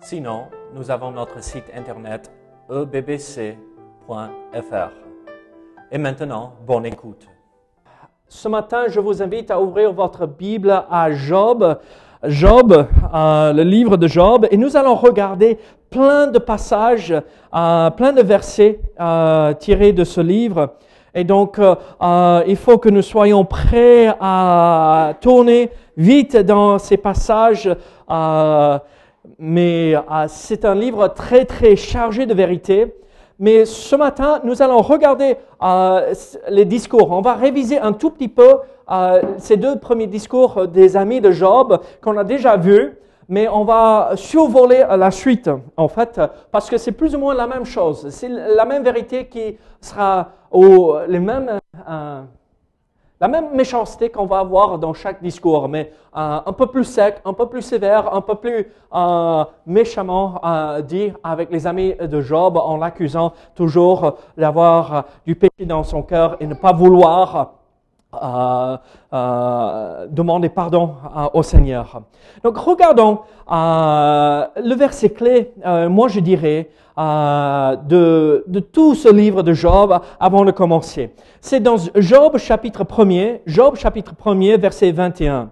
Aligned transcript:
Sinon, 0.00 0.44
nous 0.74 0.90
avons 0.92 1.10
notre 1.10 1.42
site 1.42 1.64
internet 1.74 2.30
ebbc.fr. 2.70 3.56
Et 5.90 5.98
maintenant, 5.98 6.52
bonne 6.66 6.86
écoute. 6.86 7.26
Ce 8.28 8.46
matin, 8.48 8.84
je 8.88 9.00
vous 9.00 9.22
invite 9.22 9.50
à 9.50 9.60
ouvrir 9.60 9.92
votre 9.92 10.26
Bible 10.26 10.70
à 10.88 11.10
Job. 11.12 11.78
Job, 12.24 12.86
euh, 13.12 13.52
le 13.52 13.62
livre 13.64 13.96
de 13.96 14.06
Job, 14.06 14.46
et 14.50 14.56
nous 14.56 14.76
allons 14.76 14.94
regarder 14.94 15.58
plein 15.90 16.28
de 16.28 16.38
passages, 16.38 17.12
euh, 17.12 17.90
plein 17.90 18.12
de 18.12 18.22
versets 18.22 18.80
euh, 19.00 19.52
tirés 19.54 19.92
de 19.92 20.04
ce 20.04 20.20
livre. 20.20 20.74
Et 21.14 21.24
donc, 21.24 21.58
il 21.58 22.56
faut 22.56 22.78
que 22.78 22.88
nous 22.88 23.02
soyons 23.02 23.44
prêts 23.44 24.14
à 24.20 25.14
tourner 25.20 25.70
vite 25.96 26.36
dans 26.36 26.78
ces 26.78 26.98
passages 26.98 27.68
mais 29.38 29.94
euh, 29.94 30.00
c'est 30.28 30.64
un 30.64 30.74
livre 30.74 31.08
très, 31.08 31.44
très 31.44 31.76
chargé 31.76 32.26
de 32.26 32.34
vérité. 32.34 32.94
Mais 33.38 33.64
ce 33.64 33.94
matin, 33.94 34.40
nous 34.42 34.62
allons 34.62 34.82
regarder 34.82 35.36
euh, 35.62 36.12
les 36.48 36.64
discours. 36.64 37.12
On 37.12 37.20
va 37.20 37.34
réviser 37.34 37.78
un 37.78 37.92
tout 37.92 38.10
petit 38.10 38.28
peu 38.28 38.58
euh, 38.90 39.22
ces 39.38 39.56
deux 39.56 39.78
premiers 39.78 40.08
discours 40.08 40.66
des 40.66 40.96
amis 40.96 41.20
de 41.20 41.30
Job 41.30 41.80
qu'on 42.02 42.16
a 42.18 42.24
déjà 42.24 42.56
vus, 42.56 42.96
mais 43.28 43.46
on 43.46 43.62
va 43.62 44.12
survoler 44.16 44.84
la 44.90 45.10
suite, 45.12 45.48
en 45.76 45.86
fait, 45.86 46.20
parce 46.50 46.68
que 46.68 46.78
c'est 46.78 46.92
plus 46.92 47.14
ou 47.14 47.20
moins 47.20 47.34
la 47.34 47.46
même 47.46 47.64
chose. 47.64 48.08
C'est 48.10 48.28
la 48.28 48.64
même 48.64 48.82
vérité 48.82 49.26
qui 49.26 49.56
sera 49.80 50.30
au, 50.50 50.96
les 51.06 51.20
mêmes 51.20 51.60
la 53.20 53.28
même 53.28 53.54
méchanceté 53.54 54.10
qu'on 54.10 54.26
va 54.26 54.38
avoir 54.38 54.78
dans 54.78 54.94
chaque 54.94 55.22
discours, 55.22 55.68
mais 55.68 55.92
euh, 56.16 56.40
un 56.44 56.52
peu 56.52 56.66
plus 56.66 56.84
sec, 56.84 57.16
un 57.24 57.32
peu 57.32 57.46
plus 57.46 57.62
sévère, 57.62 58.14
un 58.14 58.20
peu 58.20 58.36
plus 58.36 58.66
euh, 58.94 59.44
méchamment 59.66 60.40
euh, 60.44 60.82
dit 60.82 61.12
avec 61.24 61.50
les 61.50 61.66
amis 61.66 61.94
de 61.94 62.20
Job 62.20 62.56
en 62.56 62.76
l'accusant 62.76 63.32
toujours 63.54 64.18
d'avoir 64.36 65.04
du 65.26 65.34
péché 65.34 65.66
dans 65.66 65.82
son 65.82 66.02
cœur 66.02 66.36
et 66.40 66.46
ne 66.46 66.54
pas 66.54 66.72
vouloir 66.72 67.57
demander 69.12 70.48
pardon 70.48 70.94
au 71.34 71.42
Seigneur. 71.42 72.02
Donc 72.42 72.56
regardons 72.56 73.20
le 73.48 74.74
verset 74.74 75.10
clé, 75.10 75.52
moi 75.88 76.08
je 76.08 76.20
dirais, 76.20 76.70
euh, 76.98 77.76
de, 77.76 78.44
de, 78.48 78.58
tout 78.58 78.96
ce 78.96 79.08
livre 79.08 79.44
de 79.44 79.52
Job 79.52 80.00
avant 80.18 80.44
de 80.44 80.50
commencer. 80.50 81.14
C'est 81.40 81.60
dans 81.60 81.76
Job 81.94 82.38
chapitre 82.38 82.82
1er, 82.82 83.40
Job 83.46 83.76
chapitre 83.76 84.14
1er, 84.20 84.58
verset 84.58 84.90
21. 84.90 85.48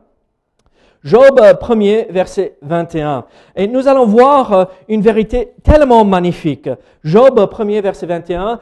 Job 1.06 1.38
1er, 1.38 2.10
verset 2.10 2.56
21. 2.62 3.26
Et 3.54 3.68
nous 3.68 3.86
allons 3.86 4.06
voir 4.06 4.52
euh, 4.52 4.64
une 4.88 5.02
vérité 5.02 5.52
tellement 5.62 6.04
magnifique. 6.04 6.68
Job 7.04 7.38
1er, 7.38 7.80
verset 7.80 8.06
21. 8.06 8.58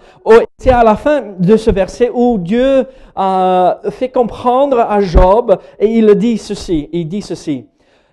C'est 0.58 0.68
à 0.68 0.84
la 0.84 0.94
fin 0.94 1.22
de 1.38 1.56
ce 1.56 1.70
verset 1.70 2.10
où 2.12 2.36
Dieu 2.36 2.86
euh, 3.18 3.74
fait 3.88 4.10
comprendre 4.10 4.78
à 4.78 5.00
Job 5.00 5.56
et 5.78 5.86
il 5.86 6.14
dit 6.16 6.36
ceci, 6.36 6.90
il 6.92 7.08
dit 7.08 7.22
ceci. 7.22 7.66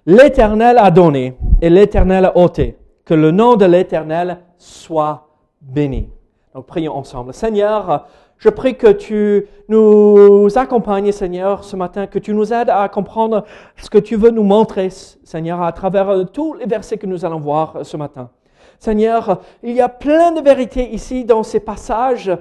L'Éternel 0.06 0.78
a 0.78 0.92
donné 0.92 1.36
et 1.62 1.70
l'Éternel 1.70 2.24
a 2.24 2.38
ôté. 2.38 2.78
Que 3.04 3.14
le 3.14 3.32
nom 3.32 3.58
de 3.58 3.66
l'Éternel 3.66 4.38
soit 4.58 5.28
béni. 5.60 6.08
Donc 6.56 6.68
prions 6.68 6.96
ensemble. 6.96 7.34
Seigneur, 7.34 8.08
je 8.42 8.50
prie 8.50 8.76
que 8.76 8.88
tu 8.88 9.46
nous 9.70 10.48
accompagnes, 10.56 11.12
Seigneur, 11.12 11.64
ce 11.64 11.76
matin, 11.76 12.08
que 12.08 12.18
tu 12.18 12.34
nous 12.34 12.52
aides 12.52 12.72
à 12.72 12.90
comprendre 12.90 13.46
ce 13.78 13.88
que 13.88 14.00
tu 14.00 14.16
veux 14.16 14.32
nous 14.32 14.42
montrer, 14.42 14.90
Seigneur, 14.90 15.62
à 15.62 15.72
travers 15.72 16.26
tous 16.34 16.56
les 16.56 16.66
versets 16.66 16.98
que 16.98 17.06
nous 17.06 17.24
allons 17.24 17.40
voir 17.40 17.86
ce 17.86 17.98
matin. 17.98 18.32
Seigneur, 18.80 19.42
il 19.62 19.74
y 19.74 19.82
a 19.82 19.90
plein 19.90 20.32
de 20.32 20.42
vérités 20.42 20.92
ici 20.92 21.24
dans 21.24 21.44
ces 21.44 21.60
passages, 21.60 22.32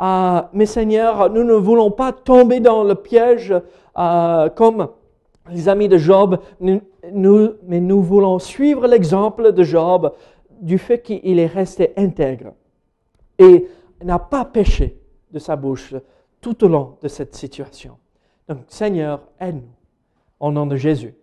euh, 0.00 0.42
mais 0.52 0.64
Seigneur, 0.64 1.28
nous 1.28 1.42
ne 1.42 1.54
voulons 1.54 1.90
pas 1.90 2.12
tomber 2.12 2.60
dans 2.60 2.84
le 2.84 2.94
piège 2.94 3.52
euh, 3.98 4.48
comme 4.50 4.86
les 5.50 5.68
amis 5.68 5.88
de 5.88 5.98
Job, 5.98 6.38
mais 6.60 6.80
nous 7.10 8.02
voulons 8.02 8.38
suivre 8.38 8.86
l'exemple 8.86 9.50
de 9.50 9.64
Job 9.64 10.12
du 10.60 10.78
fait 10.78 11.02
qu'il 11.02 11.40
est 11.40 11.46
resté 11.46 11.94
intègre 11.96 12.52
et 13.40 13.66
n'a 14.04 14.20
pas 14.20 14.44
péché 14.44 14.97
de 15.30 15.38
sa 15.38 15.56
bouche 15.56 15.94
tout 16.40 16.64
au 16.64 16.68
long 16.68 16.98
de 17.02 17.08
cette 17.08 17.34
situation. 17.34 17.98
Donc, 18.48 18.64
Seigneur, 18.68 19.22
aide-nous. 19.40 19.74
Au 20.40 20.52
nom 20.52 20.66
de 20.66 20.76
Jésus. 20.76 21.16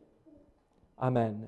Amen. 0.98 1.48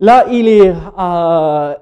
Là, 0.00 0.26
il 0.28 0.48
est 0.48 0.74
euh, 0.98 1.74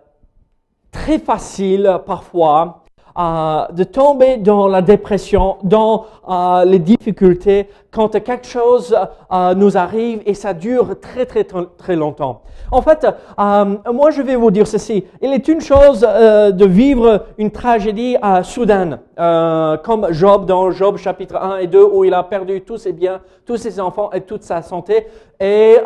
très 0.92 1.18
facile 1.18 2.00
parfois 2.06 2.83
euh, 3.16 3.66
de 3.70 3.84
tomber 3.84 4.38
dans 4.38 4.66
la 4.66 4.82
dépression, 4.82 5.56
dans 5.62 6.06
euh, 6.28 6.64
les 6.64 6.80
difficultés, 6.80 7.68
quand 7.92 8.08
quelque 8.08 8.44
chose 8.46 8.96
euh, 9.32 9.54
nous 9.54 9.76
arrive 9.76 10.20
et 10.26 10.34
ça 10.34 10.52
dure 10.52 10.98
très 11.00 11.24
très 11.24 11.44
très 11.44 11.94
longtemps. 11.94 12.42
En 12.72 12.82
fait, 12.82 13.06
moi 13.38 14.10
je 14.10 14.20
vais 14.20 14.34
vous 14.34 14.50
dire 14.50 14.66
ceci. 14.66 15.04
Il 15.22 15.32
est 15.32 15.46
une 15.46 15.60
chose 15.60 16.00
de 16.00 16.64
vivre 16.64 17.26
une 17.38 17.52
tragédie 17.52 18.16
soudaine, 18.42 18.98
comme 19.16 20.08
Job 20.10 20.46
dans 20.46 20.72
Job 20.72 20.96
chapitre 20.96 21.36
1 21.36 21.58
et 21.58 21.66
2, 21.68 21.84
où 21.84 22.04
il 22.04 22.14
a 22.14 22.24
perdu 22.24 22.62
tous 22.62 22.78
ses 22.78 22.92
biens, 22.92 23.20
tous 23.46 23.58
ses 23.58 23.78
enfants 23.78 24.10
et 24.12 24.22
toute 24.22 24.42
sa 24.42 24.60
santé. 24.62 25.06
Et 25.38 25.76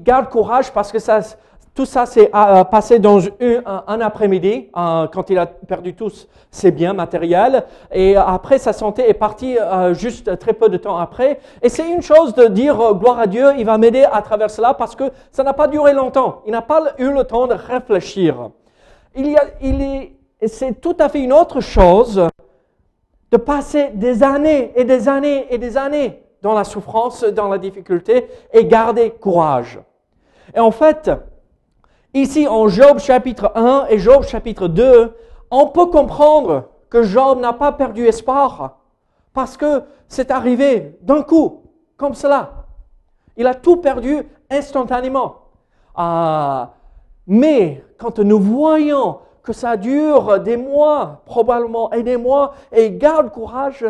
garde 0.00 0.30
courage 0.30 0.72
parce 0.72 0.90
que 0.90 0.98
ça 0.98 1.20
tout 1.74 1.86
ça 1.86 2.06
s'est 2.06 2.30
euh, 2.32 2.62
passé 2.64 3.00
dans 3.00 3.18
un, 3.66 4.00
après-midi, 4.00 4.70
euh, 4.76 5.08
quand 5.08 5.28
il 5.28 5.38
a 5.38 5.46
perdu 5.46 5.94
tous 5.94 6.28
ses 6.50 6.70
biens 6.70 6.92
matériels. 6.92 7.64
Et 7.92 8.16
après, 8.16 8.58
sa 8.58 8.72
santé 8.72 9.08
est 9.08 9.14
partie 9.14 9.58
euh, 9.58 9.92
juste 9.92 10.38
très 10.38 10.52
peu 10.52 10.68
de 10.68 10.76
temps 10.76 10.96
après. 10.96 11.40
Et 11.62 11.68
c'est 11.68 11.90
une 11.90 12.02
chose 12.02 12.32
de 12.34 12.46
dire, 12.46 12.76
gloire 12.94 13.18
à 13.18 13.26
Dieu, 13.26 13.48
il 13.58 13.64
va 13.64 13.76
m'aider 13.76 14.04
à 14.04 14.22
travers 14.22 14.50
cela, 14.50 14.74
parce 14.74 14.94
que 14.94 15.10
ça 15.32 15.42
n'a 15.42 15.52
pas 15.52 15.66
duré 15.66 15.92
longtemps. 15.92 16.42
Il 16.46 16.52
n'a 16.52 16.62
pas 16.62 16.94
eu 16.98 17.10
le 17.10 17.24
temps 17.24 17.48
de 17.48 17.54
réfléchir. 17.54 18.50
Il 19.16 19.30
y 19.30 19.36
a, 19.36 19.42
il 19.60 19.82
est, 19.82 20.12
c'est 20.46 20.80
tout 20.80 20.96
à 21.00 21.08
fait 21.08 21.20
une 21.20 21.32
autre 21.32 21.60
chose 21.60 22.28
de 23.32 23.36
passer 23.36 23.90
des 23.94 24.22
années 24.22 24.72
et 24.76 24.84
des 24.84 25.08
années 25.08 25.46
et 25.50 25.58
des 25.58 25.76
années 25.76 26.22
dans 26.40 26.54
la 26.54 26.62
souffrance, 26.62 27.24
dans 27.24 27.48
la 27.48 27.58
difficulté, 27.58 28.28
et 28.52 28.66
garder 28.66 29.10
courage. 29.10 29.80
Et 30.54 30.60
en 30.60 30.70
fait, 30.70 31.10
Ici, 32.14 32.46
en 32.46 32.68
Job 32.68 33.00
chapitre 33.00 33.50
1 33.56 33.86
et 33.90 33.98
Job 33.98 34.22
chapitre 34.22 34.68
2, 34.68 35.16
on 35.50 35.66
peut 35.66 35.86
comprendre 35.86 36.68
que 36.88 37.02
Job 37.02 37.40
n'a 37.40 37.52
pas 37.52 37.72
perdu 37.72 38.06
espoir 38.06 38.78
parce 39.32 39.56
que 39.56 39.82
c'est 40.06 40.30
arrivé 40.30 40.96
d'un 41.02 41.22
coup, 41.22 41.64
comme 41.96 42.14
cela. 42.14 42.66
Il 43.36 43.48
a 43.48 43.54
tout 43.54 43.78
perdu 43.78 44.22
instantanément. 44.48 45.38
Ah, 45.96 46.74
mais 47.26 47.84
quand 47.98 48.20
nous 48.20 48.38
voyons 48.38 49.18
que 49.42 49.52
ça 49.52 49.76
dure 49.76 50.38
des 50.38 50.56
mois, 50.56 51.22
probablement, 51.26 51.90
et 51.90 52.04
des 52.04 52.16
mois, 52.16 52.54
et 52.70 52.92
garde 52.92 53.30
courage, 53.30 53.84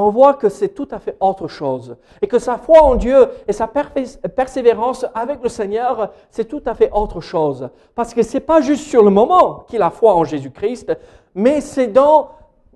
on 0.00 0.10
voit 0.10 0.34
que 0.34 0.48
c'est 0.48 0.68
tout 0.68 0.86
à 0.92 1.00
fait 1.00 1.16
autre 1.18 1.48
chose. 1.48 1.96
Et 2.22 2.28
que 2.28 2.38
sa 2.38 2.56
foi 2.56 2.82
en 2.82 2.94
Dieu 2.94 3.28
et 3.48 3.52
sa 3.52 3.66
persévérance 3.66 5.04
avec 5.12 5.42
le 5.42 5.48
Seigneur, 5.48 6.12
c'est 6.30 6.44
tout 6.44 6.62
à 6.66 6.74
fait 6.74 6.90
autre 6.92 7.20
chose. 7.20 7.68
Parce 7.96 8.14
que 8.14 8.22
c'est 8.22 8.40
pas 8.40 8.60
juste 8.60 8.84
sur 8.84 9.02
le 9.02 9.10
moment 9.10 9.64
qu'il 9.68 9.82
a 9.82 9.90
foi 9.90 10.14
en 10.14 10.22
Jésus-Christ, 10.22 10.96
mais 11.34 11.60
c'est 11.60 11.88
dans 11.88 12.30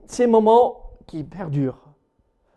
ces 0.07 0.27
moments 0.27 0.91
qui 1.07 1.23
perdurent, 1.23 1.79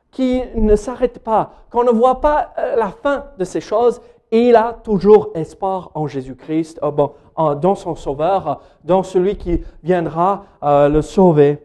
qui 0.09 0.41
ne 0.56 0.75
s'arrêtent 0.75 1.19
pas, 1.19 1.51
qu'on 1.69 1.83
ne 1.83 1.91
voit 1.91 2.19
pas 2.19 2.53
euh, 2.57 2.75
la 2.75 2.89
fin 2.89 3.25
de 3.38 3.44
ces 3.44 3.61
choses. 3.61 4.01
Et 4.31 4.50
il 4.50 4.56
a 4.56 4.73
toujours 4.73 5.29
espoir 5.35 5.91
en 5.94 6.07
Jésus-Christ, 6.07 6.79
euh, 6.81 7.56
dans 7.56 7.75
son 7.75 7.94
Sauveur, 7.94 8.61
dans 8.83 9.03
celui 9.03 9.38
qui 9.38 9.63
viendra 9.83 10.45
euh, 10.63 10.89
le 10.89 11.03
sauver. 11.03 11.59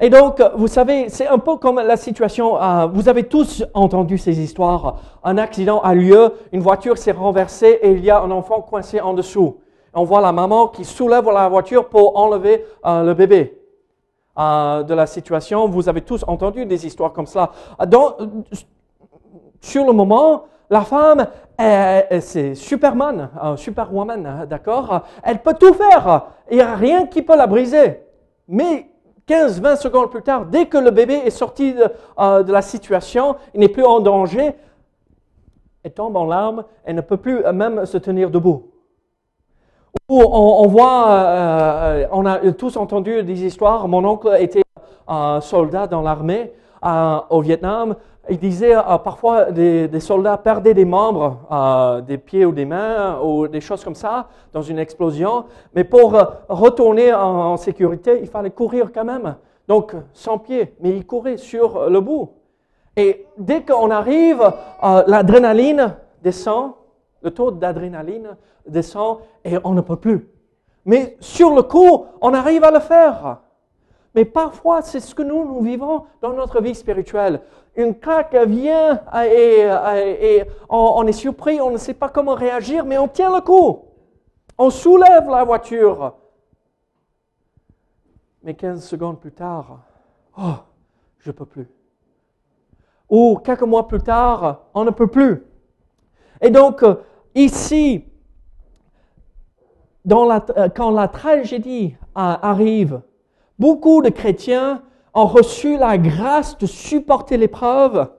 Et 0.00 0.10
donc, 0.10 0.42
vous 0.56 0.66
savez, 0.66 1.08
c'est 1.08 1.28
un 1.28 1.38
peu 1.38 1.56
comme 1.56 1.76
la 1.76 1.96
situation, 1.96 2.60
euh, 2.60 2.86
vous 2.86 3.08
avez 3.08 3.24
tous 3.24 3.64
entendu 3.74 4.18
ces 4.18 4.40
histoires. 4.40 4.96
Un 5.22 5.38
accident 5.38 5.80
a 5.80 5.94
lieu, 5.94 6.32
une 6.52 6.60
voiture 6.60 6.98
s'est 6.98 7.12
renversée 7.12 7.78
et 7.80 7.90
il 7.92 8.04
y 8.04 8.10
a 8.10 8.20
un 8.20 8.30
enfant 8.30 8.60
coincé 8.60 9.00
en 9.00 9.14
dessous. 9.14 9.58
On 9.92 10.02
voit 10.04 10.20
la 10.20 10.32
maman 10.32 10.66
qui 10.68 10.84
soulève 10.84 11.30
la 11.30 11.48
voiture 11.48 11.88
pour 11.88 12.18
enlever 12.18 12.64
euh, 12.84 13.04
le 13.04 13.14
bébé 13.14 13.60
euh, 14.36 14.82
de 14.82 14.94
la 14.94 15.06
situation. 15.06 15.68
Vous 15.68 15.88
avez 15.88 16.00
tous 16.00 16.24
entendu 16.26 16.66
des 16.66 16.84
histoires 16.86 17.12
comme 17.12 17.26
cela. 17.26 17.52
Donc, 17.86 18.14
sur 19.60 19.86
le 19.86 19.92
moment, 19.92 20.46
la 20.70 20.80
femme, 20.80 21.26
c'est 21.56 22.54
Superman, 22.54 23.30
Superwoman, 23.56 24.46
d'accord? 24.48 25.02
Elle 25.22 25.40
peut 25.40 25.54
tout 25.54 25.72
faire. 25.72 26.26
Il 26.50 26.56
n'y 26.56 26.62
a 26.62 26.74
rien 26.74 27.06
qui 27.06 27.22
peut 27.22 27.36
la 27.36 27.46
briser. 27.46 28.00
Mais 28.48 28.88
15, 29.26 29.60
20 29.60 29.76
secondes 29.76 30.10
plus 30.10 30.22
tard, 30.22 30.46
dès 30.46 30.66
que 30.66 30.76
le 30.76 30.90
bébé 30.90 31.14
est 31.14 31.30
sorti 31.30 31.74
euh, 32.18 32.42
de, 32.42 32.52
la 32.52 32.62
situation, 32.62 33.36
il 33.54 33.60
n'est 33.60 33.68
plus 33.68 33.84
en 33.84 34.00
danger, 34.00 34.52
elle 35.82 35.92
tombe 35.92 36.16
en 36.16 36.24
larmes, 36.24 36.64
elle 36.84 36.96
ne 36.96 37.00
peut 37.00 37.16
plus 37.16 37.42
même 37.52 37.86
se 37.86 37.96
tenir 37.98 38.30
debout. 38.30 38.70
Ou 40.08 40.20
on, 40.20 40.66
voit, 40.66 41.08
euh, 41.08 42.02
euh, 42.02 42.06
on 42.12 42.26
a 42.26 42.38
tous 42.52 42.76
entendu 42.76 43.22
des 43.22 43.44
histoires, 43.44 43.88
mon 43.88 44.04
oncle 44.04 44.36
était 44.38 44.62
un 45.08 45.40
soldat 45.40 45.86
dans 45.86 46.02
l'armée 46.02 46.52
au 47.30 47.40
Vietnam, 47.40 47.96
il 48.30 48.38
disait 48.38 48.76
euh, 48.76 48.98
parfois 48.98 49.50
des, 49.50 49.88
des, 49.88 50.00
soldats 50.00 50.38
perdaient 50.38 50.74
des 50.74 50.84
membres, 50.84 51.40
euh, 51.50 52.00
des 52.00 52.18
pieds 52.18 52.44
ou 52.44 52.52
des 52.52 52.64
mains 52.64 53.20
ou 53.20 53.48
des 53.48 53.60
choses 53.60 53.84
comme 53.84 53.94
ça 53.94 54.28
dans 54.52 54.62
une 54.62 54.78
explosion, 54.78 55.44
mais 55.74 55.84
pour 55.84 56.14
euh, 56.14 56.24
retourner 56.48 57.12
en, 57.12 57.56
sécurité, 57.56 58.18
il 58.22 58.28
fallait 58.28 58.50
courir 58.50 58.90
quand 58.92 59.04
même. 59.04 59.36
Donc 59.68 59.94
sans 60.12 60.38
pied, 60.38 60.74
mais 60.80 60.96
il 60.96 61.06
courait 61.06 61.36
sur 61.36 61.88
le 61.88 62.00
bout. 62.00 62.30
Et 62.96 63.26
dès 63.38 63.62
qu'on 63.64 63.90
arrive, 63.90 64.52
l'adrénaline 65.06 65.96
descend, 66.22 66.72
le 67.22 67.30
taux 67.30 67.50
d'adrénaline 67.50 68.36
descend 68.66 69.18
et 69.44 69.56
on 69.64 69.72
ne 69.72 69.80
peut 69.80 69.96
plus. 69.96 70.28
Mais 70.84 71.16
sur 71.18 71.54
le 71.54 71.62
coup, 71.62 72.06
on 72.20 72.34
arrive 72.34 72.62
à 72.62 72.70
le 72.70 72.80
faire. 72.80 73.38
Mais 74.14 74.24
parfois, 74.24 74.82
c'est 74.82 75.00
ce 75.00 75.14
que 75.14 75.22
nous, 75.22 75.44
nous 75.44 75.60
vivons 75.60 76.04
dans 76.22 76.32
notre 76.32 76.60
vie 76.60 76.74
spirituelle. 76.74 77.40
Une 77.76 77.98
claque 77.98 78.34
vient 78.34 79.00
et, 79.24 80.44
on, 80.68 81.04
est 81.06 81.12
surpris, 81.12 81.60
on 81.60 81.70
ne 81.70 81.76
sait 81.76 81.94
pas 81.94 82.08
comment 82.08 82.34
réagir, 82.34 82.84
mais 82.84 82.96
on 82.96 83.08
tient 83.08 83.34
le 83.34 83.40
coup. 83.40 83.80
On 84.56 84.70
soulève 84.70 85.28
la 85.28 85.42
voiture. 85.42 86.14
Mais 88.44 88.54
15 88.54 88.84
secondes 88.84 89.18
plus 89.18 89.32
tard, 89.32 89.80
oh, 90.38 90.58
je 91.18 91.30
ne 91.30 91.32
peux 91.32 91.46
plus. 91.46 91.68
Ou 93.10 93.36
quelques 93.42 93.62
mois 93.62 93.88
plus 93.88 94.02
tard, 94.02 94.66
on 94.74 94.84
ne 94.84 94.90
peut 94.90 95.08
plus. 95.08 95.42
Et 96.40 96.50
donc, 96.50 96.84
ici, 97.34 98.04
dans 100.04 100.24
la, 100.24 100.44
euh, 100.56 100.68
quand 100.68 100.90
la 100.90 101.08
tragédie 101.08 101.96
arrive, 102.14 103.00
Beaucoup 103.58 104.02
de 104.02 104.08
chrétiens 104.08 104.82
ont 105.14 105.26
reçu 105.26 105.78
la 105.78 105.96
grâce 105.96 106.58
de 106.58 106.66
supporter 106.66 107.36
l'épreuve 107.36 108.10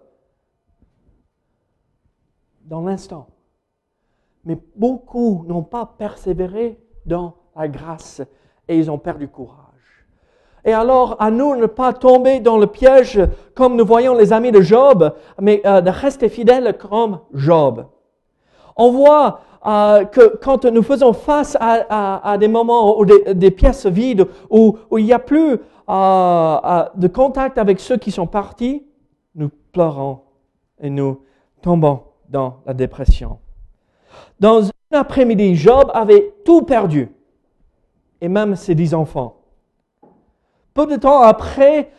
dans 2.63 2.81
l'instant. 2.81 3.27
Mais 4.45 4.57
beaucoup 4.75 5.43
n'ont 5.47 5.63
pas 5.63 5.85
persévéré 5.97 6.79
dans 7.05 7.35
la 7.55 7.67
grâce 7.67 8.21
et 8.67 8.77
ils 8.77 8.89
ont 8.89 8.97
perdu 8.97 9.27
courage. 9.27 9.65
Et 10.63 10.73
alors, 10.73 11.15
à 11.19 11.29
nous 11.29 11.55
ne 11.55 11.67
pas 11.67 11.93
tomber 11.93 12.39
dans 12.39 12.57
le 12.57 12.65
piège 12.65 13.21
comme 13.53 13.75
nous 13.75 13.85
voyons 13.85 14.15
les 14.15 14.33
amis 14.33 14.51
de 14.51 14.61
Job, 14.61 15.13
mais 15.39 15.61
euh, 15.65 15.81
de 15.81 15.91
rester 15.91 16.27
fidèles 16.27 16.75
comme 16.77 17.19
Job. 17.33 17.85
On 18.75 18.91
voit 18.91 19.41
euh, 19.65 20.05
que 20.05 20.37
quand 20.37 20.65
nous 20.65 20.83
faisons 20.83 21.13
face 21.13 21.57
à, 21.59 22.37
des 22.39 22.47
moments 22.47 22.99
ou 22.99 23.05
des, 23.05 23.51
pièces 23.51 23.85
vides 23.87 24.27
où, 24.49 24.77
il 24.97 25.05
n'y 25.05 25.13
a 25.13 25.19
plus 25.19 25.53
euh, 25.53 25.57
euh, 25.89 26.85
de 26.95 27.07
contact 27.07 27.57
avec 27.57 27.79
ceux 27.79 27.97
qui 27.97 28.11
sont 28.11 28.27
partis, 28.27 28.85
nous 29.33 29.49
pleurons 29.71 30.19
et 30.79 30.89
nous 30.89 31.21
tombons 31.61 32.03
dans 32.29 32.57
la 32.65 32.73
dépression. 32.73 33.39
Dans 34.39 34.65
un 34.65 34.99
après-midi, 34.99 35.55
Job 35.55 35.89
avait 35.93 36.33
tout 36.45 36.61
perdu, 36.61 37.11
et 38.21 38.27
même 38.27 38.55
ses 38.55 38.75
dix 38.75 38.93
enfants. 38.93 39.37
Peu 40.73 40.85
de 40.85 40.95
temps 40.95 41.21
après, 41.21 41.89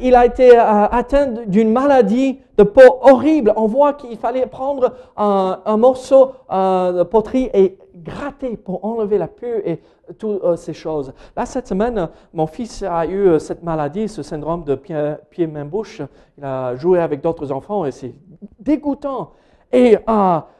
il 0.00 0.14
a 0.14 0.24
été 0.24 0.56
atteint 0.56 1.26
d'une 1.46 1.70
maladie 1.70 2.40
de 2.56 2.62
peau 2.62 2.98
horrible. 3.02 3.52
On 3.56 3.66
voit 3.66 3.92
qu'il 3.92 4.16
fallait 4.16 4.46
prendre 4.46 4.94
un, 5.16 5.76
morceau 5.76 6.32
euh, 6.50 6.92
de 6.92 7.02
poterie 7.02 7.50
et 7.52 7.78
gratter 7.94 8.56
pour 8.56 8.84
enlever 8.84 9.18
la 9.18 9.28
pue 9.28 9.62
et 9.64 9.80
toutes 10.18 10.42
euh, 10.44 10.56
ces 10.56 10.72
choses. 10.72 11.12
Là, 11.36 11.46
cette 11.46 11.66
semaine, 11.66 12.08
mon 12.32 12.46
fils 12.46 12.82
a 12.82 13.06
eu 13.06 13.28
euh, 13.28 13.38
cette 13.38 13.62
maladie, 13.62 14.08
ce 14.08 14.22
syndrome 14.22 14.64
de 14.64 14.74
pied-main-bouche. 14.74 16.02
Il 16.38 16.44
a 16.44 16.74
joué 16.76 17.00
avec 17.00 17.20
d'autres 17.20 17.52
enfants 17.52 17.84
et 17.84 17.90
c'est 17.90 18.14
dégoûtant. 18.58 19.32
Et 19.72 19.98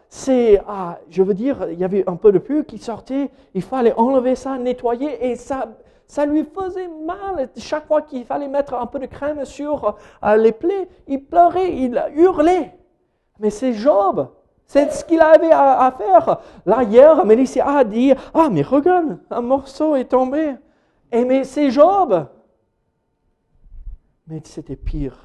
c'est, 0.08 0.60
je 1.08 1.22
veux 1.22 1.34
dire, 1.34 1.68
il 1.70 1.78
y 1.78 1.84
avait 1.84 2.08
un 2.08 2.16
peu 2.16 2.32
de 2.32 2.38
pus 2.38 2.64
qui 2.64 2.78
sortait, 2.78 3.30
il 3.54 3.62
fallait 3.62 3.94
enlever 3.96 4.34
ça, 4.34 4.58
nettoyer, 4.58 5.30
et 5.30 5.36
ça, 5.36 5.76
ça 6.06 6.24
lui 6.24 6.44
faisait 6.44 6.88
mal. 6.88 7.48
Chaque 7.56 7.86
fois 7.86 8.02
qu'il 8.02 8.24
fallait 8.24 8.48
mettre 8.48 8.74
un 8.74 8.86
peu 8.86 8.98
de 8.98 9.06
crème 9.06 9.44
sur 9.44 9.96
euh, 10.22 10.36
les 10.36 10.52
plaies, 10.52 10.88
il 11.06 11.22
pleurait, 11.24 11.72
il 11.72 12.02
hurlait. 12.14 12.76
Mais 13.38 13.50
c'est 13.50 13.72
Job. 13.72 14.28
C'est 14.66 14.90
ce 14.92 15.04
qu'il 15.04 15.20
avait 15.20 15.52
à, 15.52 15.94
faire. 15.96 16.38
Là, 16.64 16.82
hier, 16.82 17.24
Mélissia 17.24 17.68
a 17.68 17.84
dit, 17.84 18.12
ah, 18.34 18.48
mais 18.50 18.62
regarde, 18.62 19.18
un 19.30 19.40
morceau 19.40 19.94
est 19.94 20.06
tombé. 20.06 20.56
Et 21.12 21.24
mais 21.24 21.44
c'est 21.44 21.70
Job. 21.70 22.26
Mais 24.26 24.40
c'était 24.44 24.74
pire. 24.74 25.16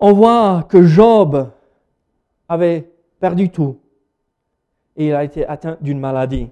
On 0.00 0.12
voit 0.12 0.64
que 0.68 0.82
Job 0.82 1.50
avait 2.48 2.90
perdu 3.20 3.50
tout. 3.50 3.78
Et 4.96 5.08
il 5.08 5.14
a 5.14 5.22
été 5.22 5.46
atteint 5.46 5.76
d'une 5.80 6.00
maladie. 6.00 6.50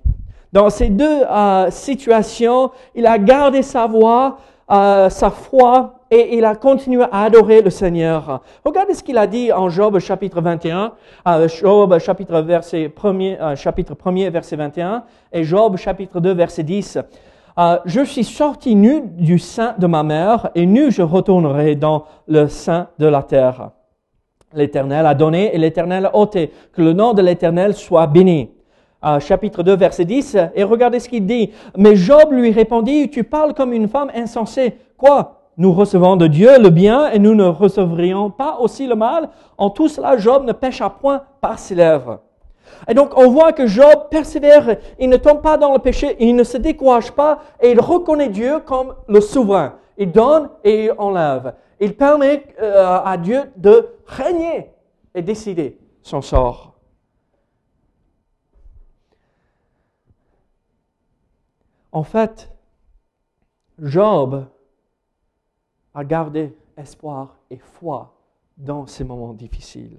Dans 0.56 0.70
ces 0.70 0.88
deux 0.88 1.22
euh, 1.30 1.70
situations, 1.70 2.70
il 2.94 3.06
a 3.06 3.18
gardé 3.18 3.60
sa 3.60 3.86
voix, 3.86 4.38
euh, 4.70 5.10
sa 5.10 5.28
foi, 5.28 5.96
et 6.10 6.38
il 6.38 6.46
a 6.46 6.54
continué 6.54 7.04
à 7.12 7.24
adorer 7.24 7.60
le 7.60 7.68
Seigneur. 7.68 8.40
Regardez 8.64 8.94
ce 8.94 9.02
qu'il 9.02 9.18
a 9.18 9.26
dit 9.26 9.52
en 9.52 9.68
Job 9.68 9.98
chapitre 9.98 10.40
21, 10.40 10.92
euh, 11.28 11.46
Job 11.46 11.98
chapitre, 11.98 12.40
verset 12.40 12.88
premier, 12.88 13.36
chapitre 13.54 13.94
1 14.02 14.30
verset 14.30 14.56
21, 14.56 15.04
et 15.30 15.44
Job 15.44 15.76
chapitre 15.76 16.20
2 16.20 16.32
verset 16.32 16.62
10. 16.62 17.00
je 17.84 18.04
suis 18.04 18.24
sorti 18.24 18.74
nu 18.74 19.02
du 19.04 19.38
sein 19.38 19.74
de 19.76 19.86
ma 19.86 20.02
mère, 20.02 20.48
et 20.54 20.64
nu 20.64 20.90
je 20.90 21.02
retournerai 21.02 21.74
dans 21.74 22.06
le 22.28 22.48
sein 22.48 22.88
de 22.98 23.04
la 23.04 23.22
terre. 23.22 23.72
L'Éternel 24.54 25.04
a 25.04 25.12
donné 25.12 25.54
et 25.54 25.58
l'Éternel 25.58 26.06
a 26.06 26.16
ôté. 26.16 26.50
Que 26.72 26.80
le 26.80 26.94
nom 26.94 27.12
de 27.12 27.20
l'Éternel 27.20 27.74
soit 27.74 28.06
béni 28.06 28.55
chapitre 29.20 29.62
2, 29.62 29.76
verset 29.76 30.04
10, 30.04 30.36
et 30.54 30.64
regardez 30.64 31.00
ce 31.00 31.08
qu'il 31.08 31.26
dit. 31.26 31.52
Mais 31.76 31.96
Job 31.96 32.32
lui 32.32 32.50
répondit, 32.50 33.10
tu 33.10 33.24
parles 33.24 33.54
comme 33.54 33.72
une 33.72 33.88
femme 33.88 34.10
insensée. 34.14 34.76
Quoi? 34.96 35.36
Nous 35.58 35.72
recevons 35.72 36.16
de 36.16 36.26
Dieu 36.26 36.50
le 36.60 36.68
bien 36.68 37.10
et 37.10 37.18
nous 37.18 37.34
ne 37.34 37.46
recevrions 37.46 38.30
pas 38.30 38.58
aussi 38.60 38.86
le 38.86 38.94
mal 38.94 39.30
En 39.56 39.70
tout 39.70 39.88
cela, 39.88 40.18
Job 40.18 40.44
ne 40.44 40.52
pêcha 40.52 40.90
point 40.90 41.22
par 41.40 41.58
ses 41.58 41.74
lèvres. 41.74 42.20
Et 42.88 42.94
donc, 42.94 43.16
on 43.16 43.30
voit 43.30 43.52
que 43.52 43.66
Job 43.66 44.08
persévère, 44.10 44.76
il 44.98 45.08
ne 45.08 45.16
tombe 45.16 45.40
pas 45.40 45.56
dans 45.56 45.72
le 45.72 45.78
péché, 45.78 46.16
il 46.20 46.36
ne 46.36 46.44
se 46.44 46.58
décourage 46.58 47.12
pas 47.12 47.38
et 47.60 47.70
il 47.70 47.80
reconnaît 47.80 48.28
Dieu 48.28 48.60
comme 48.66 48.94
le 49.08 49.20
souverain. 49.20 49.74
Il 49.96 50.12
donne 50.12 50.50
et 50.62 50.86
il 50.86 50.94
enlève. 50.98 51.54
Il 51.80 51.96
permet 51.96 52.44
euh, 52.60 52.98
à 53.04 53.16
Dieu 53.16 53.40
de 53.56 53.88
régner 54.06 54.70
et 55.14 55.22
décider 55.22 55.78
son 56.02 56.20
sort. 56.20 56.75
En 61.96 62.02
fait, 62.02 62.50
Job 63.80 64.44
a 65.94 66.04
gardé 66.04 66.54
espoir 66.76 67.36
et 67.50 67.56
foi 67.56 68.12
dans 68.54 68.86
ces 68.86 69.02
moments 69.02 69.32
difficiles. 69.32 69.96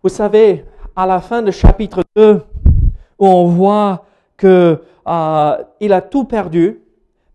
Vous 0.00 0.10
savez, 0.10 0.64
à 0.94 1.06
la 1.06 1.20
fin 1.20 1.42
du 1.42 1.50
chapitre 1.50 2.04
2, 2.14 2.40
où 3.18 3.26
on 3.26 3.46
voit 3.48 4.04
qu'il 4.38 4.48
euh, 4.48 4.78
a 5.06 6.00
tout 6.08 6.22
perdu, 6.22 6.80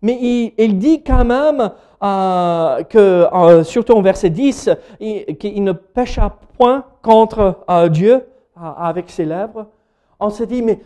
mais 0.02 0.54
il, 0.58 0.80
dit 0.80 1.04
quand 1.04 1.26
même 1.26 1.74
euh, 2.02 2.84
que, 2.84 3.28
euh, 3.36 3.66
surtout 3.66 3.96
en 3.96 4.02
verset 4.02 4.30
10, 4.30 4.70
qu'il 5.38 5.62
ne 5.62 5.74
pécha 5.74 6.38
point 6.58 6.86
contre 7.02 7.66
Dieu 7.90 8.26
avec 8.56 9.10
ses 9.10 9.26
lèvres. 9.26 9.68
On 10.22 10.30
se 10.30 10.44
dit, 10.44 10.62
mais 10.62 10.80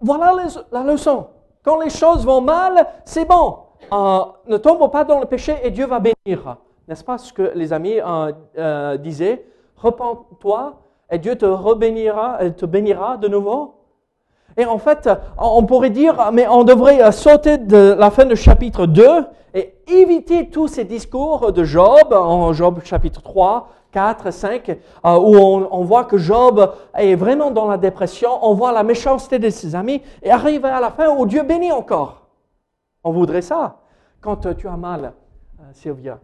voilà 0.00 0.34
la 0.72 0.82
leçon. 0.82 1.26
Quand 1.62 1.80
les 1.80 1.90
choses 1.90 2.24
vont 2.24 2.40
mal, 2.40 2.86
c'est 3.04 3.24
bon. 3.24 3.58
Euh, 3.92 4.20
ne 4.46 4.56
tombe 4.56 4.90
pas 4.90 5.04
dans 5.04 5.20
le 5.20 5.26
péché 5.26 5.56
et 5.62 5.70
Dieu 5.70 5.86
va 5.86 6.00
bénir. 6.00 6.56
N'est-ce 6.86 7.04
pas 7.04 7.18
ce 7.18 7.32
que 7.32 7.52
les 7.54 7.72
amis 7.72 8.00
euh, 8.00 8.32
euh, 8.56 8.96
disaient? 8.96 9.44
Repends-toi 9.76 10.80
et 11.10 11.18
Dieu 11.18 11.36
te 11.36 11.46
rebénira, 11.46 12.38
te 12.56 12.66
bénira 12.66 13.16
de 13.16 13.28
nouveau. 13.28 13.74
Et 14.56 14.64
en 14.64 14.78
fait, 14.78 15.08
on 15.38 15.64
pourrait 15.64 15.90
dire, 15.90 16.30
mais 16.32 16.46
on 16.48 16.64
devrait 16.64 17.12
sauter 17.12 17.58
de 17.58 17.94
la 17.96 18.10
fin 18.10 18.24
du 18.24 18.34
chapitre 18.34 18.86
2 18.86 19.04
et 19.54 19.74
éviter 19.88 20.48
tous 20.48 20.68
ces 20.68 20.84
discours 20.84 21.52
de 21.52 21.64
Job, 21.64 22.12
en 22.12 22.52
Job 22.52 22.80
chapitre 22.84 23.22
3, 23.22 23.68
4, 23.92 24.30
5, 24.30 24.78
où 25.04 25.36
on, 25.36 25.84
voit 25.84 26.04
que 26.04 26.18
Job 26.18 26.72
est 26.94 27.14
vraiment 27.14 27.50
dans 27.50 27.66
la 27.66 27.78
dépression, 27.78 28.30
on 28.42 28.54
voit 28.54 28.72
la 28.72 28.82
méchanceté 28.82 29.38
de 29.38 29.50
ses 29.50 29.74
amis, 29.74 30.02
et 30.22 30.30
arriver 30.30 30.68
à 30.68 30.80
la 30.80 30.90
fin 30.90 31.08
où 31.08 31.26
Dieu 31.26 31.42
bénit 31.42 31.72
encore. 31.72 32.26
On 33.02 33.12
voudrait 33.12 33.42
ça. 33.42 33.78
Quand 34.20 34.54
tu 34.54 34.68
as 34.68 34.76
mal, 34.76 35.12
euh, 35.60 35.62
Sylvia, 35.72 36.18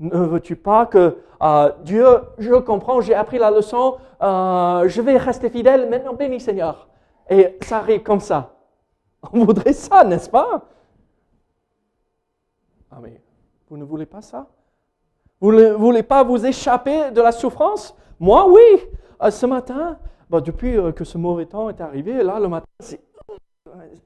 ne 0.00 0.16
veux-tu 0.16 0.56
pas 0.56 0.86
que 0.86 1.18
euh, 1.42 1.72
Dieu, 1.84 2.06
je 2.38 2.54
comprends, 2.54 3.00
j'ai 3.00 3.14
appris 3.14 3.38
la 3.38 3.50
leçon, 3.50 3.96
euh, 4.22 4.88
je 4.88 5.02
vais 5.02 5.16
rester 5.16 5.50
fidèle, 5.50 5.88
maintenant 5.90 6.14
bénis 6.14 6.40
Seigneur. 6.40 6.88
Et 7.28 7.58
ça 7.62 7.78
arrive 7.78 8.02
comme 8.02 8.20
ça. 8.20 8.50
On 9.32 9.44
voudrait 9.44 9.72
ça, 9.72 10.04
n'est-ce 10.04 10.30
pas? 10.30 10.62
Ah 12.94 12.98
mais 13.02 13.20
vous 13.68 13.78
ne 13.78 13.84
voulez 13.84 14.06
pas 14.06 14.20
ça? 14.20 14.46
Vous 15.40 15.50
ne 15.50 15.72
voulez 15.72 16.02
pas 16.02 16.22
vous 16.22 16.44
échapper 16.44 17.10
de 17.10 17.20
la 17.20 17.32
souffrance? 17.32 17.96
Moi, 18.20 18.46
oui. 18.48 19.30
ce 19.30 19.46
matin, 19.46 19.98
depuis 20.30 20.76
que 20.94 21.04
ce 21.04 21.18
mauvais 21.18 21.46
temps 21.46 21.70
est 21.70 21.80
arrivé, 21.80 22.22
là, 22.22 22.38
le 22.38 22.48
matin, 22.48 22.66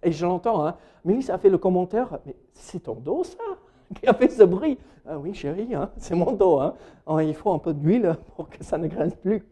et 0.02 0.12
je 0.12 0.24
l'entends, 0.24 0.64
hein, 0.64 0.76
Mélisse 1.04 1.30
a 1.30 1.38
fait 1.38 1.50
le 1.50 1.58
commentaire, 1.58 2.18
mais 2.24 2.36
c'est 2.52 2.84
ton 2.84 2.94
dos 2.94 3.24
ça 3.24 3.36
qui 3.94 4.06
a 4.06 4.14
fait 4.14 4.28
ce 4.28 4.44
bruit. 4.44 4.78
Ah 5.06 5.18
oui, 5.18 5.34
chérie, 5.34 5.74
hein, 5.74 5.90
c'est 5.96 6.14
mon 6.14 6.32
dos. 6.32 6.60
Hein. 6.60 6.74
Oh, 7.06 7.18
il 7.20 7.34
faut 7.34 7.52
un 7.52 7.58
peu 7.58 7.74
d'huile 7.74 8.16
pour 8.34 8.48
que 8.48 8.62
ça 8.62 8.78
ne 8.78 8.88
grince 8.88 9.14
plus. 9.16 9.42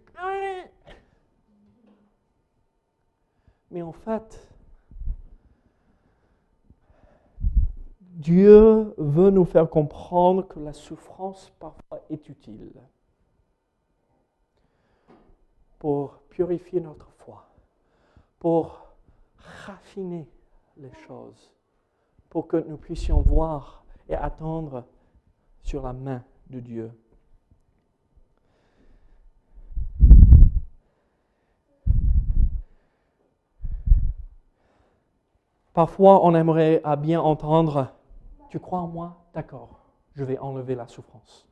Mais 3.70 3.82
en 3.82 3.92
fait, 3.92 4.53
Dieu 8.14 8.94
veut 8.96 9.30
nous 9.30 9.44
faire 9.44 9.68
comprendre 9.68 10.46
que 10.46 10.60
la 10.60 10.72
souffrance 10.72 11.52
parfois 11.58 12.00
est 12.10 12.28
utile 12.28 12.72
pour 15.78 16.18
purifier 16.30 16.80
notre 16.80 17.10
foi, 17.18 17.46
pour 18.38 18.86
raffiner 19.36 20.26
les 20.76 20.92
choses 21.06 21.54
pour 22.34 22.48
que 22.48 22.56
nous 22.56 22.76
puissions 22.76 23.20
voir 23.20 23.84
et 24.08 24.16
attendre 24.16 24.84
sur 25.62 25.84
la 25.84 25.92
main 25.92 26.24
de 26.50 26.58
Dieu. 26.58 26.90
Parfois, 35.72 36.26
on 36.26 36.34
aimerait 36.34 36.82
bien 36.98 37.20
entendre, 37.20 37.92
tu 38.54 38.60
crois 38.60 38.78
en 38.78 38.86
moi? 38.86 39.16
D'accord, 39.34 39.80
je 40.14 40.22
vais 40.22 40.38
enlever 40.38 40.76
la 40.76 40.86
souffrance. 40.86 41.44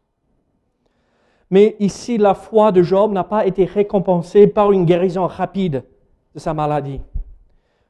Mais 1.51 1.75
ici, 1.81 2.17
la 2.17 2.33
foi 2.33 2.71
de 2.71 2.81
Job 2.81 3.11
n'a 3.11 3.25
pas 3.25 3.45
été 3.45 3.65
récompensée 3.65 4.47
par 4.47 4.71
une 4.71 4.85
guérison 4.85 5.27
rapide 5.27 5.83
de 6.33 6.39
sa 6.39 6.55
maladie. 6.55 7.01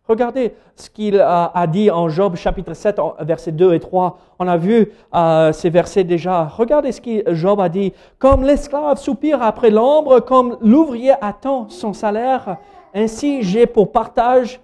Regardez 0.09 0.55
ce 0.77 0.89
qu'il 0.89 1.21
a 1.21 1.67
dit 1.67 1.91
en 1.91 2.09
Job 2.09 2.37
chapitre 2.37 2.73
7, 2.73 2.99
versets 3.21 3.53
2 3.53 3.75
et 3.75 3.81
3. 3.81 4.19
On 4.39 4.49
a 4.49 4.57
vu 4.57 4.91
euh, 5.15 5.53
ces 5.53 5.69
versets 5.69 6.05
déjà. 6.05 6.45
Regardez 6.47 6.91
ce 6.93 7.03
que 7.03 7.35
Job 7.35 7.61
a 7.61 7.69
dit. 7.69 7.93
Comme 8.19 8.45
l'esclave 8.45 8.97
soupire 8.97 9.43
après 9.43 9.69
l'ombre, 9.69 10.21
comme 10.21 10.57
l'ouvrier 10.63 11.13
attend 11.21 11.69
son 11.69 11.93
salaire, 11.93 12.57
ainsi 12.95 13.43
j'ai 13.43 13.67
pour 13.67 13.93
partage 13.93 14.59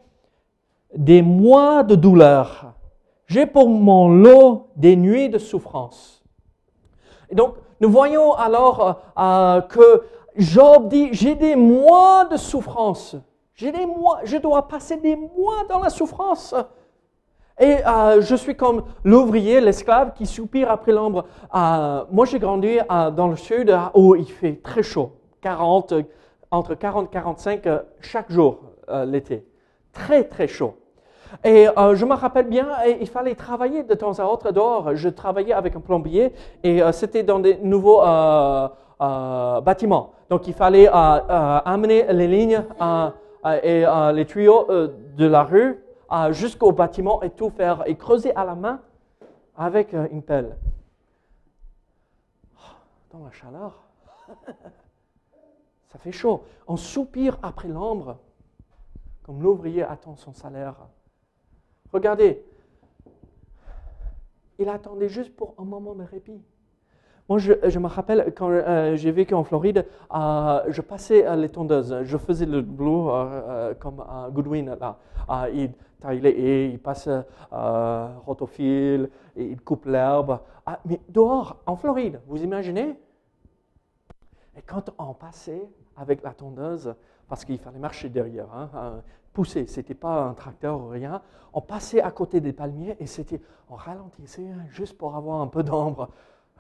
des 0.97 1.21
mois 1.21 1.83
de 1.83 1.97
douleur. 1.97 2.78
J'ai 3.29 3.47
pour 3.47 3.69
mon 3.69 4.09
lot 4.09 4.69
des 4.75 4.97
nuits 4.97 5.29
de 5.29 5.39
souffrance. 5.39 6.25
Et 7.31 7.35
donc, 7.35 7.55
nous 7.81 7.91
voyons 7.91 8.33
alors 8.33 9.01
euh, 9.19 9.61
que 9.61 10.03
Job 10.37 10.89
dit, 10.89 11.11
j'ai 11.13 11.35
des 11.37 11.55
mois 11.55 12.25
de 12.25 12.37
souffrance. 12.37 13.17
J'ai 13.55 13.71
des 13.71 13.87
mois, 13.87 14.21
je 14.25 14.37
dois 14.37 14.67
passer 14.67 14.97
des 14.97 15.15
mois 15.15 15.65
dans 15.69 15.81
la 15.81 15.91
souffrance. 15.91 16.55
Et 17.61 17.85
euh, 17.85 18.21
je 18.21 18.37
suis 18.37 18.57
comme 18.57 18.85
l'ouvrier, 19.03 19.61
l'esclave 19.61 20.13
qui 20.15 20.27
soupire 20.27 20.71
après 20.71 20.93
l'ombre. 20.93 21.25
Euh, 21.55 22.05
moi, 22.11 22.25
j'ai 22.25 22.39
grandi 22.39 22.79
euh, 22.79 23.11
dans 23.11 23.27
le 23.27 23.37
sud 23.37 23.77
où 23.95 24.15
il 24.15 24.31
fait 24.31 24.61
très 24.63 24.83
chaud, 24.83 25.13
40, 25.41 25.95
entre 26.51 26.75
40 26.75 27.09
et 27.09 27.13
45 27.13 27.69
chaque 28.01 28.31
jour 28.31 28.61
l'été. 29.07 29.45
Très, 29.93 30.25
très 30.25 30.47
chaud. 30.47 30.77
Et 31.45 31.67
je 31.95 32.05
me 32.05 32.15
rappelle 32.15 32.49
bien, 32.49 32.69
il 33.01 33.07
fallait 33.09 33.35
travailler 33.35 33.83
de 33.83 33.95
temps 33.95 34.19
à 34.19 34.25
autre 34.25 34.51
dehors. 34.51 34.95
Je 34.95 35.09
travaillais 35.09 35.53
avec 35.53 35.77
un 35.77 35.81
plombier 35.81 36.33
et 36.63 36.81
c'était 36.93 37.23
dans 37.23 37.39
des 37.39 37.59
nouveaux 37.59 38.01
bâtiments. 38.99 40.13
Donc, 40.31 40.47
il 40.47 40.55
fallait 40.55 40.89
amener 40.89 42.13
les 42.13 42.29
lignes 42.29 42.63
euh, 43.45 43.61
et 43.63 43.87
euh, 43.87 44.13
les 44.13 44.27
tuyaux 44.27 44.69
euh, 44.71 44.89
de 45.17 45.27
la 45.27 45.45
rue 45.45 45.81
jusqu'au 46.31 46.73
bâtiment 46.73 47.23
et 47.23 47.31
tout 47.31 47.51
faire 47.51 47.83
et 47.87 47.97
creuser 47.97 48.35
à 48.35 48.45
la 48.45 48.55
main 48.55 48.81
avec 49.57 49.93
une 49.93 50.23
pelle. 50.23 50.57
Oh, 52.57 52.61
dans 53.13 53.25
la 53.25 53.31
chaleur, 53.31 53.83
ça 55.89 55.99
fait 55.99 56.13
chaud. 56.13 56.45
On 56.67 56.77
soupire 56.77 57.39
après 57.43 57.69
l'ombre, 57.69 58.17
comme 59.23 59.43
l'ouvrier 59.43 59.83
attend 59.83 60.17
son 60.17 60.33
salaire. 60.33 60.77
Regardez, 61.93 62.43
il 64.59 64.69
attendait 64.69 65.09
juste 65.09 65.35
pour 65.35 65.55
un 65.59 65.65
moment 65.65 65.95
de 65.95 66.03
répit. 66.03 66.43
Moi, 67.29 67.39
je, 67.39 67.79
me 67.79 67.87
rappelle 67.87 68.33
quand 68.35 68.49
euh, 68.49 68.97
j'ai 68.97 69.11
vécu 69.11 69.35
en 69.35 69.45
Floride, 69.45 69.85
euh, 70.15 70.63
je 70.69 70.81
passais 70.81 71.27
euh, 71.27 71.37
les 71.37 71.51
tondeuses. 71.51 72.03
Je 72.05 72.17
faisais 72.17 72.47
le 72.47 72.63
boulot 72.63 73.13
comme 73.81 74.03
Goodwin. 74.31 74.77
Là. 74.81 74.97
il 75.53 75.73
taille 76.01 76.23
il 76.73 76.79
passe 76.79 77.09
rotofil, 77.51 79.11
il 79.37 79.61
coupe 79.61 79.85
l'herbe. 79.85 80.41
Ah, 80.65 80.81
mais 80.87 81.01
dehors, 81.09 81.59
en 81.67 81.77
Floride, 81.77 82.21
vous 82.27 82.43
imaginez? 82.43 82.99
Et 84.57 84.63
quand 84.63 84.91
on 84.99 85.13
passait 85.13 85.69
avec 85.97 86.23
la 86.23 86.33
tondeuse, 86.33 86.95
parce 87.29 87.45
qu'il 87.45 87.59
fallait 87.59 87.79
marcher 87.79 88.09
derrière, 88.09 88.49
hein, 88.55 89.03
pousser, 89.39 89.69
ce 89.69 89.77
n'était 89.77 89.95
pas 89.95 90.25
un 90.25 90.35
tracteur 90.35 90.81
ou 90.81 90.89
rien, 90.89 91.23
on 91.53 91.61
passait 91.61 92.03
à 92.03 92.11
côté 92.11 92.41
des 92.41 92.53
palmiers 92.53 92.97
et 92.99 93.07
c'était, 93.07 93.41
on 93.71 93.77
ralentissait 93.77 94.49
juste 94.73 94.99
pour 94.99 95.15
avoir 95.15 95.41
un 95.41 95.47
peu 95.47 95.63
d'ombre. 95.63 96.09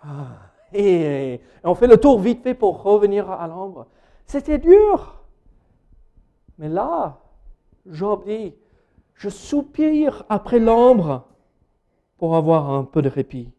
Ah 0.00 0.28
et 0.72 1.40
on 1.64 1.74
fait 1.74 1.88
le 1.88 1.96
tour 1.96 2.20
vite 2.20 2.44
fait 2.44 2.54
pour 2.54 2.84
revenir 2.84 3.28
à 3.32 3.48
l'ombre. 3.48 3.88
C'était 4.26 4.58
dur. 4.58 5.24
Mais 6.56 6.68
là, 6.68 7.18
Job 7.84 8.22
dit, 8.26 8.54
je 9.14 9.28
soupire 9.28 10.22
après 10.28 10.60
l'ombre 10.60 11.24
pour 12.16 12.36
avoir 12.36 12.70
un 12.70 12.84
peu 12.84 13.02
de 13.02 13.08
répit. 13.08 13.50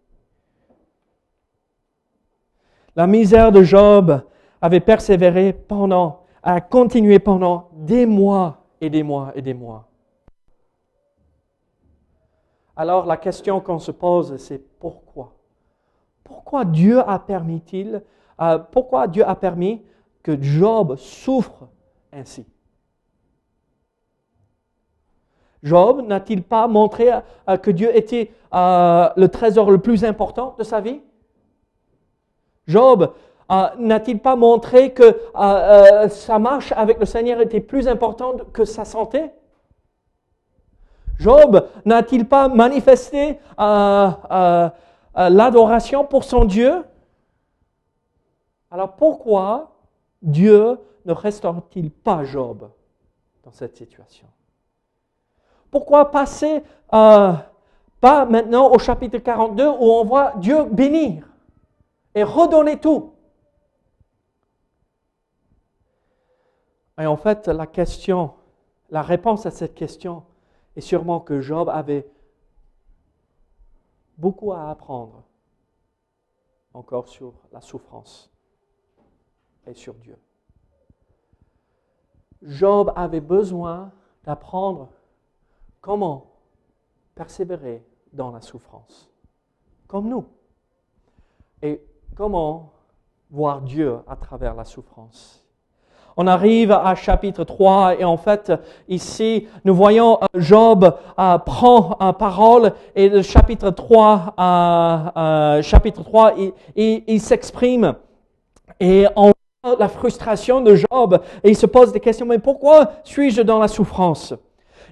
La 2.95 3.05
misère 3.05 3.51
de 3.51 3.63
Job 3.63 4.23
avait 4.61 4.79
persévéré 4.79 5.51
pendant, 5.51 6.21
a 6.41 6.61
continué 6.61 7.19
pendant 7.19 7.69
des 7.73 8.05
mois 8.05 8.58
des 8.87 9.03
mois. 9.03 9.33
Alors 12.75 13.05
la 13.05 13.17
question 13.17 13.59
qu'on 13.59 13.79
se 13.79 13.91
pose, 13.91 14.37
c'est 14.37 14.59
pourquoi? 14.79 15.33
Pourquoi 16.23 16.63
Dieu 16.63 16.99
a 16.99 17.19
permis-il, 17.19 18.01
euh, 18.39 18.59
pourquoi 18.59 19.07
Dieu 19.07 19.27
a 19.27 19.35
permis 19.35 19.83
que 20.23 20.41
Job 20.41 20.95
souffre 20.95 21.67
ainsi? 22.13 22.45
Job 25.61 26.01
n'a-t-il 26.07 26.41
pas 26.43 26.67
montré 26.67 27.11
euh, 27.11 27.57
que 27.57 27.71
Dieu 27.71 27.93
était 27.97 28.31
euh, 28.53 29.09
le 29.17 29.27
trésor 29.27 29.71
le 29.71 29.79
plus 29.79 30.05
important 30.05 30.55
de 30.57 30.63
sa 30.63 30.79
vie? 30.79 31.01
Job 32.65 33.13
n'a-t-il 33.77 34.19
pas 34.19 34.35
montré 34.35 34.93
que 34.93 35.19
sa 36.09 36.39
marche 36.39 36.71
avec 36.73 36.99
le 36.99 37.05
Seigneur 37.05 37.41
était 37.41 37.59
plus 37.59 37.87
importante 37.87 38.51
que 38.51 38.65
sa 38.65 38.85
santé? 38.85 39.31
Job 41.19 41.67
n'a-t-il 41.85 42.27
pas 42.27 42.47
manifesté 42.47 43.39
euh, 45.19 45.29
l'adoration 45.29 46.05
pour 46.05 46.23
son 46.23 46.45
Dieu, 46.45 46.83
alors 48.71 48.95
pourquoi 48.95 49.71
Dieu 50.21 50.77
ne 51.05 51.13
restaure-t-il 51.13 51.91
pas 51.91 52.23
Job 52.23 52.69
dans 53.43 53.51
cette 53.51 53.75
situation? 53.75 54.27
Pourquoi 55.71 56.11
passer 56.11 56.63
euh, 56.93 57.33
pas 57.99 58.25
maintenant 58.25 58.71
au 58.71 58.79
chapitre 58.79 59.17
42 59.17 59.67
où 59.67 59.91
on 59.91 60.05
voit 60.05 60.33
Dieu 60.37 60.63
bénir 60.65 61.27
et 62.15 62.23
redonner 62.23 62.77
tout? 62.77 63.13
Et 66.99 67.05
en 67.05 67.15
fait, 67.15 67.47
la 67.47 67.65
question, 67.65 68.33
la 68.89 69.01
réponse 69.01 69.45
à 69.45 69.51
cette 69.51 69.73
question 69.73 70.23
est 70.75 70.81
sûrement 70.81 71.21
que 71.21 71.39
Job 71.39 71.69
avait 71.69 72.09
beaucoup 74.17 74.51
à 74.51 74.69
apprendre 74.69 75.23
encore 76.73 77.07
sur 77.07 77.33
la 77.51 77.61
souffrance 77.61 78.29
et 79.65 79.73
sur 79.73 79.93
Dieu. 79.95 80.17
Job 82.41 82.91
avait 82.95 83.21
besoin 83.21 83.91
d'apprendre 84.23 84.89
comment 85.81 86.27
persévérer 87.15 87.85
dans 88.13 88.31
la 88.31 88.41
souffrance, 88.41 89.09
comme 89.87 90.07
nous, 90.07 90.25
et 91.61 91.81
comment 92.15 92.73
voir 93.29 93.61
Dieu 93.61 93.99
à 94.07 94.15
travers 94.15 94.55
la 94.55 94.65
souffrance. 94.65 95.38
On 96.21 96.27
arrive 96.27 96.73
à 96.73 96.95
chapitre 96.95 97.45
3 97.45 97.95
et 97.97 98.03
en 98.03 98.17
fait, 98.17 98.51
ici, 98.89 99.47
nous 99.63 99.73
voyons 99.73 100.19
euh, 100.21 100.25
Job 100.35 100.93
euh, 101.17 101.37
prend 101.37 101.95
euh, 102.01 102.11
parole 102.11 102.73
et 102.93 103.07
le 103.07 103.21
chapitre 103.21 103.69
3, 103.69 104.33
euh, 104.37 105.61
chapitre 105.61 106.03
3, 106.03 106.33
il, 106.75 107.03
il, 107.07 107.21
s'exprime 107.21 107.95
et 108.81 109.05
on 109.15 109.31
voit 109.63 109.77
la 109.79 109.87
frustration 109.87 110.59
de 110.59 110.75
Job 110.75 111.21
et 111.41 111.51
il 111.51 111.55
se 111.55 111.65
pose 111.65 111.93
des 111.93 112.01
questions, 112.01 112.25
mais 112.25 112.39
pourquoi 112.39 112.91
suis-je 113.05 113.41
dans 113.41 113.59
la 113.59 113.69
souffrance? 113.69 114.33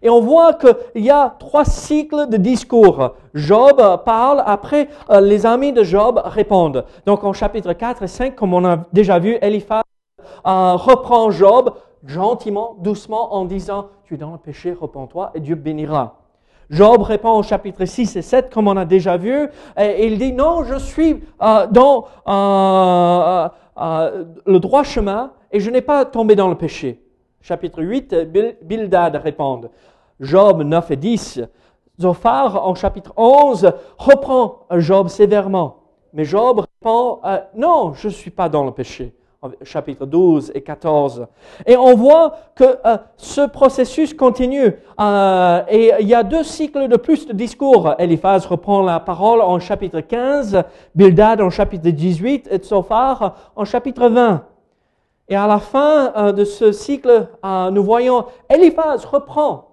Et 0.01 0.09
on 0.09 0.21
voit 0.21 0.53
qu'il 0.53 1.03
y 1.03 1.09
a 1.09 1.35
trois 1.39 1.65
cycles 1.65 2.29
de 2.29 2.37
discours. 2.37 3.15
Job 3.33 3.81
parle, 4.05 4.43
après 4.45 4.87
les 5.21 5.45
amis 5.45 5.73
de 5.73 5.83
Job 5.83 6.21
répondent. 6.23 6.85
Donc 7.05 7.25
en 7.25 7.33
chapitre 7.33 7.73
4 7.73 8.03
et 8.03 8.07
5, 8.07 8.35
comme 8.35 8.53
on 8.53 8.63
a 8.63 8.85
déjà 8.93 9.19
vu, 9.19 9.37
Eliphaz 9.41 9.81
euh, 10.45 10.73
reprend 10.75 11.31
Job 11.31 11.73
gentiment, 12.05 12.75
doucement, 12.79 13.33
en 13.35 13.45
disant, 13.45 13.87
tu 14.05 14.15
es 14.15 14.17
dans 14.17 14.31
le 14.31 14.37
péché, 14.37 14.73
repens-toi 14.73 15.31
et 15.35 15.39
Dieu 15.39 15.55
bénira. 15.55 16.19
Job 16.69 17.01
répond 17.01 17.31
au 17.31 17.43
chapitre 17.43 17.85
6 17.85 18.17
et 18.17 18.21
7, 18.21 18.53
comme 18.53 18.67
on 18.67 18.75
a 18.75 18.85
déjà 18.85 19.17
vu, 19.17 19.47
et 19.77 20.05
il 20.05 20.17
dit, 20.17 20.33
non, 20.33 20.63
je 20.63 20.75
suis 20.75 21.23
euh, 21.41 21.67
dans 21.67 22.07
euh, 22.27 23.47
le 24.45 24.59
droit 24.59 24.83
chemin 24.83 25.31
et 25.51 25.59
je 25.59 25.69
n'ai 25.69 25.81
pas 25.81 26.05
tombé 26.05 26.35
dans 26.35 26.49
le 26.49 26.55
péché. 26.55 27.01
Chapitre 27.41 27.81
8, 27.81 28.15
Bildad 28.63 29.15
répond. 29.15 29.61
Job 30.19 30.63
9 30.63 30.91
et 30.91 30.95
10. 30.97 31.41
Zophar, 31.99 32.67
en 32.67 32.75
chapitre 32.75 33.13
11, 33.15 33.71
reprend 33.97 34.65
Job 34.71 35.07
sévèrement. 35.07 35.77
Mais 36.13 36.25
Job 36.25 36.59
répond, 36.59 37.21
non, 37.55 37.93
je 37.93 38.07
ne 38.07 38.13
suis 38.13 38.31
pas 38.31 38.49
dans 38.49 38.65
le 38.65 38.71
péché 38.71 39.16
chapitre 39.63 40.05
12 40.05 40.51
et 40.55 40.61
14. 40.61 41.27
Et 41.65 41.77
on 41.77 41.95
voit 41.95 42.35
que 42.55 42.63
euh, 42.85 42.97
ce 43.17 43.47
processus 43.47 44.13
continue. 44.13 44.73
Euh, 44.99 45.61
et 45.69 45.93
il 45.99 46.07
y 46.07 46.15
a 46.15 46.23
deux 46.23 46.43
cycles 46.43 46.87
de 46.87 46.97
plus 46.97 47.27
de 47.27 47.33
discours. 47.33 47.93
Eliphaz 47.99 48.45
reprend 48.47 48.81
la 48.81 48.99
parole 48.99 49.41
en 49.41 49.59
chapitre 49.59 49.99
15, 50.01 50.63
Bildad 50.95 51.41
en 51.41 51.49
chapitre 51.49 51.89
18 51.89 52.47
et 52.51 52.57
Tsophar 52.57 53.51
en 53.55 53.65
chapitre 53.65 54.09
20. 54.09 54.43
Et 55.29 55.35
à 55.35 55.45
la 55.45 55.59
fin 55.59 56.13
euh, 56.15 56.31
de 56.31 56.43
ce 56.43 56.71
cycle, 56.71 57.27
nous 57.71 57.83
voyons 57.83 58.25
Eliphaz 58.49 59.05
reprend 59.05 59.65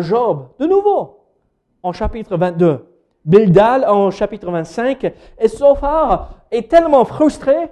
Job 0.00 0.48
de 0.58 0.66
nouveau 0.66 1.20
en 1.82 1.92
chapitre 1.92 2.36
22. 2.36 2.84
Bildad 3.24 3.84
en 3.84 4.10
chapitre 4.10 4.50
25. 4.50 5.12
Et 5.38 5.48
Sophar 5.48 6.30
est 6.50 6.70
tellement 6.70 7.04
frustré 7.04 7.70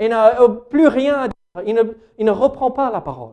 il 0.00 0.08
n'a 0.08 0.40
euh, 0.40 0.48
plus 0.48 0.88
rien 0.88 1.14
à 1.20 1.28
dire. 1.28 1.34
Il 2.18 2.24
ne, 2.26 2.30
reprend 2.30 2.70
pas 2.70 2.90
la 2.90 3.00
parole. 3.00 3.32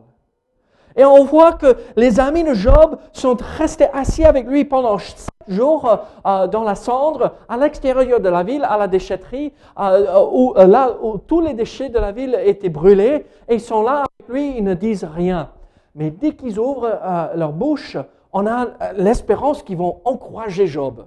Et 0.96 1.04
on 1.04 1.24
voit 1.24 1.52
que 1.52 1.76
les 1.96 2.20
amis 2.20 2.44
de 2.44 2.54
Job 2.54 2.98
sont 3.12 3.36
restés 3.58 3.88
assis 3.92 4.24
avec 4.24 4.46
lui 4.46 4.64
pendant 4.64 4.96
sept 4.98 5.28
jours 5.48 5.86
euh, 5.86 5.96
euh, 6.24 6.46
dans 6.46 6.62
la 6.62 6.74
cendre, 6.74 7.32
à 7.48 7.56
l'extérieur 7.56 8.20
de 8.20 8.28
la 8.28 8.42
ville, 8.42 8.64
à 8.64 8.78
la 8.78 8.88
déchetterie, 8.88 9.52
où, 9.76 10.54
là 10.56 10.96
où 11.02 11.18
tous 11.18 11.40
les 11.40 11.52
déchets 11.52 11.90
de 11.90 11.98
la 11.98 12.12
ville 12.12 12.38
étaient 12.44 12.70
brûlés. 12.70 13.26
Et 13.48 13.54
ils 13.54 13.60
sont 13.60 13.82
là 13.82 14.04
avec 14.04 14.28
lui, 14.28 14.56
ils 14.56 14.64
ne 14.64 14.74
disent 14.74 15.04
rien. 15.04 15.50
Mais 15.94 16.10
dès 16.10 16.32
qu'ils 16.32 16.58
ouvrent 16.58 16.98
leur 17.34 17.52
bouche, 17.52 17.98
on 18.32 18.46
a 18.46 18.68
l'espérance 18.96 19.62
qu'ils 19.62 19.76
vont 19.76 20.00
encourager 20.04 20.66
Job. 20.66 21.06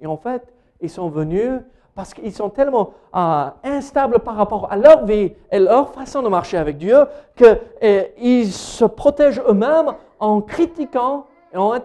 Et 0.00 0.06
en 0.06 0.16
fait, 0.16 0.42
ils 0.80 0.90
sont 0.90 1.08
venus 1.08 1.60
parce 1.94 2.14
qu'ils 2.14 2.32
sont 2.32 2.48
tellement 2.48 2.94
euh, 3.14 3.50
instables 3.64 4.20
par 4.20 4.36
rapport 4.36 4.72
à 4.72 4.76
leur 4.76 5.04
vie 5.04 5.32
et 5.50 5.58
leur 5.58 5.92
façon 5.92 6.22
de 6.22 6.28
marcher 6.28 6.56
avec 6.56 6.78
Dieu 6.78 6.96
qu'ils 7.36 8.52
se 8.52 8.84
protègent 8.84 9.42
eux-mêmes 9.46 9.94
en 10.18 10.40
critiquant 10.40 11.26
en, 11.54 11.76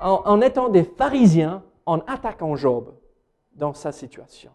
en, 0.00 0.40
étant 0.40 0.68
des 0.68 0.84
pharisiens, 0.84 1.62
en 1.84 1.98
attaquant 2.06 2.54
Job 2.54 2.94
dans 3.54 3.74
sa 3.74 3.90
situation. 3.90 4.52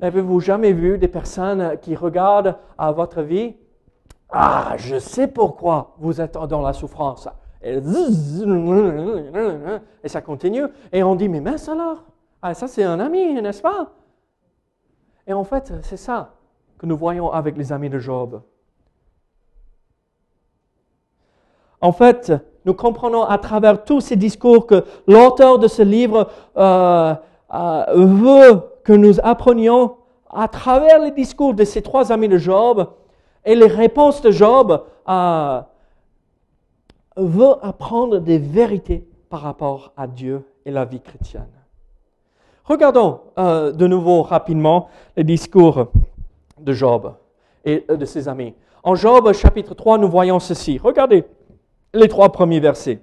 N'avez-vous 0.00 0.40
jamais 0.40 0.72
vu 0.72 0.98
des 0.98 1.08
personnes 1.08 1.76
qui 1.80 1.94
regardent 1.94 2.56
à 2.76 2.90
votre 2.92 3.22
vie 3.22 3.54
Ah, 4.30 4.74
je 4.76 4.98
sais 4.98 5.28
pourquoi 5.28 5.94
vous 5.98 6.20
êtes 6.20 6.34
dans 6.34 6.62
la 6.62 6.72
souffrance. 6.72 7.28
Et 7.62 7.80
ça 10.06 10.20
continue. 10.20 10.64
Et 10.92 11.02
on 11.02 11.14
dit, 11.16 11.28
mais 11.28 11.40
mince 11.40 11.68
alors 11.68 12.04
ah, 12.42 12.54
ça 12.54 12.68
c'est 12.68 12.84
un 12.84 13.00
ami, 13.00 13.40
n'est-ce 13.40 13.62
pas? 13.62 13.92
Et 15.26 15.32
en 15.32 15.44
fait, 15.44 15.72
c'est 15.82 15.96
ça 15.96 16.34
que 16.78 16.86
nous 16.86 16.96
voyons 16.96 17.30
avec 17.30 17.56
les 17.56 17.72
amis 17.72 17.90
de 17.90 17.98
Job. 17.98 18.40
En 21.80 21.92
fait, 21.92 22.32
nous 22.64 22.74
comprenons 22.74 23.24
à 23.24 23.38
travers 23.38 23.84
tous 23.84 24.00
ces 24.00 24.16
discours 24.16 24.66
que 24.66 24.84
l'auteur 25.06 25.58
de 25.58 25.68
ce 25.68 25.82
livre 25.82 26.28
euh, 26.56 27.14
euh, 27.54 27.84
veut 27.94 28.62
que 28.84 28.92
nous 28.92 29.20
apprenions 29.22 29.96
à 30.30 30.48
travers 30.48 30.98
les 30.98 31.10
discours 31.10 31.54
de 31.54 31.64
ces 31.64 31.82
trois 31.82 32.12
amis 32.12 32.28
de 32.28 32.38
Job 32.38 32.88
et 33.44 33.54
les 33.54 33.66
réponses 33.66 34.20
de 34.20 34.30
Job, 34.30 34.84
euh, 35.08 35.60
veut 37.16 37.54
apprendre 37.62 38.18
des 38.18 38.38
vérités 38.38 39.08
par 39.28 39.40
rapport 39.40 39.92
à 39.96 40.06
Dieu 40.06 40.44
et 40.64 40.70
la 40.70 40.84
vie 40.84 41.00
chrétienne. 41.00 41.57
Regardons 42.68 43.20
euh, 43.38 43.72
de 43.72 43.86
nouveau 43.86 44.20
rapidement 44.20 44.88
le 45.16 45.24
discours 45.24 45.86
de 46.60 46.72
Job 46.74 47.14
et 47.64 47.86
euh, 47.90 47.96
de 47.96 48.04
ses 48.04 48.28
amis. 48.28 48.54
En 48.82 48.94
Job 48.94 49.32
chapitre 49.32 49.72
3, 49.72 49.96
nous 49.96 50.08
voyons 50.10 50.38
ceci. 50.38 50.76
Regardez 50.76 51.24
les 51.94 52.08
trois 52.08 52.30
premiers 52.30 52.60
versets. 52.60 53.00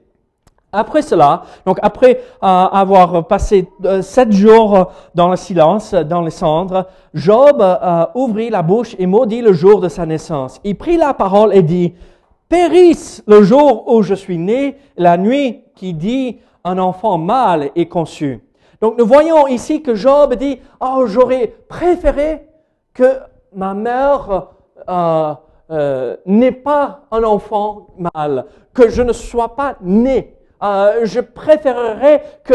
Après 0.71 1.01
cela, 1.01 1.45
donc 1.65 1.79
après 1.81 2.21
euh, 2.43 2.45
avoir 2.47 3.27
passé 3.27 3.67
sept 4.01 4.31
jours 4.31 4.91
dans 5.15 5.29
le 5.29 5.35
silence, 5.35 5.95
dans 5.95 6.21
les 6.21 6.31
cendres, 6.31 6.85
Job 7.15 7.63
ouvrit 8.13 8.51
la 8.51 8.61
bouche 8.61 8.95
et 8.99 9.07
maudit 9.07 9.41
le 9.41 9.53
jour 9.53 9.81
de 9.81 9.89
sa 9.89 10.05
naissance. 10.05 10.59
Il 10.63 10.77
prit 10.77 10.97
la 10.97 11.15
parole 11.15 11.55
et 11.55 11.63
dit, 11.63 11.95
Périsse 12.49 13.23
le 13.25 13.41
jour 13.41 13.91
où 13.91 14.03
je 14.03 14.13
suis 14.13 14.37
né, 14.37 14.77
la 14.95 15.17
nuit 15.17 15.63
qui 15.73 15.95
dit 15.95 16.37
un 16.63 16.77
enfant 16.77 17.17
mâle 17.17 17.71
est 17.75 17.87
conçu. 17.87 18.44
Donc 18.81 18.97
nous 18.97 19.05
voyons 19.05 19.47
ici 19.47 19.81
que 19.81 19.95
Job 19.95 20.35
dit, 20.35 20.59
oh 20.79 21.03
j'aurais 21.05 21.47
préféré 21.47 22.47
que 22.93 23.19
ma 23.53 23.73
mère 23.73 24.47
euh, 24.89 25.33
euh, 25.71 26.17
n'ait 26.25 26.51
pas 26.51 27.01
un 27.11 27.23
enfant 27.23 27.87
mâle, 27.97 28.45
que 28.73 28.89
je 28.89 29.01
ne 29.01 29.13
sois 29.13 29.55
pas 29.55 29.75
né. 29.81 30.33
Euh, 30.63 31.01
je 31.03 31.19
préférerais 31.19 32.23
que 32.43 32.53